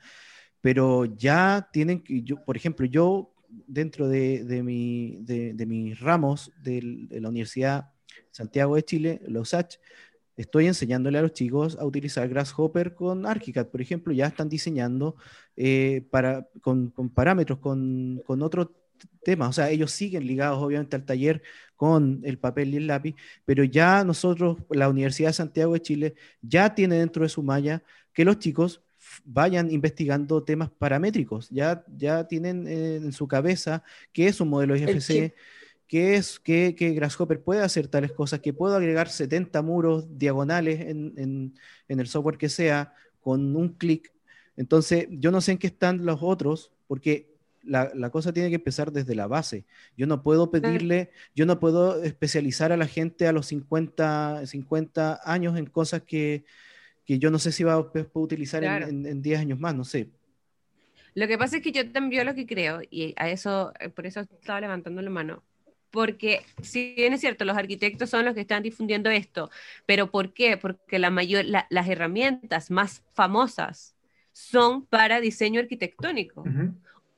pero 0.62 1.04
ya 1.04 1.68
tienen 1.74 2.02
que, 2.02 2.22
yo, 2.24 2.46
por 2.46 2.56
ejemplo, 2.56 2.86
yo 2.86 3.34
dentro 3.50 4.08
de, 4.08 4.44
de, 4.44 4.64
mi, 4.64 5.18
de, 5.22 5.66
mis 5.66 6.00
ramos 6.00 6.52
de, 6.62 7.08
la 7.10 7.30
Universidad 7.30 7.92
Santiago 8.32 8.76
de 8.76 8.84
Chile, 8.84 9.22
los 9.28 9.44
USACH, 9.44 9.78
estoy 10.36 10.68
enseñándole 10.68 11.18
a 11.18 11.22
los 11.22 11.34
chicos 11.34 11.78
a 11.80 11.86
utilizar 11.86 12.28
Grasshopper 12.30 12.94
con 12.94 13.26
ArchiCAD, 13.26 13.68
por 13.68 13.82
ejemplo, 13.82 14.14
ya 14.14 14.28
están 14.28 14.50
diseñando 14.50 15.16
eh, 15.56 16.06
para, 16.12 16.48
con, 16.62 16.92
parámetros, 17.14 17.60
con, 17.60 18.22
con 18.26 18.42
otro 18.42 18.76
tema, 19.24 19.50
o 19.50 19.54
sea, 19.54 19.70
ellos 19.70 19.92
siguen 19.92 20.26
ligados 20.26 20.62
obviamente 20.62 20.96
al 20.96 21.06
taller 21.06 21.42
con 21.76 22.22
el 22.24 22.38
papel 22.38 22.74
y 22.74 22.78
el 22.78 22.88
lápiz, 22.88 23.16
pero 23.46 23.64
ya 23.64 24.04
nosotros, 24.04 24.58
la 24.70 24.90
Universidad 24.90 25.34
Santiago 25.34 25.74
de 25.74 25.82
Chile, 25.82 26.16
ya 26.42 26.74
tiene 26.74 26.96
dentro 26.96 27.24
de 27.24 27.30
su 27.30 27.44
malla 27.44 27.84
que 28.14 28.26
los 28.26 28.40
chicos 28.40 28.82
vayan 29.26 29.72
investigando 29.72 30.44
temas 30.44 30.70
paramétricos. 30.70 31.50
Ya, 31.50 31.84
ya 31.96 32.28
tienen 32.28 32.68
eh, 32.68 32.96
en 32.96 33.12
su 33.12 33.28
cabeza 33.28 33.84
qué 34.14 34.28
es 34.28 34.42
un 34.42 34.50
modelo 34.50 34.76
IFC, 34.76 35.34
qué 35.88 36.16
es 36.16 36.40
que, 36.40 36.74
Grasshopper 36.74 37.42
puede 37.42 37.62
hacer 37.62 37.88
tales 37.88 38.12
cosas, 38.12 38.40
que 38.40 38.54
puedo 38.54 38.76
agregar 38.76 39.10
70 39.10 39.62
muros 39.62 40.18
diagonales 40.18 40.82
en, 40.82 41.54
el 41.88 42.08
software 42.08 42.38
que 42.38 42.50
sea 42.50 42.94
con 43.22 43.56
un 43.56 43.70
clic. 43.70 44.14
Entonces, 44.56 45.08
yo 45.12 45.32
no 45.32 45.42
sé 45.42 45.54
en 45.54 45.58
qué 45.58 45.68
están 45.68 46.06
los 46.06 46.20
otros, 46.22 46.72
porque 46.88 47.36
la, 47.64 47.92
la, 47.94 48.10
cosa 48.10 48.34
tiene 48.34 48.50
que 48.50 48.56
empezar 48.56 48.92
desde 48.92 49.14
la 49.14 49.28
base. 49.28 49.66
Yo 49.98 50.08
no 50.08 50.24
puedo 50.24 50.52
pedirle, 50.52 51.12
yo 51.36 51.46
no 51.46 51.60
puedo 51.60 52.02
especializar 52.04 52.72
a 52.72 52.78
la 52.78 52.88
gente 52.88 53.28
a 53.28 53.34
los 53.34 53.48
50, 53.48 54.46
50 54.46 55.22
años 55.24 55.58
en 55.58 55.66
cosas 55.66 56.04
que, 56.04 56.46
que 57.08 57.20
yo 57.20 57.32
no 57.32 57.40
sé 57.40 57.54
si 57.54 57.64
va 57.64 57.74
a 57.74 57.90
utilizar 58.14 58.64
en 58.66 59.22
10 59.22 59.40
años 59.40 59.60
más, 59.60 59.74
no 59.74 59.86
sé. 59.86 60.10
Lo 61.16 61.26
que 61.28 61.38
pasa 61.38 61.58
es 61.58 61.64
que 61.64 61.72
yo 61.72 61.90
también 61.90 62.28
lo 62.28 62.36
que 62.36 62.46
creo, 62.46 62.82
y 62.92 63.14
a 63.16 63.30
eso, 63.30 63.74
eh, 63.80 63.90
por 63.90 64.06
eso 64.06 64.20
estaba 64.20 64.60
levantando 64.62 65.02
la 65.02 65.10
mano, 65.10 65.42
porque 65.90 66.46
si 66.62 66.94
bien 66.96 67.14
es 67.14 67.22
cierto, 67.22 67.46
los 67.46 67.58
arquitectos 67.58 68.10
son 68.10 68.26
los 68.26 68.36
que 68.36 68.42
están 68.42 68.62
difundiendo 68.62 69.10
esto, 69.10 69.50
pero 69.86 70.12
¿por 70.12 70.34
qué? 70.34 70.58
Porque 70.58 71.00
la 71.00 71.10
mayor, 71.10 71.46
las 71.46 71.88
herramientas 71.88 72.70
más 72.70 73.04
famosas 73.14 73.96
son 74.34 74.86
para 74.86 75.22
diseño 75.22 75.62
arquitectónico. 75.62 76.44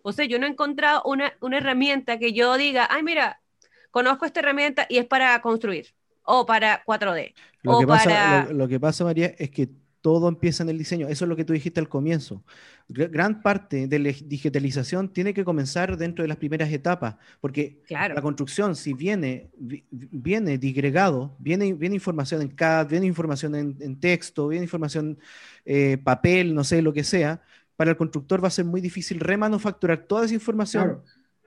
O 0.04 0.14
sea, 0.14 0.26
yo 0.26 0.40
no 0.40 0.46
he 0.46 0.50
encontrado 0.50 1.02
una, 1.04 1.34
una 1.42 1.58
herramienta 1.58 2.20
que 2.20 2.32
yo 2.32 2.56
diga, 2.58 2.88
ay, 2.90 3.02
mira, 3.02 3.42
conozco 3.90 4.26
esta 4.26 4.40
herramienta 4.40 4.86
y 4.88 5.00
es 5.00 5.06
para 5.06 5.42
construir 5.42 5.88
o 6.24 6.46
para 6.46 6.84
4D. 6.86 7.34
Lo, 7.64 7.80
que, 7.80 7.88
pasa, 7.88 8.48
lo, 8.52 8.68
que 8.68 8.80
pasa, 8.80 9.04
María, 9.04 9.34
es 9.38 9.50
que 9.50 9.70
todo 10.02 10.30
empieza 10.30 10.64
en 10.64 10.70
el 10.70 10.78
diseño. 10.78 11.08
Eso 11.08 11.26
es 11.26 11.30
lo 11.30 11.36
que 11.36 11.44
tú 11.44 11.54
dijiste 11.54 11.80
al 11.80 11.90
comienzo. 11.90 12.44
Gran 12.88 13.42
parte 13.42 13.88
de 13.88 14.00
la 14.00 14.12
digitalización 14.26 15.10
tiene 15.10 15.34
que 15.34 15.44
comenzar 15.44 15.98
dentro 15.98 16.24
de 16.24 16.30
las 16.30 16.38
primeras 16.38 16.72
etapas, 16.72 17.16
porque 17.42 17.82
la 17.90 18.22
construcción, 18.22 18.76
si 18.76 18.94
viene, 18.94 19.50
viene 19.58 20.58
digregado, 20.58 21.36
viene, 21.40 21.74
viene 21.74 21.96
información 21.96 22.42
en 22.42 22.50
CAD, 22.50 22.88
viene 22.88 23.06
información 23.06 23.56
en, 23.56 24.00
texto, 24.00 24.48
viene 24.48 24.64
información 24.64 25.20
eh, 25.66 25.98
papel, 26.04 26.56
no 26.56 26.64
sé, 26.64 26.82
lo 26.82 26.94
que 26.94 27.04
sea, 27.04 27.42
para 27.76 27.92
el 27.92 27.98
constructor 27.98 28.44
va 28.44 28.48
a 28.48 28.52
ser 28.52 28.66
muy 28.66 28.82
difícil 28.82 29.20
remanufacturar 29.20 30.06
toda 30.06 30.26
esa 30.26 30.34
información 30.34 31.02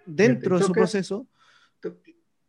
dentro 0.06 0.58
de 0.58 0.64
su 0.64 0.72
proceso 0.72 1.26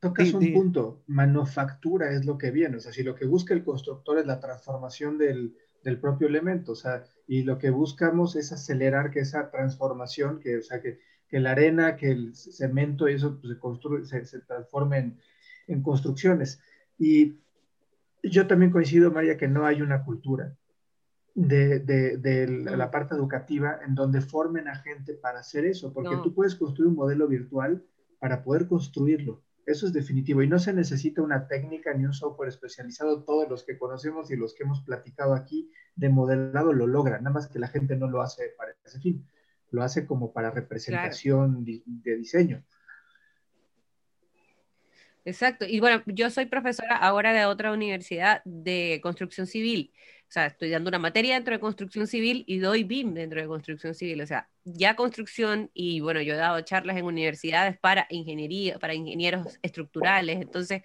Tocas 0.10 0.34
un 0.34 0.54
punto, 0.54 1.02
manufactura 1.08 2.12
es 2.12 2.26
lo 2.26 2.38
que 2.38 2.52
viene, 2.52 2.78
o 2.78 2.80
sea, 2.80 2.92
si 2.92 3.04
lo 3.04 3.16
que 3.16 3.26
busca 3.26 3.54
el 3.54 3.64
constructor 3.64 4.18
es 4.20 4.26
la 4.26 4.40
transformación 4.40 5.18
del, 5.18 5.56
del 5.84 6.00
propio 6.00 6.28
elemento, 6.28 6.74
o 6.74 6.76
sea, 6.76 7.04
y 7.28 7.44
lo 7.44 7.58
que 7.58 7.70
buscamos 7.72 8.36
es 8.36 8.52
acelerar 8.52 9.12
que 9.12 9.22
esa 9.22 9.50
transformación, 9.50 10.40
que, 10.40 10.58
o 10.58 10.62
sea, 10.62 10.82
que, 10.82 11.00
que 11.28 11.40
la 11.40 11.52
arena, 11.52 11.96
que 11.96 12.12
el 12.12 12.36
cemento 12.36 13.08
y 13.08 13.14
eso 13.14 13.40
pues, 13.40 13.54
se, 13.54 13.60
construye, 13.60 14.06
se, 14.06 14.26
se 14.26 14.40
transforme 14.42 14.98
en, 15.00 15.20
en 15.68 15.82
construcciones. 15.82 16.60
Y 17.00 17.38
yo 18.22 18.46
también 18.46 18.72
coincido, 18.72 19.12
María, 19.12 19.38
que 19.38 19.48
no 19.48 19.66
hay 19.66 19.82
una 19.82 20.04
cultura 20.04 20.56
de, 21.36 21.80
de, 21.80 22.18
de 22.18 22.78
la 22.78 22.92
parte 22.92 23.16
educativa 23.16 23.80
en 23.86 23.96
donde 23.96 24.22
formen 24.22 24.68
a 24.68 24.76
gente 24.76 25.14
para 25.16 25.40
hacer 25.40 25.66
eso, 25.66 25.92
porque 25.92 26.16
No. 26.16 26.22
tú 26.22 26.34
puedes 26.34 26.56
construir 26.56 26.90
un 26.90 26.96
modelo 26.96 27.28
virtual 27.28 27.84
para 28.20 28.44
poder 28.44 28.68
construirlo. 28.68 29.42
Eso 29.66 29.88
es 29.88 29.94
definitivo 29.94 30.44
y 30.44 30.48
no 30.48 30.60
se 30.60 30.74
necesita 30.74 31.22
una 31.22 31.48
técnica 31.48 31.94
ni 31.94 32.06
un 32.06 32.14
software 32.14 32.50
especializado. 32.50 33.24
Todos 33.24 33.50
los 33.50 33.64
que 33.64 33.78
conocemos 33.78 34.30
y 34.32 34.36
los 34.36 34.54
que 34.54 34.64
hemos 34.64 34.82
platicado 34.82 35.34
aquí 35.34 35.72
de 35.96 36.10
modelado 36.10 36.74
lo 36.74 36.86
logran, 36.86 37.24
nada 37.24 37.34
más 37.34 37.48
que 37.48 37.60
la 37.60 37.68
gente 37.68 37.96
no 37.96 38.10
lo 38.10 38.22
hace 38.22 38.54
para 38.58 38.74
ese 38.84 39.00
fin, 39.00 39.26
lo 39.72 39.84
hace 39.84 40.06
como 40.06 40.34
para 40.34 40.52
representación 40.52 41.64
de 41.64 42.18
diseño. 42.18 42.64
Exacto. 45.26 45.66
Y 45.66 45.80
bueno, 45.80 46.04
yo 46.08 46.30
soy 46.30 46.48
profesora 46.48 46.98
ahora 46.98 47.32
de 47.32 47.46
otra 47.46 47.72
universidad 47.72 48.42
de 48.44 49.00
construcción 49.02 49.48
civil. 49.48 49.94
O 50.34 50.36
sea, 50.36 50.48
estoy 50.48 50.72
dando 50.72 50.90
una 50.90 50.98
materia 50.98 51.36
dentro 51.36 51.54
de 51.54 51.60
construcción 51.60 52.08
civil 52.08 52.44
y 52.48 52.58
doy 52.58 52.84
BIM 52.84 53.14
dentro 53.14 53.40
de 53.40 53.46
construcción 53.48 53.94
civil. 53.94 54.20
O 54.22 54.26
sea, 54.26 54.50
ya 54.64 54.96
construcción 54.96 55.70
y 55.76 56.00
bueno, 56.00 56.22
yo 56.24 56.34
he 56.34 56.38
dado 56.38 56.60
charlas 56.62 56.98
en 56.98 57.06
universidades 57.06 57.78
para 57.78 58.08
ingeniería, 58.10 58.80
para 58.80 58.96
ingenieros 58.96 59.60
estructurales. 59.62 60.42
Entonces, 60.42 60.82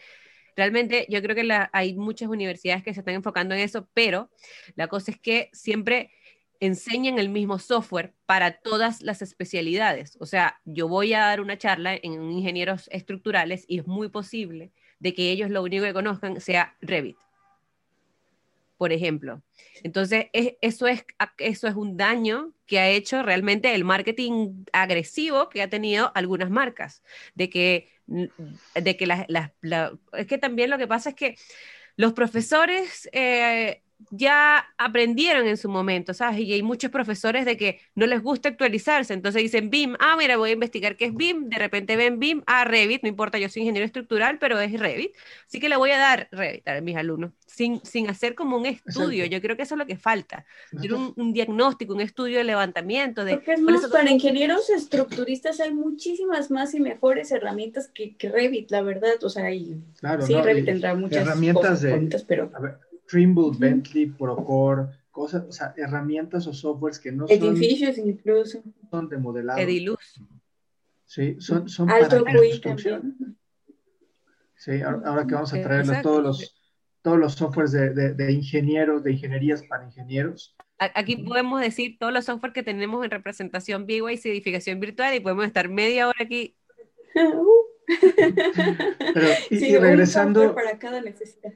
realmente 0.56 1.06
yo 1.08 1.22
creo 1.22 1.34
que 1.36 1.44
la- 1.44 1.70
hay 1.72 1.94
muchas 1.94 2.28
universidades 2.28 2.82
que 2.84 2.94
se 2.94 3.00
están 3.00 3.14
enfocando 3.14 3.54
en 3.54 3.60
eso, 3.62 3.88
pero 3.94 4.30
la 4.76 4.88
cosa 4.88 5.12
es 5.12 5.18
que 5.20 5.50
siempre 5.52 6.10
enseñan 6.60 7.18
el 7.18 7.28
mismo 7.28 7.58
software 7.58 8.14
para 8.26 8.52
todas 8.60 9.02
las 9.02 9.22
especialidades. 9.22 10.16
O 10.20 10.26
sea, 10.26 10.60
yo 10.64 10.88
voy 10.88 11.14
a 11.14 11.20
dar 11.20 11.40
una 11.40 11.56
charla 11.58 11.94
en 11.94 12.30
ingenieros 12.32 12.88
estructurales 12.92 13.64
y 13.68 13.78
es 13.78 13.86
muy 13.86 14.08
posible 14.08 14.72
de 14.98 15.14
que 15.14 15.30
ellos 15.30 15.50
lo 15.50 15.62
único 15.62 15.84
que 15.84 15.92
conozcan 15.94 16.40
sea 16.40 16.76
Revit, 16.80 17.16
por 18.78 18.92
ejemplo. 18.92 19.42
Entonces, 19.82 20.26
es- 20.32 20.54
eso, 20.62 20.86
es, 20.88 21.04
eso 21.38 21.68
es 21.68 21.74
un 21.76 21.96
daño 21.96 22.54
que 22.66 22.78
ha 22.80 22.88
hecho 22.90 23.22
realmente 23.22 23.74
el 23.74 23.84
marketing 23.84 24.64
agresivo 24.72 25.48
que 25.50 25.62
ha 25.62 25.70
tenido 25.70 26.12
algunas 26.14 26.50
marcas, 26.50 27.02
de 27.34 27.50
que, 27.50 27.90
de 28.06 28.96
que 28.96 29.06
las, 29.06 29.26
las- 29.28 29.52
la- 29.60 29.98
es 30.12 30.26
que 30.26 30.38
también 30.38 30.70
lo 30.70 30.78
que 30.78 30.86
pasa 30.88 31.10
es 31.10 31.14
que 31.16 31.36
los 31.96 32.12
profesores 32.12 33.08
eh, 33.12 33.82
ya 34.10 34.64
aprendieron 34.78 35.46
en 35.46 35.56
su 35.56 35.68
momento, 35.68 36.14
¿sabes? 36.14 36.40
Y 36.40 36.52
hay 36.52 36.62
muchos 36.62 36.90
profesores 36.90 37.44
de 37.44 37.56
que 37.56 37.80
no 37.94 38.06
les 38.06 38.22
gusta 38.22 38.48
actualizarse, 38.48 39.12
entonces 39.12 39.42
dicen 39.42 39.70
BIM, 39.70 39.96
ah, 39.98 40.16
mira, 40.16 40.36
voy 40.36 40.50
a 40.50 40.52
investigar 40.54 40.96
qué 40.96 41.06
es 41.06 41.14
BIM, 41.14 41.48
de 41.48 41.58
repente 41.58 41.96
ven 41.96 42.18
BIM, 42.18 42.42
ah, 42.46 42.64
Revit, 42.64 43.02
no 43.02 43.08
importa, 43.08 43.38
yo 43.38 43.48
soy 43.48 43.62
ingeniero 43.62 43.84
estructural, 43.84 44.38
pero 44.38 44.58
es 44.60 44.72
Revit, 44.78 45.12
así 45.46 45.58
que 45.60 45.68
le 45.68 45.76
voy 45.76 45.90
a 45.90 45.98
dar 45.98 46.28
Revit 46.30 46.66
a 46.68 46.80
mis 46.80 46.96
alumnos, 46.96 47.32
sin, 47.46 47.80
sin 47.84 48.08
hacer 48.08 48.34
como 48.34 48.56
un 48.56 48.66
estudio, 48.66 49.24
Exacto. 49.24 49.36
yo 49.36 49.40
creo 49.42 49.56
que 49.56 49.62
eso 49.64 49.74
es 49.74 49.78
lo 49.78 49.86
que 49.86 49.96
falta, 49.96 50.46
tener 50.70 50.94
un, 50.94 51.12
un 51.16 51.32
diagnóstico, 51.32 51.92
un 51.92 52.00
estudio 52.00 52.38
de 52.38 52.44
levantamiento, 52.44 53.24
de 53.24 53.34
Porque 53.34 53.54
es 53.54 53.60
más, 53.60 53.80
son- 53.82 53.90
para 53.90 54.10
ingenieros 54.10 54.70
estructuristas 54.70 55.60
hay 55.60 55.74
muchísimas 55.74 56.50
más 56.50 56.72
y 56.74 56.80
mejores 56.80 57.32
herramientas 57.32 57.88
que, 57.92 58.16
que 58.16 58.28
Revit, 58.28 58.70
la 58.70 58.82
verdad. 58.82 59.22
O 59.22 59.28
sea, 59.28 59.50
y, 59.52 59.76
Claro, 59.98 60.22
sí, 60.22 60.32
¿no? 60.34 60.42
Revit 60.42 60.62
Y 60.62 60.66
tendrá 60.66 60.94
muchas 60.94 61.26
herramientas 61.26 61.62
cosas 61.62 61.82
de- 61.82 61.90
bonitas, 61.92 62.24
pero 62.24 62.50
A 62.54 62.60
ver, 62.60 62.78
Trimble, 63.08 63.50
Bentley, 63.58 64.06
Procore, 64.06 64.88
cosas, 65.10 65.44
o 65.48 65.52
sea, 65.52 65.74
herramientas 65.76 66.46
o 66.46 66.52
softwares 66.52 66.98
que 66.98 67.10
no 67.10 67.26
son, 67.26 67.36
edificios 67.36 67.98
incluso. 67.98 68.62
son 68.90 69.08
de 69.08 69.16
modelado. 69.18 69.58
Ediluz. 69.58 70.20
Sí, 71.06 71.36
son, 71.40 71.68
son 71.68 71.90
Alto 71.90 72.22
para 72.22 72.38
QI 72.38 72.50
construcción. 72.50 73.00
también. 73.00 73.36
Sí, 74.54 74.82
ahora, 74.82 75.00
ahora 75.04 75.26
que 75.26 75.34
vamos 75.34 75.52
a 75.54 75.62
traerles 75.62 75.88
Exacto. 75.88 76.08
todos 76.10 76.22
los, 76.22 76.54
todos 77.02 77.18
los 77.18 77.32
softwares 77.34 77.72
de, 77.72 77.90
de, 77.94 78.14
de 78.14 78.32
ingenieros, 78.32 79.02
de 79.02 79.12
ingenierías 79.12 79.62
para 79.64 79.84
ingenieros. 79.84 80.54
Aquí 80.78 81.16
podemos 81.16 81.60
decir 81.60 81.96
todos 81.98 82.12
los 82.12 82.24
software 82.24 82.52
que 82.52 82.62
tenemos 82.62 83.04
en 83.04 83.10
representación 83.10 83.86
BYC, 83.86 84.26
edificación 84.26 84.78
virtual, 84.78 85.14
y 85.14 85.20
podemos 85.20 85.46
estar 85.46 85.68
media 85.68 86.06
hora 86.08 86.18
aquí. 86.20 86.54
Pero, 87.14 87.42
y, 89.50 89.56
Sí, 89.56 89.70
y 89.72 89.76
un 89.76 89.82
regresando, 89.82 90.42
software 90.42 90.64
para 90.66 90.78
cada 90.78 91.00
necesidad. 91.00 91.54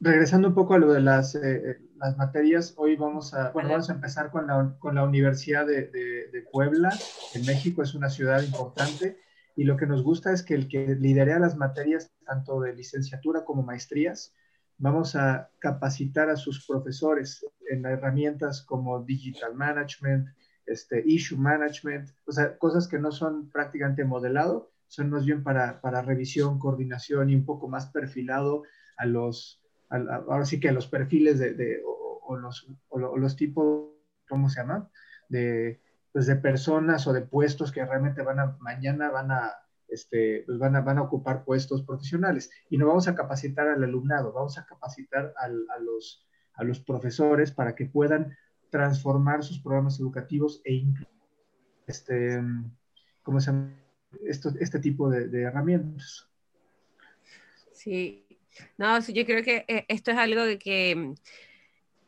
Regresando 0.00 0.48
un 0.48 0.54
poco 0.54 0.74
a 0.74 0.78
lo 0.78 0.92
de 0.92 1.00
las, 1.00 1.34
eh, 1.34 1.78
las 1.96 2.16
materias, 2.16 2.74
hoy 2.78 2.96
vamos 2.96 3.34
a, 3.34 3.50
bueno, 3.52 3.68
vamos 3.70 3.90
a 3.90 3.94
empezar 3.94 4.30
con 4.30 4.46
la, 4.46 4.76
con 4.78 4.94
la 4.94 5.04
Universidad 5.04 5.66
de, 5.66 5.86
de- 5.88 6.28
de 6.32 6.42
Puebla, 6.50 6.90
en 7.34 7.44
México, 7.46 7.82
es 7.82 7.94
una 7.94 8.08
ciudad 8.10 8.42
importante, 8.42 9.18
y 9.56 9.64
lo 9.64 9.76
que 9.76 9.86
nos 9.86 10.02
gusta 10.02 10.32
es 10.32 10.42
que 10.42 10.54
el 10.54 10.68
que 10.68 10.94
lidera 10.96 11.38
las 11.38 11.56
materias, 11.56 12.12
tanto 12.24 12.60
de 12.60 12.74
licenciatura 12.74 13.44
como 13.44 13.62
maestrías, 13.62 14.34
vamos 14.78 15.14
a 15.16 15.50
capacitar 15.58 16.30
a 16.30 16.36
sus 16.36 16.66
profesores 16.66 17.44
en 17.68 17.84
herramientas 17.84 18.62
como 18.62 19.02
digital 19.04 19.54
management, 19.54 20.28
este, 20.64 21.02
issue 21.04 21.36
management, 21.36 22.08
o 22.26 22.32
sea, 22.32 22.56
cosas 22.56 22.88
que 22.88 22.98
no 22.98 23.12
son 23.12 23.50
prácticamente 23.50 24.04
modelado, 24.04 24.70
son 24.86 25.10
más 25.10 25.26
bien 25.26 25.42
para, 25.42 25.80
para 25.82 26.00
revisión, 26.02 26.58
coordinación 26.58 27.28
y 27.30 27.34
un 27.34 27.44
poco 27.44 27.68
más 27.68 27.86
perfilado 27.86 28.62
a 28.96 29.04
los, 29.06 29.59
ahora 29.90 30.44
sí 30.44 30.58
que 30.60 30.68
a 30.68 30.72
los 30.72 30.86
perfiles 30.86 31.38
de, 31.38 31.54
de- 31.54 31.82
o, 31.84 32.36
los, 32.36 32.66
o, 32.88 32.98
o 32.98 33.18
los 33.18 33.36
tipos, 33.36 33.90
¿cómo 34.28 34.48
se 34.48 34.60
llama? 34.60 34.88
De, 35.28 35.80
pues 36.12 36.26
de 36.26 36.36
personas 36.36 37.06
o 37.06 37.12
de 37.12 37.22
puestos 37.22 37.72
que 37.72 37.84
realmente 37.84 38.22
van 38.22 38.38
a, 38.40 38.56
mañana 38.60 39.10
van 39.10 39.30
a, 39.32 39.52
este, 39.88 40.44
pues 40.46 40.58
van 40.58 40.76
a, 40.76 40.80
van 40.80 40.98
a 40.98 41.02
ocupar 41.02 41.44
puestos 41.44 41.82
profesionales. 41.82 42.50
Y 42.68 42.78
no 42.78 42.86
vamos 42.86 43.08
a 43.08 43.14
capacitar 43.14 43.66
al 43.68 43.82
alumnado, 43.82 44.32
vamos 44.32 44.58
a 44.58 44.64
capacitar 44.66 45.32
al- 45.36 45.66
a, 45.76 45.78
los, 45.80 46.24
a 46.54 46.62
los 46.64 46.80
profesores 46.80 47.50
para 47.52 47.74
que 47.74 47.86
puedan 47.86 48.36
transformar 48.70 49.42
sus 49.42 49.60
programas 49.60 49.98
educativos 49.98 50.60
e 50.64 50.74
incluir 50.74 51.08
este, 51.88 52.40
¿cómo 53.24 53.40
se 53.40 53.50
llama? 53.50 53.74
Esto, 54.24 54.52
este 54.60 54.78
tipo 54.78 55.08
de, 55.10 55.26
de 55.28 55.42
herramientas. 55.42 56.28
Sí, 57.72 58.29
no, 58.78 59.00
sí, 59.02 59.12
yo 59.12 59.24
creo 59.24 59.42
que 59.42 59.64
eh, 59.68 59.84
esto 59.88 60.10
es 60.10 60.16
algo 60.18 60.42
de 60.44 60.58
que 60.58 60.94
mm, 60.96 61.14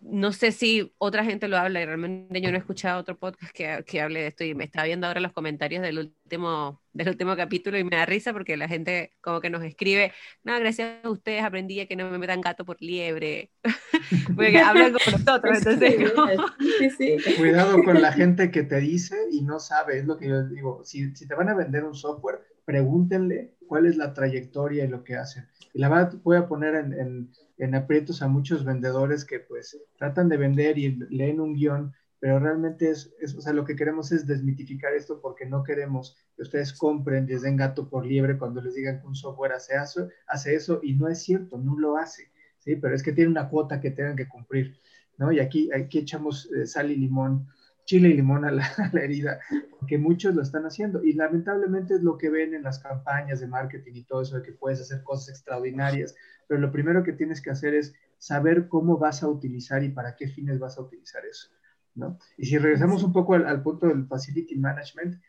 no 0.05 0.32
sé 0.32 0.51
si 0.51 0.93
otra 0.99 1.24
gente 1.24 1.47
lo 1.47 1.57
habla 1.57 1.80
y 1.80 1.84
realmente 1.86 2.40
yo 2.40 2.51
no 2.51 2.57
he 2.57 2.61
escuchado 2.61 3.01
otro 3.01 3.16
podcast 3.16 3.53
que, 3.53 3.84
que 3.86 4.01
hable 4.01 4.22
de 4.22 4.26
esto 4.28 4.43
y 4.43 4.53
me 4.53 4.64
estaba 4.64 4.86
viendo 4.86 5.07
ahora 5.07 5.20
los 5.20 5.32
comentarios 5.32 5.80
del 5.80 5.97
último, 6.01 6.82
del 6.93 7.09
último 7.11 7.36
capítulo 7.36 7.78
y 7.78 7.84
me 7.84 7.97
da 7.97 8.05
risa 8.05 8.32
porque 8.32 8.57
la 8.57 8.66
gente 8.66 9.12
como 9.20 9.40
que 9.40 9.49
nos 9.49 9.62
escribe, 9.62 10.12
no, 10.43 10.59
gracias 10.59 11.05
a 11.05 11.09
ustedes 11.09 11.45
aprendí 11.45 11.78
a 11.78 11.86
que 11.86 11.95
no 11.95 12.11
me 12.11 12.18
metan 12.18 12.40
gato 12.40 12.64
por 12.64 12.78
liebre, 12.82 13.53
porque 14.34 14.59
hablan 14.59 14.93
como 14.93 15.18
nosotros, 15.18 15.59
entonces 15.64 16.11
como- 16.12 16.32
Sí, 16.78 16.90
sí. 16.90 17.16
Cuidado 17.36 17.80
con 17.84 18.03
la 18.03 18.12
gente 18.12 18.51
que 18.51 18.64
te 18.64 18.80
dice 18.80 19.14
y 19.30 19.43
no 19.43 19.61
sabe, 19.61 20.01
es 20.01 20.05
lo 20.05 20.18
que 20.18 20.28
yo 20.28 20.43
digo. 20.49 20.82
Si, 20.84 21.14
si 21.14 21.28
te 21.28 21.36
van 21.36 21.49
a 21.49 21.55
vender 21.55 21.84
un 21.84 21.95
software, 21.95 22.40
pregúntenle 22.64 23.55
cuál 23.68 23.86
es 23.86 23.97
la 23.97 24.12
trayectoria 24.14 24.84
y 24.84 24.88
lo 24.88 25.05
que 25.05 25.14
hacen. 25.16 25.47
Y 25.73 25.81
la 25.81 25.89
verdad, 25.89 26.14
voy 26.23 26.37
a 26.37 26.47
poner 26.49 26.75
en, 26.75 27.75
aprietos 27.75 28.23
a 28.23 28.29
muchos 28.29 28.64
vendedores 28.64 29.25
que 29.25 29.41
pues 29.41 29.81
tratan 29.97 30.29
de 30.29 30.37
vender 30.37 30.77
y 30.79 30.97
leen 31.11 31.41
un 31.41 31.55
guion, 31.55 31.93
pero 32.18 32.39
realmente 32.39 32.91
es, 32.91 33.14
es, 33.20 33.35
o 33.35 33.41
sea, 33.41 33.53
lo 33.53 33.64
que 33.64 33.75
queremos 33.75 34.12
es 34.12 34.27
desmitificar 34.27 34.93
esto 34.93 35.20
porque 35.20 35.47
no 35.47 35.62
queremos 35.62 36.16
que 36.37 36.43
ustedes 36.43 36.73
compren 36.73 37.27
les 37.27 37.43
den 37.43 37.57
gato 37.57 37.89
por 37.89 38.05
liebre 38.05 38.39
cuando 38.39 38.61
les 38.61 38.75
digan 38.75 39.01
que 39.01 39.07
un 39.07 39.14
software 39.14 39.53
hace 39.53 39.75
eso, 39.75 40.09
hace 40.27 40.55
eso 40.55 40.81
y 40.83 40.95
no 40.95 41.09
es 41.09 41.23
cierto, 41.23 41.59
no 41.59 41.79
lo 41.79 41.97
hace, 41.97 42.31
¿sí? 42.59 42.77
Pero 42.77 42.95
es 42.95 43.03
que 43.03 43.12
tiene 43.12 43.31
una 43.31 43.49
cuota 43.49 43.81
que 43.81 43.91
tengan 43.91 44.16
que 44.16 44.29
cumplir. 44.29 44.77
¿no? 45.18 45.33
Y 45.33 45.41
aquí, 45.41 45.70
aquí 45.73 45.99
echamos 45.99 46.51
eh, 46.53 46.66
sal 46.66 46.91
y 46.91 46.97
limón, 46.97 47.49
chile 47.85 48.09
y 48.09 48.14
limón 48.14 48.45
a 48.45 48.51
la, 48.51 48.64
a 48.78 48.91
la, 48.93 49.03
herida, 49.03 49.41
porque 49.78 49.99
muchos 49.99 50.35
lo 50.35 50.43
están 50.43 50.64
haciendo. 50.64 51.03
Y 51.03 51.14
lamentablemente 51.14 51.95
es 51.95 52.03
lo 52.03 52.16
que 52.16 52.30
ven 52.30 52.55
en 52.55 52.62
las 52.62 52.78
campañas 52.78 53.41
de 53.41 53.47
marketing 53.47 53.93
y 53.95 54.05
todo 54.05 54.22
eso, 54.22 54.37
de 54.37 54.43
que 54.43 54.53
puedes 54.53 54.80
hacer 54.80 55.03
cosas 55.03 55.30
extraordinarias, 55.30 56.14
pero 56.47 56.61
lo 56.61 56.72
primero 56.72 57.03
que 57.03 57.12
tienes 57.12 57.41
que 57.41 57.51
hacer 57.51 57.74
es 57.74 57.95
saber 58.18 58.68
cómo 58.68 58.99
vas 58.99 59.22
a 59.22 59.28
utilizar 59.28 59.83
y 59.83 59.89
para 59.89 60.16
qué 60.16 60.28
fines 60.28 60.59
vas 60.59 60.78
a 60.78 60.83
utilizar 60.83 61.24
eso, 61.26 61.49
¿no? 61.95 62.18
Y 62.37 62.47
si 62.47 62.59
regresamos 62.59 63.03
un 63.03 63.12
poco 63.12 63.35
al, 63.35 63.47
al 63.47 63.62
punto 63.62 63.89
del 63.89 64.07
facility 64.07 64.57
management, 64.57 65.20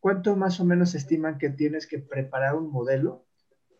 ¿cuánto 0.00 0.34
más 0.34 0.58
o 0.58 0.64
menos 0.64 0.94
estiman 0.94 1.38
que 1.38 1.50
tienes 1.50 1.86
que 1.86 1.98
preparar 1.98 2.56
un 2.56 2.70
modelo? 2.70 3.24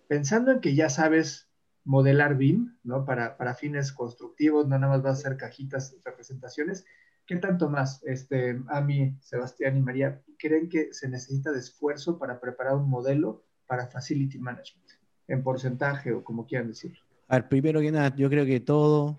Pensando 0.07 0.53
en 0.53 0.61
que 0.61 0.75
ya 0.75 0.89
sabes 0.89 1.51
modelar 1.85 2.37
BIM, 2.37 2.77
¿no? 2.85 3.05
Para, 3.05 3.37
para, 3.37 3.55
fines 3.55 3.93
constructivos, 3.93 4.69
no 4.69 4.79
nada 4.79 4.93
más 4.93 5.05
va 5.05 5.11
a 5.11 5.17
ser 5.17 5.37
cajitas, 5.37 5.97
representaciones. 6.05 6.85
¿Qué 7.31 7.37
tanto 7.37 7.71
más, 7.71 8.03
este, 8.07 8.61
Ami, 8.67 9.15
Sebastián 9.21 9.77
y 9.77 9.81
María, 9.81 10.21
creen 10.37 10.69
que 10.69 10.93
se 10.93 11.09
necesita 11.09 11.53
de 11.53 11.61
esfuerzo 11.61 12.19
para 12.19 12.41
preparar 12.41 12.75
un 12.75 12.91
modelo 12.91 13.45
para 13.69 13.87
Facility 13.87 14.37
Management? 14.41 14.85
En 15.29 15.45
porcentaje 15.45 16.13
o 16.13 16.25
como 16.25 16.45
quieran 16.45 16.67
decirlo. 16.67 16.99
A 17.29 17.37
ver, 17.37 17.49
primero 17.49 17.81
que 17.81 17.93
nada, 17.93 18.13
yo 18.17 18.29
creo 18.29 18.45
que 18.45 18.59
todo, 18.59 19.17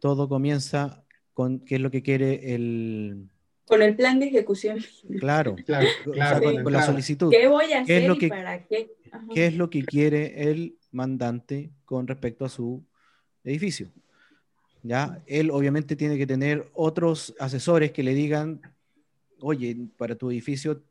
todo 0.00 0.28
comienza 0.28 1.02
con 1.32 1.60
qué 1.60 1.76
es 1.76 1.80
lo 1.80 1.90
que 1.90 2.02
quiere 2.02 2.54
el... 2.54 3.30
Con 3.64 3.80
el 3.80 3.96
plan 3.96 4.20
de 4.20 4.26
ejecución. 4.26 4.76
Claro, 5.18 5.56
Claro, 5.64 5.86
o 5.88 6.04
sea, 6.04 6.12
claro, 6.12 6.42
con, 6.42 6.62
con 6.62 6.72
la 6.74 6.82
solicitud. 6.82 7.30
¿Qué 7.30 7.48
voy 7.48 7.72
a 7.72 7.84
¿Qué 7.84 7.96
es 7.96 8.02
hacer 8.04 8.16
y 8.16 8.18
que- 8.18 8.28
para 8.28 8.66
qué? 8.66 8.92
Ajá. 9.12 9.26
¿Qué 9.32 9.46
es 9.46 9.56
lo 9.56 9.70
que 9.70 9.82
quiere 9.86 10.50
el 10.50 10.76
mandante 10.92 11.72
con 11.86 12.06
respecto 12.06 12.44
a 12.44 12.50
su 12.50 12.84
edificio? 13.44 13.90
¿Ya? 14.82 15.22
Él 15.26 15.50
obviamente 15.50 15.96
tiene 15.96 16.16
que 16.16 16.26
tener 16.26 16.70
otros 16.74 17.34
asesores 17.38 17.92
que 17.92 18.02
le 18.02 18.14
digan, 18.14 18.60
oye, 19.40 19.76
para 19.96 20.14
tu 20.14 20.30
edificio 20.30 20.82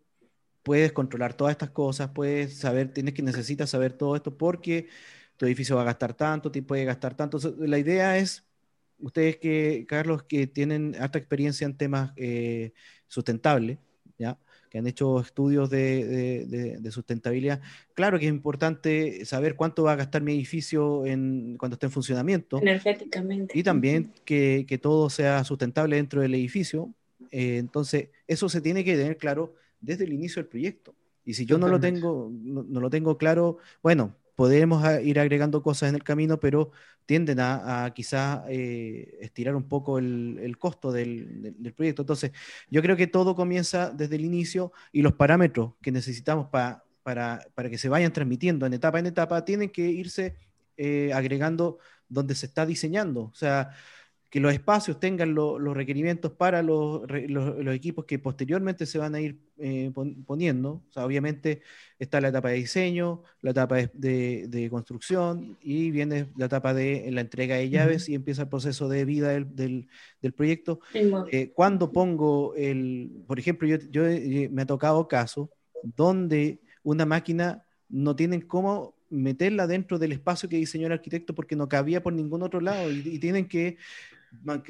puedes 0.64 0.92
controlar 0.92 1.34
todas 1.34 1.52
estas 1.52 1.72
cosas, 1.72 2.12
puedes 2.14 2.58
saber, 2.58 2.94
tienes 2.94 3.14
que 3.14 3.24
necesitas 3.24 3.70
saber 3.70 3.94
todo 3.94 4.16
esto 4.16 4.38
porque 4.38 4.88
tu 5.38 5.46
edificio 5.46 5.76
va 5.76 5.84
a 5.84 5.86
gastar 5.86 6.14
tanto, 6.14 6.52
te 6.52 6.62
puede 6.62 6.86
gastar 6.86 7.16
tanto. 7.16 7.40
La 7.60 7.80
idea 7.80 8.18
es, 8.18 8.46
ustedes 9.00 9.38
que, 9.38 9.86
Carlos, 9.88 10.24
que 10.24 10.48
tienen 10.48 10.96
harta 11.00 11.18
experiencia 11.18 11.66
en 11.66 11.78
temas 11.78 12.12
eh, 12.18 12.74
sustentables, 13.08 13.80
¿ya? 14.18 14.38
Que 14.70 14.78
han 14.78 14.88
hecho 14.88 15.20
estudios 15.20 15.70
de, 15.70 16.46
de- 16.80 16.92
sustentabilidad, 16.92 17.62
claro 17.94 18.20
que 18.20 18.26
es 18.26 18.32
importante 18.32 19.24
saber 19.26 19.56
cuánto 19.56 19.84
va 19.84 19.94
a 19.94 19.96
gastar 19.96 20.22
mi 20.22 20.34
edificio 20.34 21.06
en, 21.06 21.56
cuando 21.58 21.74
esté 21.76 21.88
en 21.88 21.92
funcionamiento 21.92 22.60
Energéticamente. 22.62 23.58
y 23.58 23.64
también 23.64 24.12
que, 24.26 24.66
que 24.68 24.78
todo 24.78 25.10
sea 25.10 25.44
sustentable 25.44 25.96
dentro 25.96 26.22
del 26.22 26.34
edificio. 26.36 26.90
Eh, 27.32 27.58
entonces, 27.58 28.10
eso 28.28 28.50
se 28.50 28.62
tiene 28.62 28.84
que 28.84 28.96
tener 28.96 29.18
claro 29.18 29.54
desde 29.82 30.04
el 30.06 30.14
inicio 30.14 30.42
del 30.42 30.50
proyecto. 30.50 30.94
Y 31.26 31.34
si 31.36 31.46
yo 31.46 31.58
no 31.60 31.68
lo 31.68 31.80
tengo, 31.80 32.32
no, 32.32 32.64
no 32.64 32.80
lo 32.80 32.90
tengo 32.90 33.18
claro, 33.18 33.58
bueno, 33.84 34.16
podemos 34.40 34.82
ir 35.04 35.20
agregando 35.20 35.62
cosas 35.62 35.90
en 35.90 35.96
el 35.96 36.04
camino, 36.04 36.40
pero 36.40 36.72
tienden 37.06 37.42
a, 37.42 37.92
quizás 37.94 38.44
eh, 38.48 39.18
estirar 39.20 39.54
un 39.54 39.68
poco 39.68 39.98
el, 40.00 40.56
costo 40.58 40.94
del 40.94 41.74
proyecto. 41.76 42.04
Entonces, 42.04 42.32
yo 42.70 42.82
creo 42.82 42.96
que 42.96 43.08
todo 43.08 43.36
comienza 43.36 43.90
desde 43.90 44.16
el 44.16 44.24
inicio 44.24 44.72
y 44.94 45.02
los 45.02 45.12
parámetros 45.16 45.74
que 45.82 45.92
necesitamos 45.92 46.48
pa- 46.48 46.86
para, 47.04 47.46
para 47.54 47.70
que 47.70 47.78
se 47.78 47.90
vayan 47.90 48.14
transmitiendo 48.14 48.66
en 48.66 48.74
etapa 48.74 49.00
en 49.00 49.08
etapa 49.08 49.44
tienen 49.44 49.70
que 49.72 49.82
irse 49.90 50.38
eh, 50.78 51.12
agregando 51.14 51.80
donde 52.08 52.34
se 52.34 52.46
está 52.46 52.66
diseñando. 52.66 53.24
O 53.24 53.36
sea, 53.36 53.72
que 54.30 54.40
los 54.40 54.54
espacios 54.54 55.00
tengan 55.00 55.34
lo- 55.34 55.58
los 55.58 55.76
requerimientos 55.76 56.32
para 56.32 56.62
los, 56.62 57.08
re- 57.08 57.28
los- 57.28 57.58
los 57.64 57.74
equipos 57.76 58.06
que 58.06 58.20
posteriormente 58.20 58.86
se 58.86 59.00
van 59.00 59.16
a 59.16 59.22
ir 59.22 59.40
eh, 59.58 59.92
pon- 59.94 60.24
poniendo. 60.24 60.84
O 60.90 60.94
sea, 60.94 61.06
obviamente 61.06 61.62
está 61.98 62.22
la 62.22 62.28
etapa 62.30 62.50
de 62.50 62.56
diseño, 62.58 63.24
la 63.42 63.52
etapa 63.52 63.78
de, 63.78 63.90
de- 63.94 64.46
de 64.48 64.70
construcción 64.70 65.58
y 65.62 65.90
viene 65.92 66.28
la 66.38 66.46
etapa 66.46 66.74
de 66.76 67.10
la 67.12 67.22
entrega 67.22 67.56
de 67.56 67.70
llaves 67.70 68.08
y 68.08 68.14
empieza 68.16 68.44
el 68.44 68.50
proceso 68.50 68.88
de 68.88 69.04
vida 69.06 69.30
del, 69.30 69.56
del- 69.56 69.88
del 70.22 70.34
proyecto. 70.34 70.80
Eh, 71.32 71.52
cuando 71.54 71.92
pongo 71.92 72.54
el, 72.56 73.24
por 73.28 73.40
ejemplo, 73.40 73.68
yo, 73.68 73.78
yo, 73.90 74.06
eh, 74.06 74.48
me 74.52 74.62
ha 74.62 74.66
tocado 74.68 75.08
casos 75.08 75.50
donde 75.84 76.60
una 76.84 77.06
máquina 77.06 77.64
no 77.90 78.16
tienen 78.16 78.42
cómo 78.42 78.94
meterla 79.10 79.66
dentro 79.66 79.98
del 79.98 80.12
espacio 80.12 80.48
que 80.48 80.58
diseñó 80.58 80.86
el 80.86 80.94
arquitecto 80.94 81.34
porque 81.34 81.56
no 81.56 81.68
cabía 81.68 82.04
por 82.04 82.14
ningún 82.14 82.44
otro 82.44 82.62
lado 82.62 82.92
y, 82.92 83.00
y 83.00 83.18
tienen 83.18 83.48
que 83.48 83.78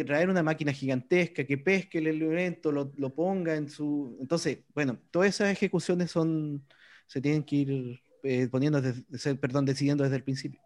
traer 0.06 0.30
una 0.30 0.44
máquina 0.44 0.72
gigantesca 0.72 1.44
que 1.44 1.58
pesque 1.58 2.00
el 2.00 2.08
elemento, 2.08 2.72
lo, 2.72 3.14
ponga 3.14 3.56
en 3.56 3.70
su... 3.70 4.18
Entonces, 4.20 4.60
bueno, 4.74 5.00
todas 5.12 5.30
esas 5.30 5.52
ejecuciones 5.52 6.12
son, 6.12 6.66
se 7.08 7.22
tienen 7.22 7.44
que 7.44 7.56
ir 7.56 8.02
eh, 8.24 8.48
poniendo, 8.50 8.82
desde, 8.82 9.36
perdón, 9.36 9.66
decidiendo 9.66 10.04
desde 10.04 10.18
el 10.18 10.24
principio. 10.24 10.62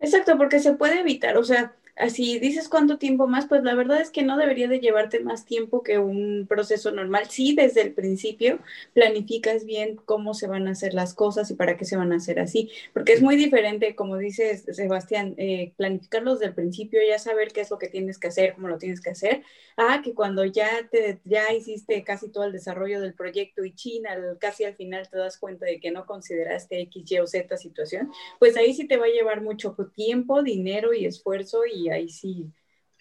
Exacto, 0.00 0.36
porque 0.36 0.60
se 0.60 0.74
puede 0.74 1.00
evitar, 1.00 1.36
o 1.36 1.44
sea, 1.44 1.74
así 1.96 2.38
dices 2.38 2.68
cuánto 2.68 2.98
tiempo 2.98 3.26
más, 3.26 3.46
pues 3.46 3.62
la 3.62 3.74
verdad 3.74 4.00
es 4.00 4.10
que 4.10 4.22
no 4.22 4.36
debería 4.36 4.68
de 4.68 4.80
llevarte 4.80 5.20
más 5.20 5.44
tiempo 5.44 5.82
que 5.82 5.98
un 5.98 6.46
proceso 6.48 6.90
normal. 6.90 7.26
Sí, 7.28 7.54
desde 7.54 7.82
el 7.82 7.92
principio 7.92 8.58
planificas 8.92 9.64
bien 9.64 9.96
cómo 10.04 10.34
se 10.34 10.46
van 10.46 10.68
a 10.68 10.72
hacer 10.72 10.94
las 10.94 11.14
cosas 11.14 11.50
y 11.50 11.54
para 11.54 11.76
qué 11.76 11.84
se 11.84 11.96
van 11.96 12.12
a 12.12 12.16
hacer 12.16 12.38
así, 12.38 12.70
porque 12.92 13.12
es 13.14 13.22
muy 13.22 13.36
diferente, 13.36 13.94
como 13.94 14.16
dices 14.18 14.64
Sebastián, 14.70 15.34
eh, 15.38 15.72
planificarlos 15.76 16.38
desde 16.38 16.50
el 16.50 16.54
principio, 16.54 17.00
ya 17.06 17.18
saber 17.18 17.48
qué 17.52 17.62
es 17.62 17.70
lo 17.70 17.78
que 17.78 17.88
tienes 17.88 18.18
que 18.18 18.28
hacer, 18.28 18.54
cómo 18.54 18.68
lo 18.68 18.78
tienes 18.78 19.00
que 19.00 19.10
hacer, 19.10 19.42
a 19.76 20.02
que 20.02 20.14
cuando 20.14 20.44
ya 20.44 20.88
te 20.90 21.18
ya 21.24 21.52
hiciste 21.52 22.02
casi 22.04 22.30
todo 22.30 22.44
el 22.44 22.52
desarrollo 22.52 23.00
del 23.00 23.14
proyecto 23.14 23.64
y 23.64 23.74
China, 23.74 24.16
casi 24.38 24.64
al 24.64 24.74
final 24.74 25.08
te 25.08 25.18
das 25.18 25.38
cuenta 25.38 25.66
de 25.66 25.80
que 25.80 25.90
no 25.90 26.06
consideraste 26.06 26.80
X, 26.82 27.10
Y 27.10 27.18
o 27.18 27.26
Z 27.26 27.56
situación, 27.56 28.10
pues 28.38 28.56
ahí 28.56 28.74
sí 28.74 28.86
te 28.86 28.96
va 28.96 29.06
a 29.06 29.08
llevar 29.08 29.40
mucho 29.40 29.74
tiempo, 29.94 30.42
dinero 30.42 30.92
y 30.92 31.06
esfuerzo 31.06 31.62
y 31.66 31.85
ahí 31.90 32.08
sí, 32.08 32.52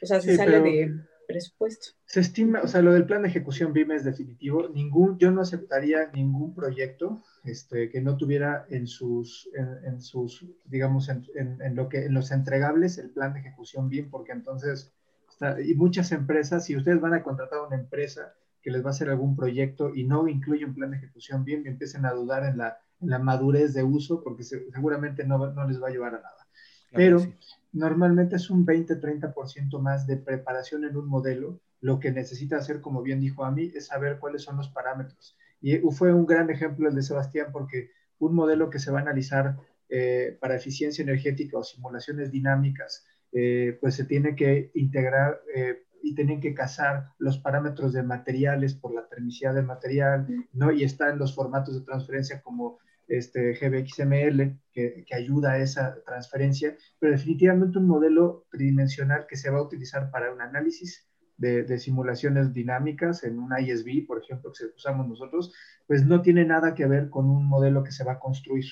o 0.02 0.06
sea, 0.06 0.20
se 0.22 0.32
Sí, 0.32 0.38
sale 0.38 0.60
de 0.62 0.92
presupuesto. 1.28 1.88
Se 2.06 2.20
estima, 2.20 2.62
o 2.62 2.68
sea, 2.68 2.82
lo 2.82 2.94
del 2.94 3.06
plan 3.06 3.24
de 3.24 3.30
ejecución 3.30 3.74
BIM 3.74 3.92
es 3.92 4.04
definitivo. 4.04 4.70
Ningún, 4.70 5.18
yo 5.18 5.32
no 5.32 5.42
aceptaría 5.42 6.12
ningún 6.14 6.54
proyecto 6.54 7.24
este, 7.44 7.90
que 7.90 8.00
no 8.02 8.16
tuviera 8.16 8.66
en 8.70 8.86
sus, 8.88 9.50
en, 9.56 9.86
en 9.94 10.02
sus 10.02 10.46
digamos, 10.66 11.10
en, 11.10 11.26
en- 11.36 11.62
en 11.62 11.76
lo 11.76 11.90
que, 11.90 12.06
en 12.06 12.14
los 12.14 12.32
entregables 12.32 12.98
el 13.00 13.10
plan 13.10 13.34
de 13.34 13.40
ejecución 13.40 13.90
BIM, 13.90 14.10
porque 14.12 14.34
entonces, 14.34 14.94
está- 15.30 15.60
y 15.60 15.74
muchas 15.74 16.12
empresas, 16.12 16.66
si 16.66 16.76
ustedes 16.78 17.02
van 17.02 17.14
a 17.16 17.24
contratar 17.24 17.60
a 17.60 17.68
una 17.68 17.76
empresa 17.76 18.34
que 18.62 18.70
les 18.72 18.84
va 18.84 18.90
a 18.90 18.92
hacer 18.92 19.10
algún 19.10 19.36
proyecto 19.36 19.94
y 19.96 20.04
no 20.06 20.28
incluye 20.28 20.66
un 20.66 20.76
plan 20.76 20.92
de 20.92 20.98
ejecución 20.98 21.44
BIM, 21.44 21.66
empiecen 21.66 22.06
a 22.06 22.12
dudar 22.14 22.46
en 22.46 22.58
la, 22.60 22.78
en 23.02 23.10
la 23.10 23.20
madurez 23.20 23.74
de 23.74 23.84
uso, 23.84 24.24
porque 24.24 24.44
se- 24.44 24.70
seguramente 24.72 25.24
no, 25.24 25.52
no 25.52 25.68
les 25.68 25.82
va 25.82 25.88
a 25.88 25.92
llevar 25.92 26.16
a 26.16 26.22
nada. 26.22 26.48
Pero 26.94 27.20
Sí. 27.20 27.34
Normalmente 27.76 28.38
es 28.38 28.50
un 28.50 28.66
20-30% 28.66 29.80
más 29.80 30.08
de 30.08 30.18
preparación 30.18 30.86
en 30.86 30.96
un 30.96 31.08
modelo. 31.08 31.60
Lo 31.82 32.00
que 32.00 32.12
necesita 32.12 32.58
hacer, 32.58 32.82
como 32.82 33.04
bien 33.04 33.20
dijo 33.20 33.44
a 33.44 33.52
mí, 33.52 33.72
es 33.76 33.88
saber 33.88 34.18
cuáles 34.18 34.44
son 34.44 34.58
los 34.58 34.70
parámetros. 34.70 35.38
Y 35.62 35.78
fue 35.92 36.14
un 36.14 36.26
gran 36.26 36.50
ejemplo 36.50 36.88
el 36.88 36.96
de 36.96 37.04
Sebastián 37.04 37.48
porque 37.52 37.92
un 38.20 38.34
modelo 38.34 38.70
que 38.70 38.80
se 38.80 38.92
va 38.92 39.00
a 39.00 39.02
analizar 39.02 39.58
eh, 39.90 40.38
para 40.40 40.56
eficiencia 40.56 41.04
energética 41.04 41.58
o 41.58 41.64
simulaciones 41.64 42.32
dinámicas, 42.32 43.06
eh, 43.32 43.78
pues 43.82 43.96
se 43.96 44.06
tiene 44.06 44.36
que 44.36 44.72
integrar 44.74 45.42
eh, 45.54 45.84
y 46.02 46.16
tienen 46.16 46.40
que 46.40 46.54
casar 46.54 47.10
los 47.18 47.40
parámetros 47.40 47.92
de 47.92 48.04
materiales 48.04 48.74
por 48.74 48.94
la 48.94 49.08
termicidad 49.08 49.54
del 49.54 49.66
material, 49.66 50.28
¿no? 50.54 50.72
Y 50.72 50.84
están 50.84 51.20
los 51.20 51.36
formatos 51.36 51.76
de 51.76 51.86
transferencia 51.86 52.42
como 52.42 52.80
este 53.08 53.54
GBXML, 53.54 54.60
que, 54.72 55.04
que 55.06 55.16
ayuda 55.16 55.54
a 55.54 55.60
esa 55.60 56.04
transferencia, 56.06 56.76
pero 57.00 57.12
definitivamente 57.12 57.78
un 57.78 57.88
modelo 57.88 58.46
tridimensional 58.52 59.26
que 59.28 59.36
se 59.36 59.50
va 59.50 59.60
a 59.60 59.64
utilizar 59.64 60.10
para 60.12 60.34
un 60.34 60.42
análisis 60.42 61.08
de, 61.38 61.64
de, 61.64 61.80
simulaciones 61.80 62.54
dinámicas 62.54 63.24
en 63.24 63.40
un 63.40 63.52
ISB, 63.58 64.08
por 64.08 64.24
ejemplo, 64.24 64.52
que 64.58 64.66
usamos 64.76 65.08
nosotros, 65.08 65.54
pues 65.86 66.06
no 66.06 66.22
tiene 66.22 66.46
nada 66.46 66.74
que 66.74 66.86
ver 66.86 67.10
con 67.10 67.30
un 67.30 67.46
modelo 67.46 67.84
que 67.84 67.92
se 67.92 68.04
va 68.04 68.14
a 68.14 68.20
construir. 68.20 68.66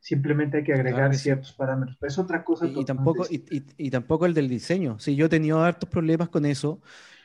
Simplemente 0.00 0.58
hay 0.58 0.64
que 0.64 0.72
agregar 0.72 1.00
Claro 1.00 1.10
que 1.12 1.18
ciertos 1.18 1.52
parámetros. 1.52 1.96
Pero 2.00 2.10
es 2.10 2.18
otra 2.18 2.42
cosa. 2.44 2.66
Y, 2.66 2.80
y 2.80 2.84
tampoco, 2.84 3.26
y, 3.28 3.36
y, 3.50 3.64
y 3.76 3.90
tampoco 3.90 4.26
el 4.26 4.34
del 4.34 4.48
diseño. 4.48 4.98
Sí, 4.98 5.14
yo 5.14 5.26
he 5.26 5.28
tenido 5.28 5.62
hartos 5.62 5.88
problemas 5.88 6.28
con 6.30 6.46
eso 6.46 6.80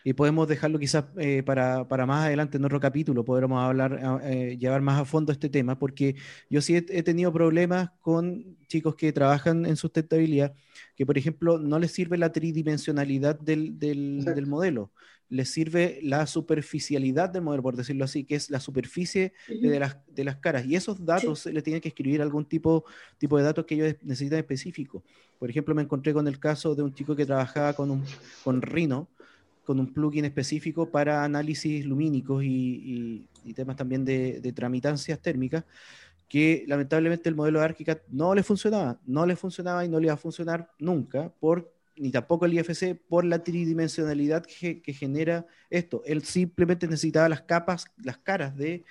y 0.06 0.14
podemos 0.14 0.48
dejarlo 0.48 0.78
quizás 0.78 1.06
eh, 1.18 1.42
para, 1.44 1.88
para, 1.88 2.06
más 2.06 2.28
adelante 2.28 2.58
en 2.58 2.66
otro 2.66 2.80
capítulo, 2.80 3.26
podremos 3.26 3.60
hablar, 3.60 4.22
eh, 4.24 4.56
llevar 4.56 4.82
más 4.82 5.02
a 5.02 5.06
fondo 5.06 5.32
este 5.32 5.50
tema, 5.50 5.80
porque 5.80 6.16
yo 6.48 6.62
sí 6.62 6.76
he, 6.76 6.86
he, 6.90 7.02
tenido 7.02 7.34
problemas 7.34 7.90
con 8.02 8.56
chicos 8.68 8.94
que 8.96 9.12
trabajan 9.12 9.66
en 9.66 9.76
sustentabilidad, 9.76 10.54
que 10.96 11.08
por 11.08 11.18
ejemplo 11.18 11.58
no 11.58 11.80
les 11.80 11.92
sirve 11.92 12.20
la 12.20 12.32
tridimensionalidad 12.32 13.40
del, 13.40 13.80
del, 13.80 14.24
del 14.24 14.46
modelo, 14.46 14.92
les 15.28 15.50
sirve 15.50 15.98
la 16.04 16.28
superficialidad 16.28 17.32
del 17.32 17.42
modelo, 17.42 17.64
por 17.64 17.76
decirlo 17.76 18.06
así, 18.06 18.26
que 18.26 18.36
es 18.36 18.52
la 18.52 18.60
superficie 18.60 19.34
de, 19.48 19.80
las, 19.80 19.98
de 20.06 20.24
las 20.24 20.36
caras, 20.36 20.68
y 20.68 20.76
esos 20.76 21.04
datos 21.04 21.40
sí. 21.40 21.52
les 21.52 21.64
tienen 21.64 21.82
que 21.82 21.88
escribir 21.88 22.22
algún 22.22 22.46
tipo, 22.46 22.86
tipo 23.18 23.40
de 23.40 23.44
datos 23.44 23.66
que 23.66 23.74
ellos 23.74 23.96
necesitan 24.04 24.38
específico. 24.38 25.04
Por 25.40 25.50
ejemplo, 25.50 25.74
me 25.74 25.82
encontré 25.82 26.14
con 26.14 26.28
el 26.28 26.38
caso 26.38 26.76
de 26.76 26.84
un 26.84 26.94
chico 26.94 27.16
que 27.16 27.26
trabajaba 27.26 27.74
con, 27.74 27.90
un, 27.90 28.04
con 28.44 28.62
Rhino, 28.62 29.10
con 29.66 29.80
un 29.80 29.92
plugin 29.94 30.26
específico 30.26 30.90
para 30.90 31.24
análisis 31.24 31.86
lumínicos 31.86 32.44
y, 32.44 32.48
y, 32.48 33.28
y 33.44 33.54
temas 33.54 33.76
también 33.76 34.06
de, 34.06 34.40
de, 34.40 34.52
tramitancias 34.54 35.20
térmicas, 35.20 35.64
que 36.30 36.64
lamentablemente 36.68 37.28
el 37.30 37.36
modelo 37.36 37.60
de 37.60 37.66
ArchiCAD 37.66 37.98
no 38.10 38.34
le 38.34 38.44
funcionaba, 38.44 39.00
no 39.06 39.26
le 39.26 39.36
funcionaba 39.36 39.84
y 39.84 39.90
no 39.90 40.00
le 40.00 40.06
iba 40.06 40.14
a 40.14 40.18
funcionar 40.18 40.70
nunca, 40.80 41.30
por, 41.40 41.72
ni 41.98 42.12
tampoco 42.12 42.46
el 42.46 42.54
IFC, 42.54 42.96
por 43.08 43.26
la 43.26 43.44
tridimensionalidad 43.44 44.46
que, 44.46 44.82
que 44.82 44.94
genera 44.94 45.46
esto. 45.70 46.02
Él 46.06 46.24
simplemente 46.24 46.88
necesitaba 46.88 47.28
las 47.30 47.42
capas, 47.42 47.86
las 48.04 48.18
caras 48.18 48.56
de... 48.56 48.84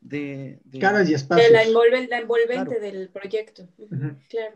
de, 0.00 0.58
de 0.64 0.78
caras 0.78 1.08
y 1.08 1.14
espacios. 1.14 1.48
De 1.48 1.52
la, 1.52 1.62
envolve, 1.62 2.08
la 2.08 2.18
envolvente 2.18 2.76
claro. 2.76 2.80
del 2.80 3.08
proyecto. 3.10 3.68
Uh 3.78 3.88
-huh. 3.88 4.16
Claro. 4.28 4.54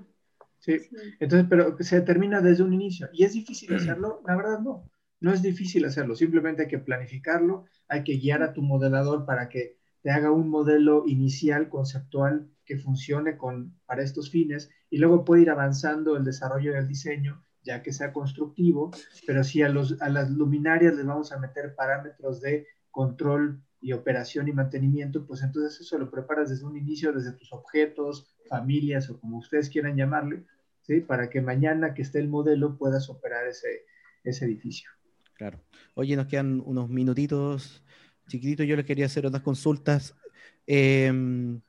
Sí. 0.61 0.79
sí, 0.79 0.89
entonces, 1.21 1.47
pero 1.51 1.77
se 1.81 1.97
determina 2.01 2.41
desde 2.41 2.63
un 2.63 2.73
inicio. 2.73 3.09
¿Y 3.13 3.25
es 3.25 3.35
difícil 3.35 3.75
hacerlo? 3.75 4.23
La 4.27 4.35
verdad 4.35 4.61
no. 4.61 4.89
No 5.21 5.33
es 5.33 5.43
difícil 5.43 5.85
hacerlo, 5.85 6.15
simplemente 6.15 6.63
hay 6.63 6.69
que 6.69 6.79
planificarlo, 6.79 7.65
hay 7.89 8.05
que 8.05 8.17
guiar 8.17 8.43
a 8.43 8.53
tu 8.53 8.63
modelador 8.63 9.25
para 9.25 9.49
que 9.49 9.79
te 10.03 10.11
haga 10.11 10.31
un 10.31 10.49
modelo 10.51 11.05
inicial, 11.07 11.69
conceptual, 11.69 12.51
que 12.65 12.79
funcione 12.79 13.37
con, 13.37 13.79
para 13.87 14.03
estos 14.03 14.31
fines, 14.31 14.71
y 14.91 14.99
luego 14.99 15.25
puede 15.25 15.43
ir 15.43 15.51
avanzando 15.51 16.17
el 16.17 16.25
desarrollo 16.25 16.73
del 16.73 16.89
diseño 16.89 17.45
ya 17.65 17.83
que 17.83 17.93
sea 17.93 18.13
constructivo, 18.13 18.91
pero 19.27 19.43
sí 19.43 19.63
a, 19.63 19.69
los, 19.69 20.01
a 20.03 20.09
las 20.11 20.31
luminarias 20.31 20.95
les 20.95 21.07
vamos 21.07 21.33
a 21.33 21.39
meter 21.39 21.75
parámetros 21.75 22.41
de 22.41 22.67
control 22.91 23.63
y 23.81 23.93
operación 23.93 24.49
y 24.49 24.53
mantenimiento, 24.53 25.27
pues 25.27 25.43
entonces 25.43 25.81
eso 25.81 25.99
lo 25.99 26.11
preparas 26.11 26.51
desde 26.51 26.65
un 26.65 26.77
inicio, 26.77 27.13
desde 27.13 27.33
tus 27.33 27.53
objetos, 27.53 28.37
familias 28.49 29.11
o 29.11 29.19
como 29.19 29.39
ustedes 29.39 29.71
quieran 29.71 29.97
llamarle, 29.97 30.45
¿sí? 30.83 31.01
Para 31.01 31.29
que 31.29 31.41
mañana 31.41 31.95
que 31.95 32.03
esté 32.03 32.19
el 32.19 32.29
modelo 32.29 32.77
puedas 32.77 33.09
operar 33.09 33.47
ese 33.49 34.45
edificio. 34.45 34.91
Claro. 35.35 35.61
Oye, 35.95 36.17
nos 36.17 36.27
quedan 36.27 36.63
unos 36.65 36.89
minutitos 36.89 37.83
chiquititos. 38.29 38.67
Yo 38.67 38.77
les 38.77 38.85
quería 38.85 39.07
hacer 39.07 39.27
otras 39.27 39.43
consultas. 39.43 40.15
Em, 40.67 41.61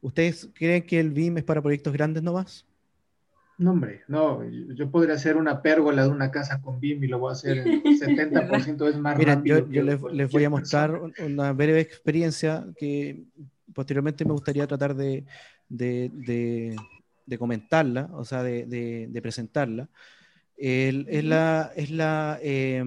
¿Ustedes 0.00 0.50
creen 0.54 0.84
que 0.84 1.00
el 1.00 1.10
BIM 1.10 1.38
es 1.38 1.44
para 1.44 1.62
proyectos 1.62 1.92
grandes 1.92 2.22
nomás? 2.22 2.66
No, 3.56 3.70
hombre, 3.70 4.02
no, 4.08 4.42
yo 4.74 4.90
podría 4.90 5.14
hacer 5.14 5.36
una 5.36 5.62
pérgola 5.62 6.02
de 6.02 6.08
una 6.08 6.30
casa 6.30 6.60
con 6.60 6.80
BIM 6.80 7.04
y 7.04 7.06
lo 7.06 7.20
voy 7.20 7.30
a 7.30 7.32
hacer 7.32 7.58
en 7.58 7.82
70% 7.98 8.88
es 8.88 8.98
más 8.98 9.16
Miren, 9.16 9.38
rápido. 9.38 9.68
yo, 9.70 9.82
les, 9.82 10.02
les, 10.12 10.30
voy 10.30 10.44
a 10.44 10.50
mostrar 10.50 11.00
una 11.24 11.52
breve 11.52 11.80
experiencia 11.80 12.66
que 12.76 13.22
posteriormente 13.72 14.24
me 14.24 14.32
gustaría 14.32 14.66
tratar 14.66 14.94
de, 14.96 15.24
de, 15.68 16.10
de, 16.12 16.76
de 17.26 17.38
comentarla, 17.38 18.08
o 18.12 18.24
sea, 18.24 18.42
de, 18.42 19.20
presentarla. 19.22 19.88
El, 20.56 21.06
es 21.08 21.24
la, 21.24 21.72
es 21.74 21.90
la 21.90 22.38
eh, 22.42 22.84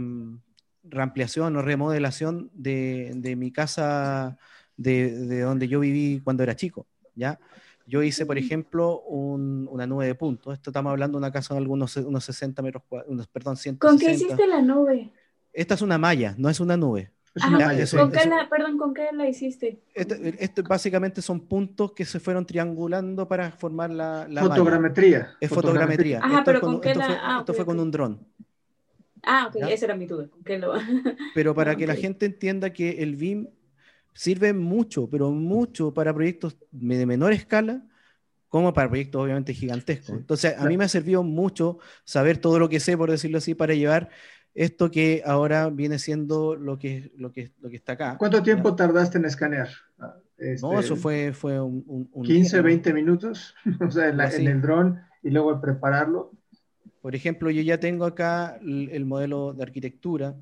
reampliación 0.83 1.55
o 1.55 1.61
remodelación 1.61 2.49
de, 2.53 3.35
mi 3.37 3.51
casa 3.51 4.37
de, 4.75 5.41
donde 5.41 5.67
yo 5.67 5.79
viví 5.79 6.21
cuando 6.23 6.43
era 6.43 6.55
chico, 6.55 6.87
¿ya? 7.15 7.39
Yo 7.85 8.03
hice, 8.03 8.25
por 8.25 8.37
ejemplo, 8.37 9.01
un, 9.01 9.67
una 9.71 9.87
nube 9.87 10.05
de 10.05 10.15
puntos. 10.15 10.53
Esto 10.53 10.71
estamos 10.71 10.91
hablando 10.91 11.17
de 11.17 11.19
una 11.19 11.31
casa 11.31 11.53
de 11.53 11.59
algunos 11.59 11.95
unos 11.95 12.25
60 12.25 12.61
metros 12.61 12.83
cuadrados, 12.87 13.27
perdón, 13.27 13.55
160. 13.55 13.87
¿Con 13.87 13.97
qué 13.97 14.13
hiciste 14.13 14.45
la 14.45 14.61
nube? 14.61 15.13
Esta 15.53 15.75
es 15.75 15.81
una 15.81 15.97
malla, 15.97 16.35
no 16.37 16.49
es 16.49 16.59
una 16.59 16.75
nube. 16.75 17.11
Ajá, 17.41 17.97
¿con 17.97 18.11
qué 18.11 18.27
la, 18.27 18.49
perdón, 18.49 18.77
¿con 18.77 18.93
qué 18.93 19.09
la 19.13 19.27
hiciste? 19.27 19.79
Esto, 19.93 20.15
esto, 20.15 20.63
básicamente 20.63 21.21
son 21.21 21.41
puntos 21.41 21.93
que 21.93 22.05
se 22.05 22.19
fueron 22.19 22.45
triangulando 22.45 23.27
para 23.27 23.51
formar 23.51 23.89
la, 23.89 24.27
la 24.29 24.41
fotogrametría. 24.41 25.19
Malla. 25.19 25.37
Es 25.39 25.49
fotogrametría. 25.49 26.19
Ajá, 26.19 26.39
esto 26.39 26.43
pero 26.45 26.61
con, 26.61 26.71
¿con 26.73 26.81
qué 26.81 26.89
esto 26.89 26.99
la...? 26.99 27.05
Fue, 27.07 27.17
ah, 27.21 27.37
esto 27.39 27.51
okay, 27.51 27.55
fue 27.55 27.65
con 27.65 27.79
un 27.79 27.91
dron. 27.91 28.27
Ah, 29.23 29.47
ok, 29.49 29.57
¿Ya? 29.59 29.67
esa 29.69 29.85
era 29.85 29.95
mi 29.95 30.05
duda. 30.05 30.27
¿con 30.29 30.43
qué 30.43 30.57
lo... 30.57 30.73
Pero 31.35 31.53
para 31.53 31.75
que 31.75 31.85
la 31.85 31.95
gente 31.95 32.25
entienda 32.25 32.71
que 32.71 33.03
el 33.03 33.15
BIM 33.15 33.47
sirve 34.13 34.51
mucho, 34.53 35.07
pero 35.09 35.29
mucho 35.29 35.93
para 35.93 36.11
proyectos 36.11 36.57
de 36.71 37.05
menor 37.05 37.33
escala, 37.33 37.83
como 38.49 38.73
para 38.73 38.87
proyectos 38.87 39.21
obviamente 39.21 39.53
gigantescos. 39.53 40.07
Sí, 40.07 40.13
Entonces, 40.13 40.51
a 40.51 40.55
claro. 40.55 40.69
mí 40.69 40.77
me 40.77 40.85
ha 40.85 40.89
servido 40.89 41.21
mucho 41.21 41.77
saber 42.03 42.37
todo 42.37 42.57
lo 42.57 42.67
que 42.69 42.79
sé, 42.79 42.97
por 42.97 43.11
decirlo 43.11 43.37
así, 43.37 43.53
para 43.53 43.75
llevar 43.75 44.09
esto 44.57 44.89
que 44.89 45.21
ahora 45.23 45.69
viene 45.69 45.99
siendo 45.99 46.55
lo 46.55 46.79
que, 46.79 47.11
lo 47.15 47.31
que, 47.31 47.51
lo 47.61 47.69
que 47.69 47.75
está 47.75 47.93
acá. 47.93 48.17
¿Cuánto 48.17 48.41
tiempo 48.41 48.71
¿ya? 48.71 48.75
tardaste 48.75 49.19
en 49.19 49.25
escanear? 49.25 49.69
Ah, 49.99 50.15
este, 50.35 50.65
No, 50.65 50.79
eso 50.79 50.95
fue, 50.95 51.31
fue 51.31 51.61
un, 51.61 51.83
un- 51.85 52.09
un 52.11 52.23
15, 52.23 52.57
día, 52.57 52.61
¿no? 52.63 52.67
20 52.67 52.93
minutos, 52.93 53.53
o 53.87 53.91
sea, 53.91 54.09
en, 54.09 54.17
la- 54.17 54.33
en 54.33 54.47
el 54.47 54.61
dron 54.61 54.99
y 55.21 55.29
luego 55.29 55.51
al 55.51 55.61
prepararlo. 55.61 56.31
Por 57.01 57.13
ejemplo, 57.15 57.51
yo 57.51 57.61
ya 57.61 57.79
tengo 57.79 58.05
acá 58.05 58.57
el, 58.61 58.89
el 58.91 59.05
modelo 59.05 59.53
de 59.53 59.63
arquitectura, 59.63 60.35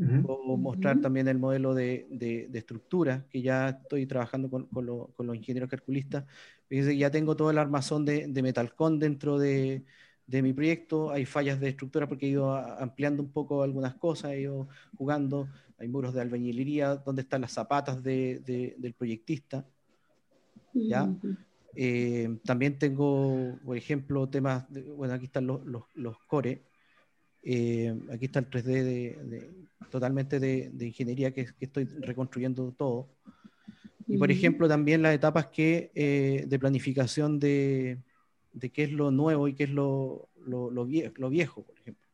Ujú. 0.00 0.22
Puedo 0.22 0.56
mostrar 0.56 0.94
Ujú. 0.94 1.02
también 1.02 1.26
el 1.26 1.40
modelo 1.40 1.74
de, 1.74 2.06
de- 2.08 2.46
de 2.48 2.58
estructura, 2.60 3.24
que 3.28 3.42
ya 3.42 3.70
estoy 3.70 4.06
trabajando 4.06 4.48
con, 4.48 4.66
con 4.66 4.86
lo- 4.86 5.08
con 5.16 5.26
los 5.26 5.34
ingenieros 5.34 5.68
calculistas. 5.68 6.24
Fíjense 6.68 6.90
que 6.92 6.98
ya 6.98 7.10
tengo 7.10 7.34
todo 7.34 7.50
el 7.50 7.58
armazón 7.58 8.04
de, 8.04 8.28
de 8.28 8.42
Metalcon 8.42 9.00
dentro 9.00 9.38
de, 9.40 9.84
de 10.28 10.42
mi 10.42 10.52
proyecto. 10.52 11.10
Hay 11.10 11.24
fallas 11.24 11.58
de 11.58 11.70
estructura 11.70 12.06
porque 12.06 12.26
he 12.26 12.28
ido 12.30 12.54
ampliando 12.54 13.22
un 13.22 13.30
poco 13.32 13.62
algunas 13.62 13.94
cosas, 13.94 14.32
he 14.32 14.42
ido 14.42 14.68
jugando. 14.96 15.48
Hay 15.78 15.88
muros 15.88 16.12
de 16.14 16.20
albañilería, 16.20 16.96
donde 16.96 17.22
están 17.22 17.40
las 17.40 17.52
zapatas 17.52 18.02
de- 18.02 18.40
de- 18.44 18.74
del 18.78 18.92
proyectista. 18.94 19.66
¿Ya? 20.74 21.08
Eh, 21.74 22.38
también 22.44 22.78
tengo, 22.78 23.58
por 23.64 23.76
ejemplo, 23.76 24.28
temas, 24.28 24.70
de- 24.72 24.82
bueno, 24.82 25.14
aquí 25.14 25.24
están 25.26 25.46
los, 25.46 25.64
los, 25.66 25.82
los 25.94 26.16
core, 26.26 26.62
Eh, 27.40 27.94
aquí 28.12 28.24
está 28.26 28.40
el 28.40 28.50
3D 28.50 28.82
de, 28.82 29.18
de- 29.24 29.50
totalmente 29.90 30.40
de, 30.40 30.70
ingeniería 30.86 31.32
que, 31.32 31.44
que 31.46 31.64
estoy 31.66 31.84
reconstruyendo 31.84 32.72
todo. 32.76 33.08
Y 34.08 34.18
por 34.18 34.30
ejemplo, 34.32 34.68
también 34.68 35.02
las 35.02 35.14
etapas 35.14 35.46
que, 35.46 35.92
eh, 35.94 36.44
de 36.48 36.58
planificación 36.58 37.38
de, 37.38 37.98
de 38.58 38.70
qué 38.70 38.84
es 38.84 38.92
lo 38.92 39.10
nuevo 39.10 39.48
y 39.48 39.54
qué 39.54 39.64
es 39.64 39.70
lo, 39.70 40.28
lo, 40.46 40.70
lo 40.70 40.86
vie- 40.86 41.12
lo 41.16 41.30
viejo, 41.30 41.62
por 41.62 41.78
ejemplo. 41.78 42.06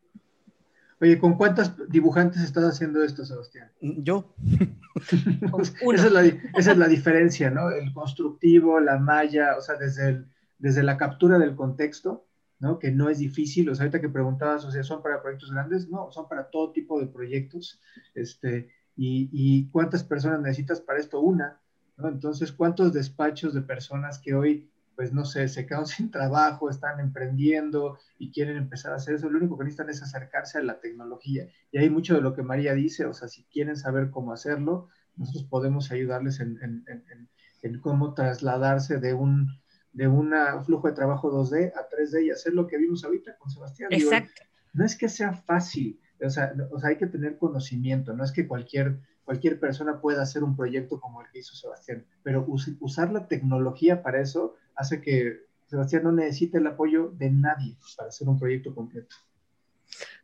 Oye, 1.01 1.19
¿con 1.19 1.35
cuántos 1.37 1.73
dibujantes 1.91 2.43
estás 2.43 2.65
haciendo 2.65 3.03
esto, 3.03 3.25
Sebastián? 3.25 3.71
Yo, 3.81 4.35
Con 5.51 5.63
uno. 5.83 5.93
esa, 5.93 6.07
es 6.07 6.13
la, 6.13 6.25
esa 6.25 6.73
es 6.73 6.79
la 6.79 6.89
diferencia, 6.89 7.51
¿no? 7.51 7.71
El 7.71 7.93
constructivo, 7.93 8.81
la 8.81 8.99
malla, 8.99 9.57
o 9.59 9.61
sea, 9.61 9.75
desde, 9.77 10.09
el- 10.11 10.27
desde 10.59 10.83
la 10.83 10.97
captura 10.97 11.39
del 11.39 11.57
contexto, 11.57 12.27
¿no? 12.61 12.79
Que 12.79 12.91
no 12.93 13.11
es 13.11 13.19
difícil, 13.19 13.69
o 13.69 13.75
sea, 13.75 13.83
ahorita 13.85 14.01
que 14.01 14.09
preguntabas, 14.09 14.65
o 14.65 14.71
sea, 14.71 14.83
¿son 14.85 15.03
para 15.03 15.21
proyectos 15.21 15.51
grandes? 15.51 15.91
No, 15.91 16.11
son 16.13 16.29
para 16.29 16.49
todo 16.49 16.73
tipo 16.73 17.01
de 17.01 17.09
proyectos, 17.09 17.81
este, 18.15 18.71
y, 18.97 19.29
y 19.33 19.69
¿cuántas 19.71 20.05
personas 20.05 20.41
necesitas 20.41 20.81
para 20.81 21.01
esto? 21.01 21.21
Una, 21.21 21.61
¿no? 21.99 22.09
Entonces, 22.09 22.53
¿cuántos 22.53 22.93
despachos 22.93 23.53
de 23.53 23.63
personas 23.63 24.21
que 24.21 24.35
hoy, 24.35 24.71
pues, 24.97 25.13
no 25.13 25.25
sé, 25.25 25.49
se 25.49 25.67
quedan 25.67 25.87
sin 25.87 26.11
trabajo, 26.11 26.71
están 26.71 27.01
emprendiendo 27.01 27.99
y 28.19 28.31
quieren 28.33 28.57
empezar 28.57 28.93
a 28.93 28.97
hacer 28.97 29.15
eso? 29.17 29.29
Lo 29.31 29.39
único 29.39 29.57
que 29.59 29.65
necesitan 29.65 29.91
es 29.91 30.03
acercarse 30.03 30.59
a 30.59 30.63
la 30.63 30.81
tecnología. 30.81 31.49
Y 31.73 31.79
hay 31.79 31.91
mucho 31.91 32.15
de 32.15 32.21
lo 32.21 32.35
que 32.35 32.43
María 32.43 32.75
dice, 32.75 33.05
o 33.07 33.15
sea, 33.15 33.29
si 33.29 33.45
quieren 33.45 33.77
saber 33.77 34.11
cómo 34.11 34.33
hacerlo, 34.33 34.89
nosotros 35.17 35.45
podemos 35.45 35.91
ayudarles 35.93 36.41
en, 36.41 36.59
en- 36.63 36.85
en- 36.89 37.05
en- 37.11 37.29
en 37.63 37.81
cómo 37.81 38.15
trasladarse 38.15 38.99
de 38.99 39.15
un 39.15 39.49
de 39.93 40.09
una- 40.09 40.57
un 40.57 40.65
flujo 40.65 40.89
de 40.89 40.95
trabajo 40.95 41.31
2D 41.31 41.73
a 41.77 41.89
3D 41.89 42.25
y 42.27 42.31
hacer 42.31 42.53
lo 42.53 42.67
que 42.67 42.79
vimos 42.79 43.05
ahorita 43.05 43.37
con 43.39 43.49
Sebastián. 43.49 43.91
Digo, 43.91 44.11
Exacto. 44.13 44.43
no 44.73 44.85
es 44.85 44.97
que 44.97 45.09
sea 45.09 45.33
fácil, 45.35 46.01
o 46.27 46.31
sea, 46.31 46.53
o 46.71 46.79
sea, 46.81 46.91
hay 46.91 46.97
que 46.97 47.07
tener 47.07 47.39
conocimiento, 47.39 48.13
no 48.15 48.25
es 48.25 48.33
que 48.33 48.47
cualquier, 48.47 48.99
cualquier 49.25 49.59
persona 49.61 50.01
pueda 50.01 50.23
hacer 50.23 50.43
un 50.45 50.57
proyecto 50.57 51.01
como 51.01 51.21
el 51.23 51.29
que 51.31 51.39
hizo 51.41 51.55
Sebastián, 51.55 52.05
pero 52.23 52.45
us- 52.47 52.71
usar 52.81 53.13
la 53.13 53.27
tecnología 53.27 54.03
para 54.03 54.21
eso 54.21 54.55
hace 54.77 55.01
que 55.01 55.41
Sebastián 55.67 56.05
no 56.05 56.13
necesite 56.13 56.59
el 56.59 56.67
apoyo 56.67 57.11
de 57.17 57.31
nadie 57.31 57.77
para 57.97 58.09
hacer 58.09 58.29
un 58.29 58.39
proyecto 58.39 58.75
completo. 58.75 59.17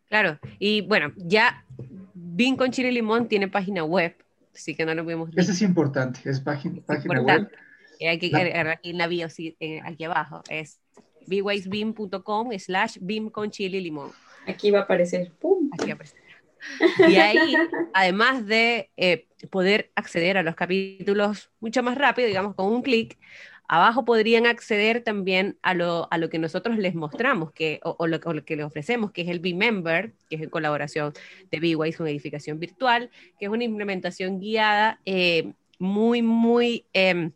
Claro, 0.08 0.38
y 0.58 0.82
bueno, 0.82 1.12
ya 1.16 1.64
BIM 2.14 2.56
con 2.56 2.70
chile 2.72 2.90
limón 2.92 3.28
tiene 3.28 3.48
página 3.48 3.84
web, 3.84 4.14
así 4.54 4.74
que 4.74 4.84
no 4.84 4.94
lo 4.94 5.04
podemos 5.04 5.30
Eso 5.36 5.52
es 5.52 5.62
importante, 5.62 6.20
es 6.28 6.40
página, 6.40 6.80
página 6.82 7.14
web. 7.20 7.20
importante. 7.20 7.54
Y 8.00 8.06
hay 8.06 8.18
que 8.18 8.30
La- 8.30 8.72
aquí 8.72 8.90
en 8.90 8.98
la 8.98 9.06
bio, 9.06 9.28
sí, 9.30 9.56
eh, 9.60 9.80
aquí 9.84 10.04
abajo, 10.04 10.42
es 10.48 10.80
bwaysbeam.com 11.26 12.50
slash 12.58 12.96
BIM 13.00 13.30
con 13.30 13.50
chile 13.50 13.80
limón. 13.80 14.10
Aquí 14.46 14.70
va 14.70 14.80
a 14.80 14.82
aparecer. 14.82 15.32
¡Pum! 15.38 15.70
Aquí 15.72 15.90
aparece. 15.90 16.16
Y 17.08 17.16
ahí, 17.16 17.38
además 17.94 18.46
de 18.46 18.90
eh, 18.96 19.26
poder 19.50 19.90
acceder 19.94 20.36
a 20.36 20.42
los 20.42 20.54
capítulos 20.54 21.50
mucho 21.60 21.82
más 21.82 21.96
rápido, 21.96 22.28
digamos, 22.28 22.54
con 22.54 22.66
un 22.66 22.82
clic, 22.82 23.18
abajo 23.66 24.04
podrían 24.04 24.46
acceder 24.46 25.02
también 25.02 25.56
a 25.62 25.72
lo, 25.74 26.08
a 26.10 26.18
lo 26.18 26.28
que 26.28 26.38
nosotros 26.38 26.76
les 26.76 26.94
mostramos, 26.94 27.52
que, 27.52 27.80
o, 27.82 27.96
o 27.98 28.06
lo, 28.06 28.18
o 28.24 28.32
lo 28.34 28.44
que 28.44 28.56
les 28.56 28.66
ofrecemos, 28.66 29.12
que 29.12 29.22
es 29.22 29.28
el 29.28 29.40
B-Member, 29.40 30.12
que 30.28 30.36
es 30.36 30.42
en 30.42 30.50
colaboración 30.50 31.12
de 31.50 31.60
B-Ways 31.60 31.96
con 31.96 32.08
edificación 32.08 32.58
virtual, 32.58 33.10
que 33.38 33.46
es 33.46 33.50
una 33.50 33.64
implementación 33.64 34.40
guiada 34.40 35.00
eh, 35.06 35.52
muy, 35.78 36.20
muy... 36.20 36.84
em, 36.92 37.32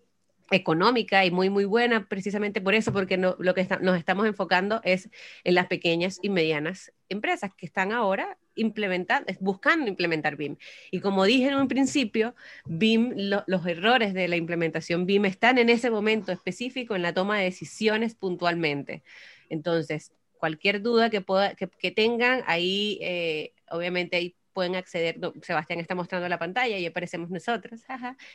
económica 0.50 1.24
y 1.24 1.30
muy 1.30 1.48
muy 1.50 1.64
buena 1.64 2.06
precisamente 2.06 2.60
por 2.60 2.74
eso 2.74 2.92
porque 2.92 3.16
no, 3.16 3.36
lo 3.38 3.54
que 3.54 3.62
está- 3.62 3.78
nos 3.78 3.96
estamos 3.98 4.26
enfocando 4.26 4.80
es 4.84 5.08
en 5.42 5.54
las 5.54 5.66
pequeñas 5.66 6.18
y 6.22 6.28
medianas 6.28 6.92
empresas 7.08 7.52
que 7.56 7.66
están 7.66 7.92
ahora 7.92 8.38
implementando, 8.54 9.32
buscando 9.40 9.88
implementar 9.88 10.36
BIM. 10.36 10.56
Y 10.90 11.00
como 11.00 11.24
dije 11.24 11.48
en 11.48 11.56
un 11.56 11.68
principio, 11.68 12.34
BIM, 12.66 13.12
lo- 13.16 13.44
los 13.46 13.66
errores 13.66 14.14
de 14.14 14.28
la 14.28 14.36
implementación 14.36 15.06
BIM 15.06 15.24
están 15.26 15.58
en 15.58 15.68
ese 15.70 15.90
momento 15.90 16.30
específico 16.32 16.94
en 16.94 17.02
la 17.02 17.14
toma 17.14 17.38
de 17.38 17.44
decisiones 17.44 18.14
puntualmente. 18.14 19.02
Entonces, 19.48 20.12
cualquier 20.38 20.82
duda 20.82 21.10
que, 21.10 21.20
pueda, 21.20 21.54
que, 21.54 21.90
tengan, 21.90 22.42
ahí 22.46 22.98
eh, 23.00 23.52
obviamente 23.70 24.16
ahí 24.16 24.36
pueden 24.54 24.76
acceder, 24.76 25.18
no, 25.18 25.34
Sebastián 25.42 25.80
está 25.80 25.94
mostrando 25.94 26.26
la 26.28 26.38
pantalla 26.38 26.78
y 26.78 26.86
aparecemos 26.86 27.28
nosotros, 27.28 27.82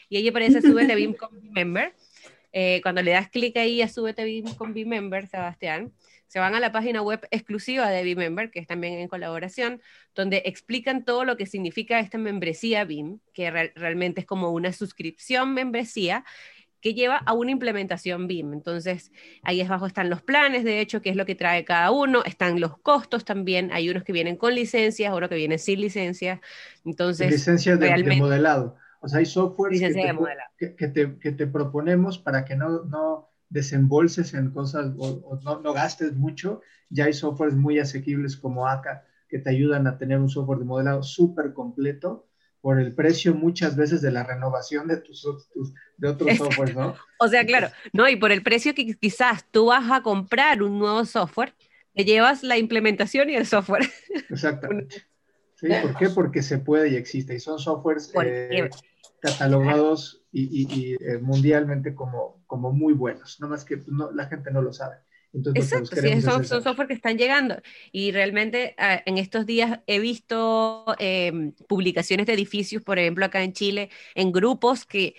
y 0.10 0.18
ahí 0.18 0.28
aparece 0.28 0.62
Súbete 0.62 0.94
BIM 0.94 1.14
con 1.14 1.30
Member. 1.54 1.96
Eh, 2.52 2.80
cuando 2.82 3.02
le 3.02 3.12
das 3.12 3.30
clic 3.30 3.56
ahí 3.58 3.82
a 3.82 3.88
Súbete 3.88 4.24
BIM 4.24 4.54
con 4.56 4.74
Member, 4.74 5.28
Sebastián, 5.28 5.92
se 6.28 6.38
van 6.40 6.54
a 6.54 6.60
la 6.60 6.72
página 6.72 7.02
web 7.02 7.28
exclusiva 7.32 7.90
de 7.90 8.04
BIM-Member, 8.04 8.52
que 8.52 8.60
es 8.60 8.68
también 8.68 9.00
en 9.00 9.08
colaboración, 9.08 9.82
donde 10.14 10.44
explican 10.46 11.04
todo 11.04 11.26
lo 11.26 11.38
que 11.38 11.48
significa 11.48 12.00
esta 12.00 12.20
membresía 12.20 12.86
BIM, 12.86 13.20
que 13.34 13.50
re- 13.50 13.74
realmente 13.76 14.22
es 14.22 14.28
como 14.28 14.52
una 14.52 14.72
suscripción 14.72 15.56
membresía, 15.56 16.24
que 16.82 16.94
lleva 16.94 17.18
a 17.18 17.34
una 17.34 17.52
implementación 17.52 18.28
BIM. 18.28 18.54
Entonces, 18.54 19.12
ahí 19.44 19.62
abajo 19.62 19.86
están 19.86 20.10
los 20.10 20.22
planes, 20.22 20.64
de 20.64 20.80
hecho, 20.82 21.02
qué 21.02 21.10
es 21.12 21.16
lo 21.16 21.26
que 21.26 21.36
trae 21.36 21.66
cada 21.66 21.92
uno, 21.92 22.24
están 22.26 22.60
los 22.60 22.78
costos 22.80 23.26
también, 23.26 23.72
hay 23.72 23.90
unos 23.90 24.04
que 24.04 24.14
vienen 24.14 24.38
con 24.38 24.56
licencias, 24.56 25.14
otros 25.14 25.30
que 25.30 25.36
vienen 25.36 25.60
sin 25.60 25.82
licencias. 25.82 26.40
Entonces, 26.86 27.28
licencias 27.28 27.80
de, 27.80 27.92
realmente- 27.92 28.04
de 28.04 28.14
modelado. 28.14 28.76
O 29.02 29.08
sea, 29.08 29.20
hay 29.20 29.26
software 29.26 29.78
que, 29.78 29.96
te, 29.96 30.14
que, 30.58 30.76
que 30.76 30.88
te, 30.88 31.18
que 31.20 31.32
te 31.32 31.48
proponemos 31.48 32.18
para 32.20 32.46
que 32.46 32.56
no, 32.56 32.84
no 32.86 33.30
desembolses 33.50 34.34
en 34.34 34.52
cosas 34.52 34.94
o, 34.98 35.08
o 35.24 35.40
no, 35.42 35.62
no 35.62 35.74
gastes 35.74 36.16
mucho. 36.16 36.62
Ya 36.90 37.06
hay 37.06 37.14
softwares 37.14 37.56
muy 37.56 37.80
asequibles 37.80 38.38
como 38.38 38.68
ACA 38.68 39.06
que 39.30 39.40
te 39.40 39.50
ayudan 39.52 39.88
a 39.88 39.98
tener 39.98 40.20
un 40.20 40.30
software 40.30 40.60
de 40.60 40.66
modelado 40.66 41.04
súper 41.04 41.54
completo 41.54 42.28
por 42.62 42.80
el 42.80 42.94
precio 42.94 43.34
muchas 43.34 43.76
veces 43.76 44.02
de 44.02 44.12
la 44.12 44.24
renovación 44.24 44.88
de 44.88 44.98
tus, 44.98 45.22
tus- 45.54 45.74
de 45.98 46.08
otros 46.10 46.30
Exacto. 46.30 46.46
softwares, 46.52 46.76
¿no? 46.76 46.96
O 47.20 47.28
sea, 47.28 47.46
claro, 47.46 47.70
no, 47.94 48.08
y 48.10 48.16
por 48.16 48.32
el 48.32 48.44
precio 48.44 48.74
que 48.76 48.96
quizás 48.96 49.46
tú 49.52 49.68
vas 49.68 49.90
a 49.92 50.02
comprar 50.02 50.62
un 50.64 50.80
nuevo 50.80 51.06
software, 51.06 51.54
te 51.94 52.06
llevas 52.06 52.44
la 52.44 52.58
implementación 52.58 53.30
y 53.30 53.36
el 53.36 53.46
software. 53.46 53.90
Exactamente. 54.30 55.04
¿Sí? 55.56 55.68
¿Por 55.82 55.98
qué? 55.98 56.10
Porque 56.10 56.42
se 56.42 56.60
puede 56.60 56.90
y 56.90 56.96
existe. 56.96 57.36
Y 57.36 57.40
son 57.42 57.60
softwares 57.60 58.14
eh, 58.24 58.70
catalogados 59.20 60.24
y, 60.32 60.44
y- 60.64 60.68
y, 60.74 60.94
eh, 60.96 61.18
mundialmente 61.20 61.94
como, 61.94 62.42
como 62.48 62.72
muy 62.72 62.94
buenos. 62.94 63.40
No 63.42 63.50
más 63.50 63.66
que 63.66 63.78
pues, 63.78 63.90
no, 63.90 64.12
la 64.12 64.28
gente 64.28 64.52
no 64.52 64.62
lo 64.62 64.72
sabe. 64.72 64.96
Entonces, 65.34 65.64
los 65.64 65.72
Exacto, 65.72 65.96
sí, 65.96 66.02
queremos 66.02 66.24
son, 66.24 66.46
son 66.46 66.64
software 66.64 66.88
que 66.88 66.94
están 66.96 67.18
llegando. 67.18 67.56
Y 67.92 68.12
realmente 68.12 68.74
ah, 68.78 69.02
en 69.06 69.18
estos 69.18 69.46
días 69.46 69.80
he 69.88 70.00
visto 70.00 70.86
eh, 71.00 71.52
publicaciones 71.68 72.26
de 72.26 72.34
edificios, 72.34 72.84
por 72.84 72.98
ejemplo, 73.00 73.26
acá 73.26 73.44
en 73.44 73.54
Chile, 73.54 73.90
en 74.16 74.32
grupos 74.32 74.86
que 74.86 75.16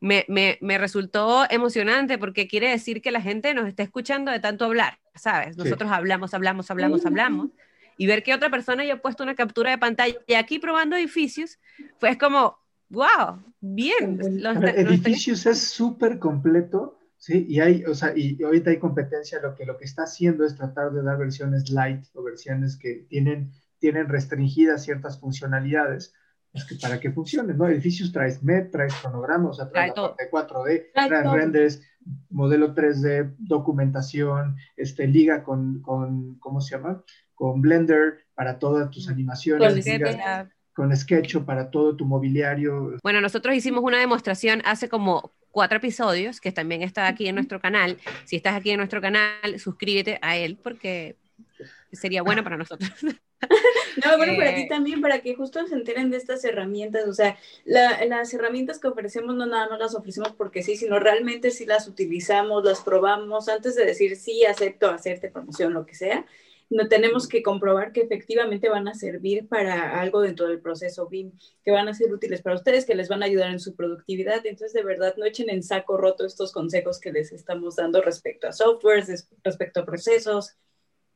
me, 0.00 0.26
me- 0.28 0.58
me 0.60 0.76
resultó 0.76 1.46
emocionante 1.48 2.18
porque 2.18 2.46
quiere 2.48 2.68
decir 2.70 3.00
que 3.00 3.10
la 3.10 3.22
gente 3.22 3.54
nos 3.54 3.66
está 3.66 3.82
escuchando 3.82 4.30
de 4.30 4.40
tanto 4.40 4.66
hablar, 4.66 4.98
¿sabes? 5.14 5.54
Sí. 5.56 5.62
Nosotros 5.62 5.90
hablamos, 5.90 6.34
hablamos, 6.34 6.70
hablamos, 6.70 7.06
hablamos. 7.06 7.48
Y 7.96 8.06
ver 8.06 8.22
que 8.22 8.34
otra 8.34 8.50
persona 8.50 8.82
haya 8.82 9.00
puesto 9.00 9.22
una 9.22 9.34
captura 9.34 9.70
de 9.70 9.78
pantalla 9.78 10.14
y 10.26 10.34
aquí 10.34 10.58
probando 10.58 10.96
edificios, 10.96 11.58
pues 11.98 12.18
como, 12.18 12.58
wow, 12.90 13.42
bien. 13.60 14.18
lo 14.42 14.50
A 14.50 14.52
está- 14.52 14.66
ver, 14.66 14.84
lo 14.84 14.90
está- 14.92 15.08
edificios 15.08 15.46
es 15.46 15.60
súper 15.60 16.18
completo, 16.18 17.00
¿sí? 17.26 17.44
Y 17.48 17.58
hay, 17.58 17.84
o 17.84 17.94
sea, 17.94 18.12
y 18.16 18.40
ahorita 18.40 18.70
hay 18.70 18.78
competencia, 18.78 19.40
lo 19.40 19.52
que, 19.56 19.66
lo 19.66 19.76
que 19.76 19.84
está 19.84 20.04
haciendo 20.04 20.44
es 20.44 20.54
tratar 20.54 20.92
de 20.92 21.02
dar 21.02 21.18
versiones 21.18 21.70
light 21.70 22.04
o 22.14 22.22
versiones 22.22 22.76
que 22.76 23.04
tienen, 23.08 23.50
tienen 23.80 24.08
restringidas 24.08 24.84
ciertas 24.84 25.18
funcionalidades, 25.18 26.14
pues 26.52 26.64
que 26.64 26.76
para 26.76 27.00
que 27.00 27.10
funcionen, 27.10 27.58
¿no? 27.58 27.66
Edificios 27.66 28.12
traes 28.12 28.44
MEP, 28.44 28.70
traes 28.70 28.94
cronogramas, 28.94 29.50
o 29.50 29.54
sea, 29.54 29.68
traes 29.68 29.92
Trae 29.92 30.04
la 30.04 30.14
parte 30.14 30.30
4D, 30.30 30.92
Trae 30.94 31.08
traes 31.08 31.32
renders, 31.32 31.82
modelo 32.30 32.76
3D, 32.76 33.34
documentación, 33.38 34.54
este, 34.76 35.08
liga 35.08 35.42
con, 35.42 35.82
con, 35.82 36.38
¿cómo 36.38 36.60
se 36.60 36.76
llama? 36.76 37.02
Con 37.34 37.60
Blender 37.60 38.18
para 38.36 38.60
todas 38.60 38.88
tus 38.92 39.08
animaciones, 39.08 39.66
Con 39.66 39.82
liga 39.82 40.48
con 40.76 40.94
Sketch 40.94 41.38
para 41.38 41.70
todo 41.70 41.96
tu 41.96 42.04
mobiliario, 42.04 42.98
Bueno, 43.02 43.22
nosotros 43.22 43.56
hicimos 43.56 43.82
una 43.82 43.98
demostración 43.98 44.60
hace 44.66 44.90
como 44.90 45.32
cuatro 45.56 45.78
episodios, 45.78 46.40
que 46.40 46.52
también 46.52 46.82
está 46.82 47.08
aquí 47.08 47.28
en 47.28 47.36
nuestro 47.36 47.60
canal. 47.60 47.98
Si 48.26 48.36
estás 48.36 48.54
aquí 48.56 48.70
en 48.72 48.78
nuestro 48.78 49.00
canal, 49.00 49.58
suscríbete 49.58 50.18
a 50.22 50.36
él 50.36 50.58
porque 50.62 51.16
sería 51.92 52.22
bueno 52.22 52.44
para 52.44 52.56
nosotros. 52.58 52.90
No, 53.96 54.16
bueno, 54.18 54.36
para 54.36 54.52
Eh, 54.52 54.54
ti 54.54 54.68
también, 54.68 55.00
para 55.00 55.20
que 55.22 55.34
justo 55.34 55.66
se 55.66 55.74
enteren 55.74 56.10
de 56.10 56.16
estas 56.18 56.44
herramientas. 56.44 57.08
O 57.08 57.12
sea, 57.14 57.38
la- 57.64 58.04
las 58.06 58.32
herramientas 58.34 58.78
que 58.78 58.88
ofrecemos 58.88 59.34
no 59.34 59.46
nada 59.46 59.68
más 59.68 59.78
las 59.78 59.94
ofrecemos 59.94 60.32
porque 60.36 60.62
sí, 60.62 60.76
sino 60.76 60.98
realmente 60.98 61.50
sí 61.50 61.66
las 61.66 61.88
utilizamos, 61.88 62.64
las 62.64 62.82
probamos 62.82 63.48
antes 63.48 63.74
de 63.74 63.84
decir 63.86 64.16
sí, 64.16 64.44
acepto 64.44 64.88
hacerte 64.90 65.30
promoción, 65.30 65.72
lo 65.74 65.86
que 65.86 65.94
sea. 65.94 66.26
No 66.68 66.88
tenemos 66.88 67.28
que 67.28 67.42
comprobar 67.42 67.92
que 67.92 68.00
efectivamente 68.00 68.68
van 68.68 68.88
a 68.88 68.94
servir 68.94 69.46
para 69.46 70.00
algo 70.00 70.20
dentro 70.20 70.48
del 70.48 70.60
proceso 70.60 71.08
BIM, 71.08 71.32
que 71.64 71.70
van 71.70 71.88
a 71.88 71.94
ser 71.94 72.12
útiles 72.12 72.42
para 72.42 72.56
ustedes, 72.56 72.84
que 72.84 72.94
les 72.94 73.08
van 73.08 73.22
a 73.22 73.26
ayudar 73.26 73.50
en 73.50 73.60
su 73.60 73.76
productividad. 73.76 74.44
Entonces, 74.44 74.72
de 74.72 74.82
verdad, 74.82 75.14
no 75.16 75.24
echen 75.24 75.48
en 75.48 75.62
saco 75.62 75.96
roto 75.96 76.26
estos 76.26 76.52
consejos 76.52 76.98
que 76.98 77.12
les 77.12 77.32
estamos 77.32 77.76
dando 77.76 78.02
respecto 78.02 78.48
a 78.48 78.52
softwares, 78.52 79.28
respecto 79.44 79.80
a 79.80 79.86
procesos, 79.86 80.56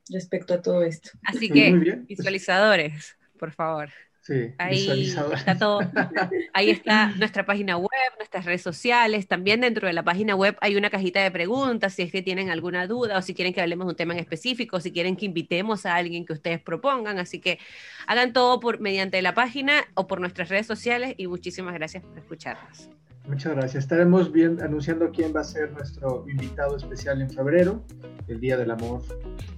respecto 0.09 0.55
a 0.55 0.63
todo 0.63 0.83
esto. 0.83 1.11
Así 1.25 1.51
que, 1.51 1.73
visualizadores, 2.07 3.17
por 3.39 3.51
favor. 3.51 3.91
Sí, 4.31 4.55
Ahí 4.59 5.13
está 5.35 5.59
todo. 5.59 5.81
Ahí 6.53 6.71
está 6.71 7.09
nuestra 7.17 7.45
página 7.45 7.77
web, 7.77 7.89
nuestras 8.19 8.45
redes 8.45 8.63
sociales. 8.63 9.27
También 9.27 9.61
dentro 9.61 9.87
de 9.87 9.93
la 9.93 10.03
página 10.03 10.35
web 10.37 10.57
hay 10.61 10.77
una 10.77 10.91
cajita 10.91 11.23
de 11.23 11.31
preguntas 11.31 11.95
si 11.95 12.03
es 12.03 12.13
que 12.13 12.23
tienen 12.23 12.51
alguna 12.51 12.87
duda 12.87 13.19
o 13.19 13.23
si 13.23 13.35
quieren 13.35 13.53
que 13.53 13.61
hablemos 13.61 13.87
de 13.87 13.91
un 13.91 13.97
tema 13.97 14.13
en 14.15 14.21
específico, 14.21 14.77
o 14.77 14.81
si 14.81 14.93
quieren 14.93 15.17
que 15.17 15.27
invitemos 15.27 15.87
a 15.87 15.97
alguien 15.97 16.25
que 16.25 16.33
ustedes 16.33 16.61
propongan. 16.61 17.19
Así 17.19 17.41
que 17.41 17.59
hagan 18.07 18.33
todo 18.33 18.61
por 18.61 18.81
mediante 18.81 19.21
la 19.23 19.35
página 19.35 19.85
o 19.95 20.07
por 20.07 20.21
nuestras 20.21 20.49
redes 20.49 20.67
sociales 20.67 21.15
y 21.17 21.27
muchísimas 21.27 21.75
gracias 21.75 22.05
por 22.05 22.19
escucharnos. 22.19 22.89
Muchas 23.29 23.53
gracias. 23.55 23.85
Estaremos 23.85 24.33
bien 24.33 24.61
anunciando 24.63 25.11
quién 25.11 25.35
va 25.35 25.41
a 25.41 25.45
ser 25.45 25.71
nuestro 25.73 26.25
invitado 26.29 26.77
especial 26.77 27.21
en 27.21 27.31
febrero, 27.31 27.85
el 28.29 28.41
Día 28.41 28.57
del 28.57 28.71
Amor. 28.71 29.03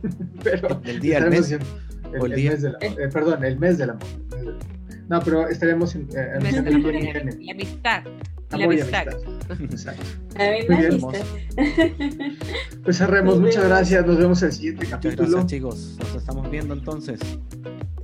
Pero 0.42 0.80
¿El 0.84 1.00
día 1.00 1.20
del 1.20 1.30
mes? 1.30 1.48
diciendo- 1.48 1.66
el, 2.14 2.20
¿O 2.20 2.26
el 2.26 2.32
mes 2.32 2.62
del 2.62 2.76
amor. 2.76 3.00
Eh, 3.00 3.08
perdón, 3.12 3.44
el 3.44 3.58
mes 3.58 3.78
del 3.78 3.90
amor. 3.90 4.02
el 4.04 4.20
mes 4.20 4.30
del 4.30 4.48
amor. 4.48 4.56
No, 5.08 5.20
pero 5.20 5.48
estaremos 5.48 5.94
en, 5.94 6.08
eh, 6.14 6.32
amor 6.36 6.42
quién 6.92 7.08
y 7.08 7.12
la- 7.12 7.24
la 7.24 7.52
amistad. 7.52 8.02
la 8.50 8.56
Amor 8.56 8.74
y 8.74 8.80
amistad. 8.80 9.08
amistad. 9.08 9.60
Exacto. 9.62 10.02
Pues 12.84 12.98
cerremos. 12.98 13.34
Nos 13.34 13.40
Muchas 13.42 13.56
vemos. 13.62 13.68
gracias. 13.68 14.06
Nos 14.06 14.18
vemos 14.18 14.42
en 14.42 14.48
el 14.48 14.52
siguiente 14.54 14.84
Muchas 14.84 15.00
capítulo. 15.00 15.28
gracias, 15.28 15.46
chicos. 15.46 15.96
Nos 16.00 16.14
estamos 16.16 16.50
viendo 16.50 16.74
entonces. 16.74 17.20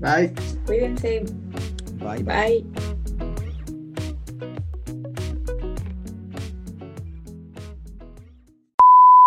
Bye. 0.01 0.33
Cuídense. 0.67 1.25
Bye, 1.99 2.23
bye. 2.23 2.25
Bye. 2.25 2.65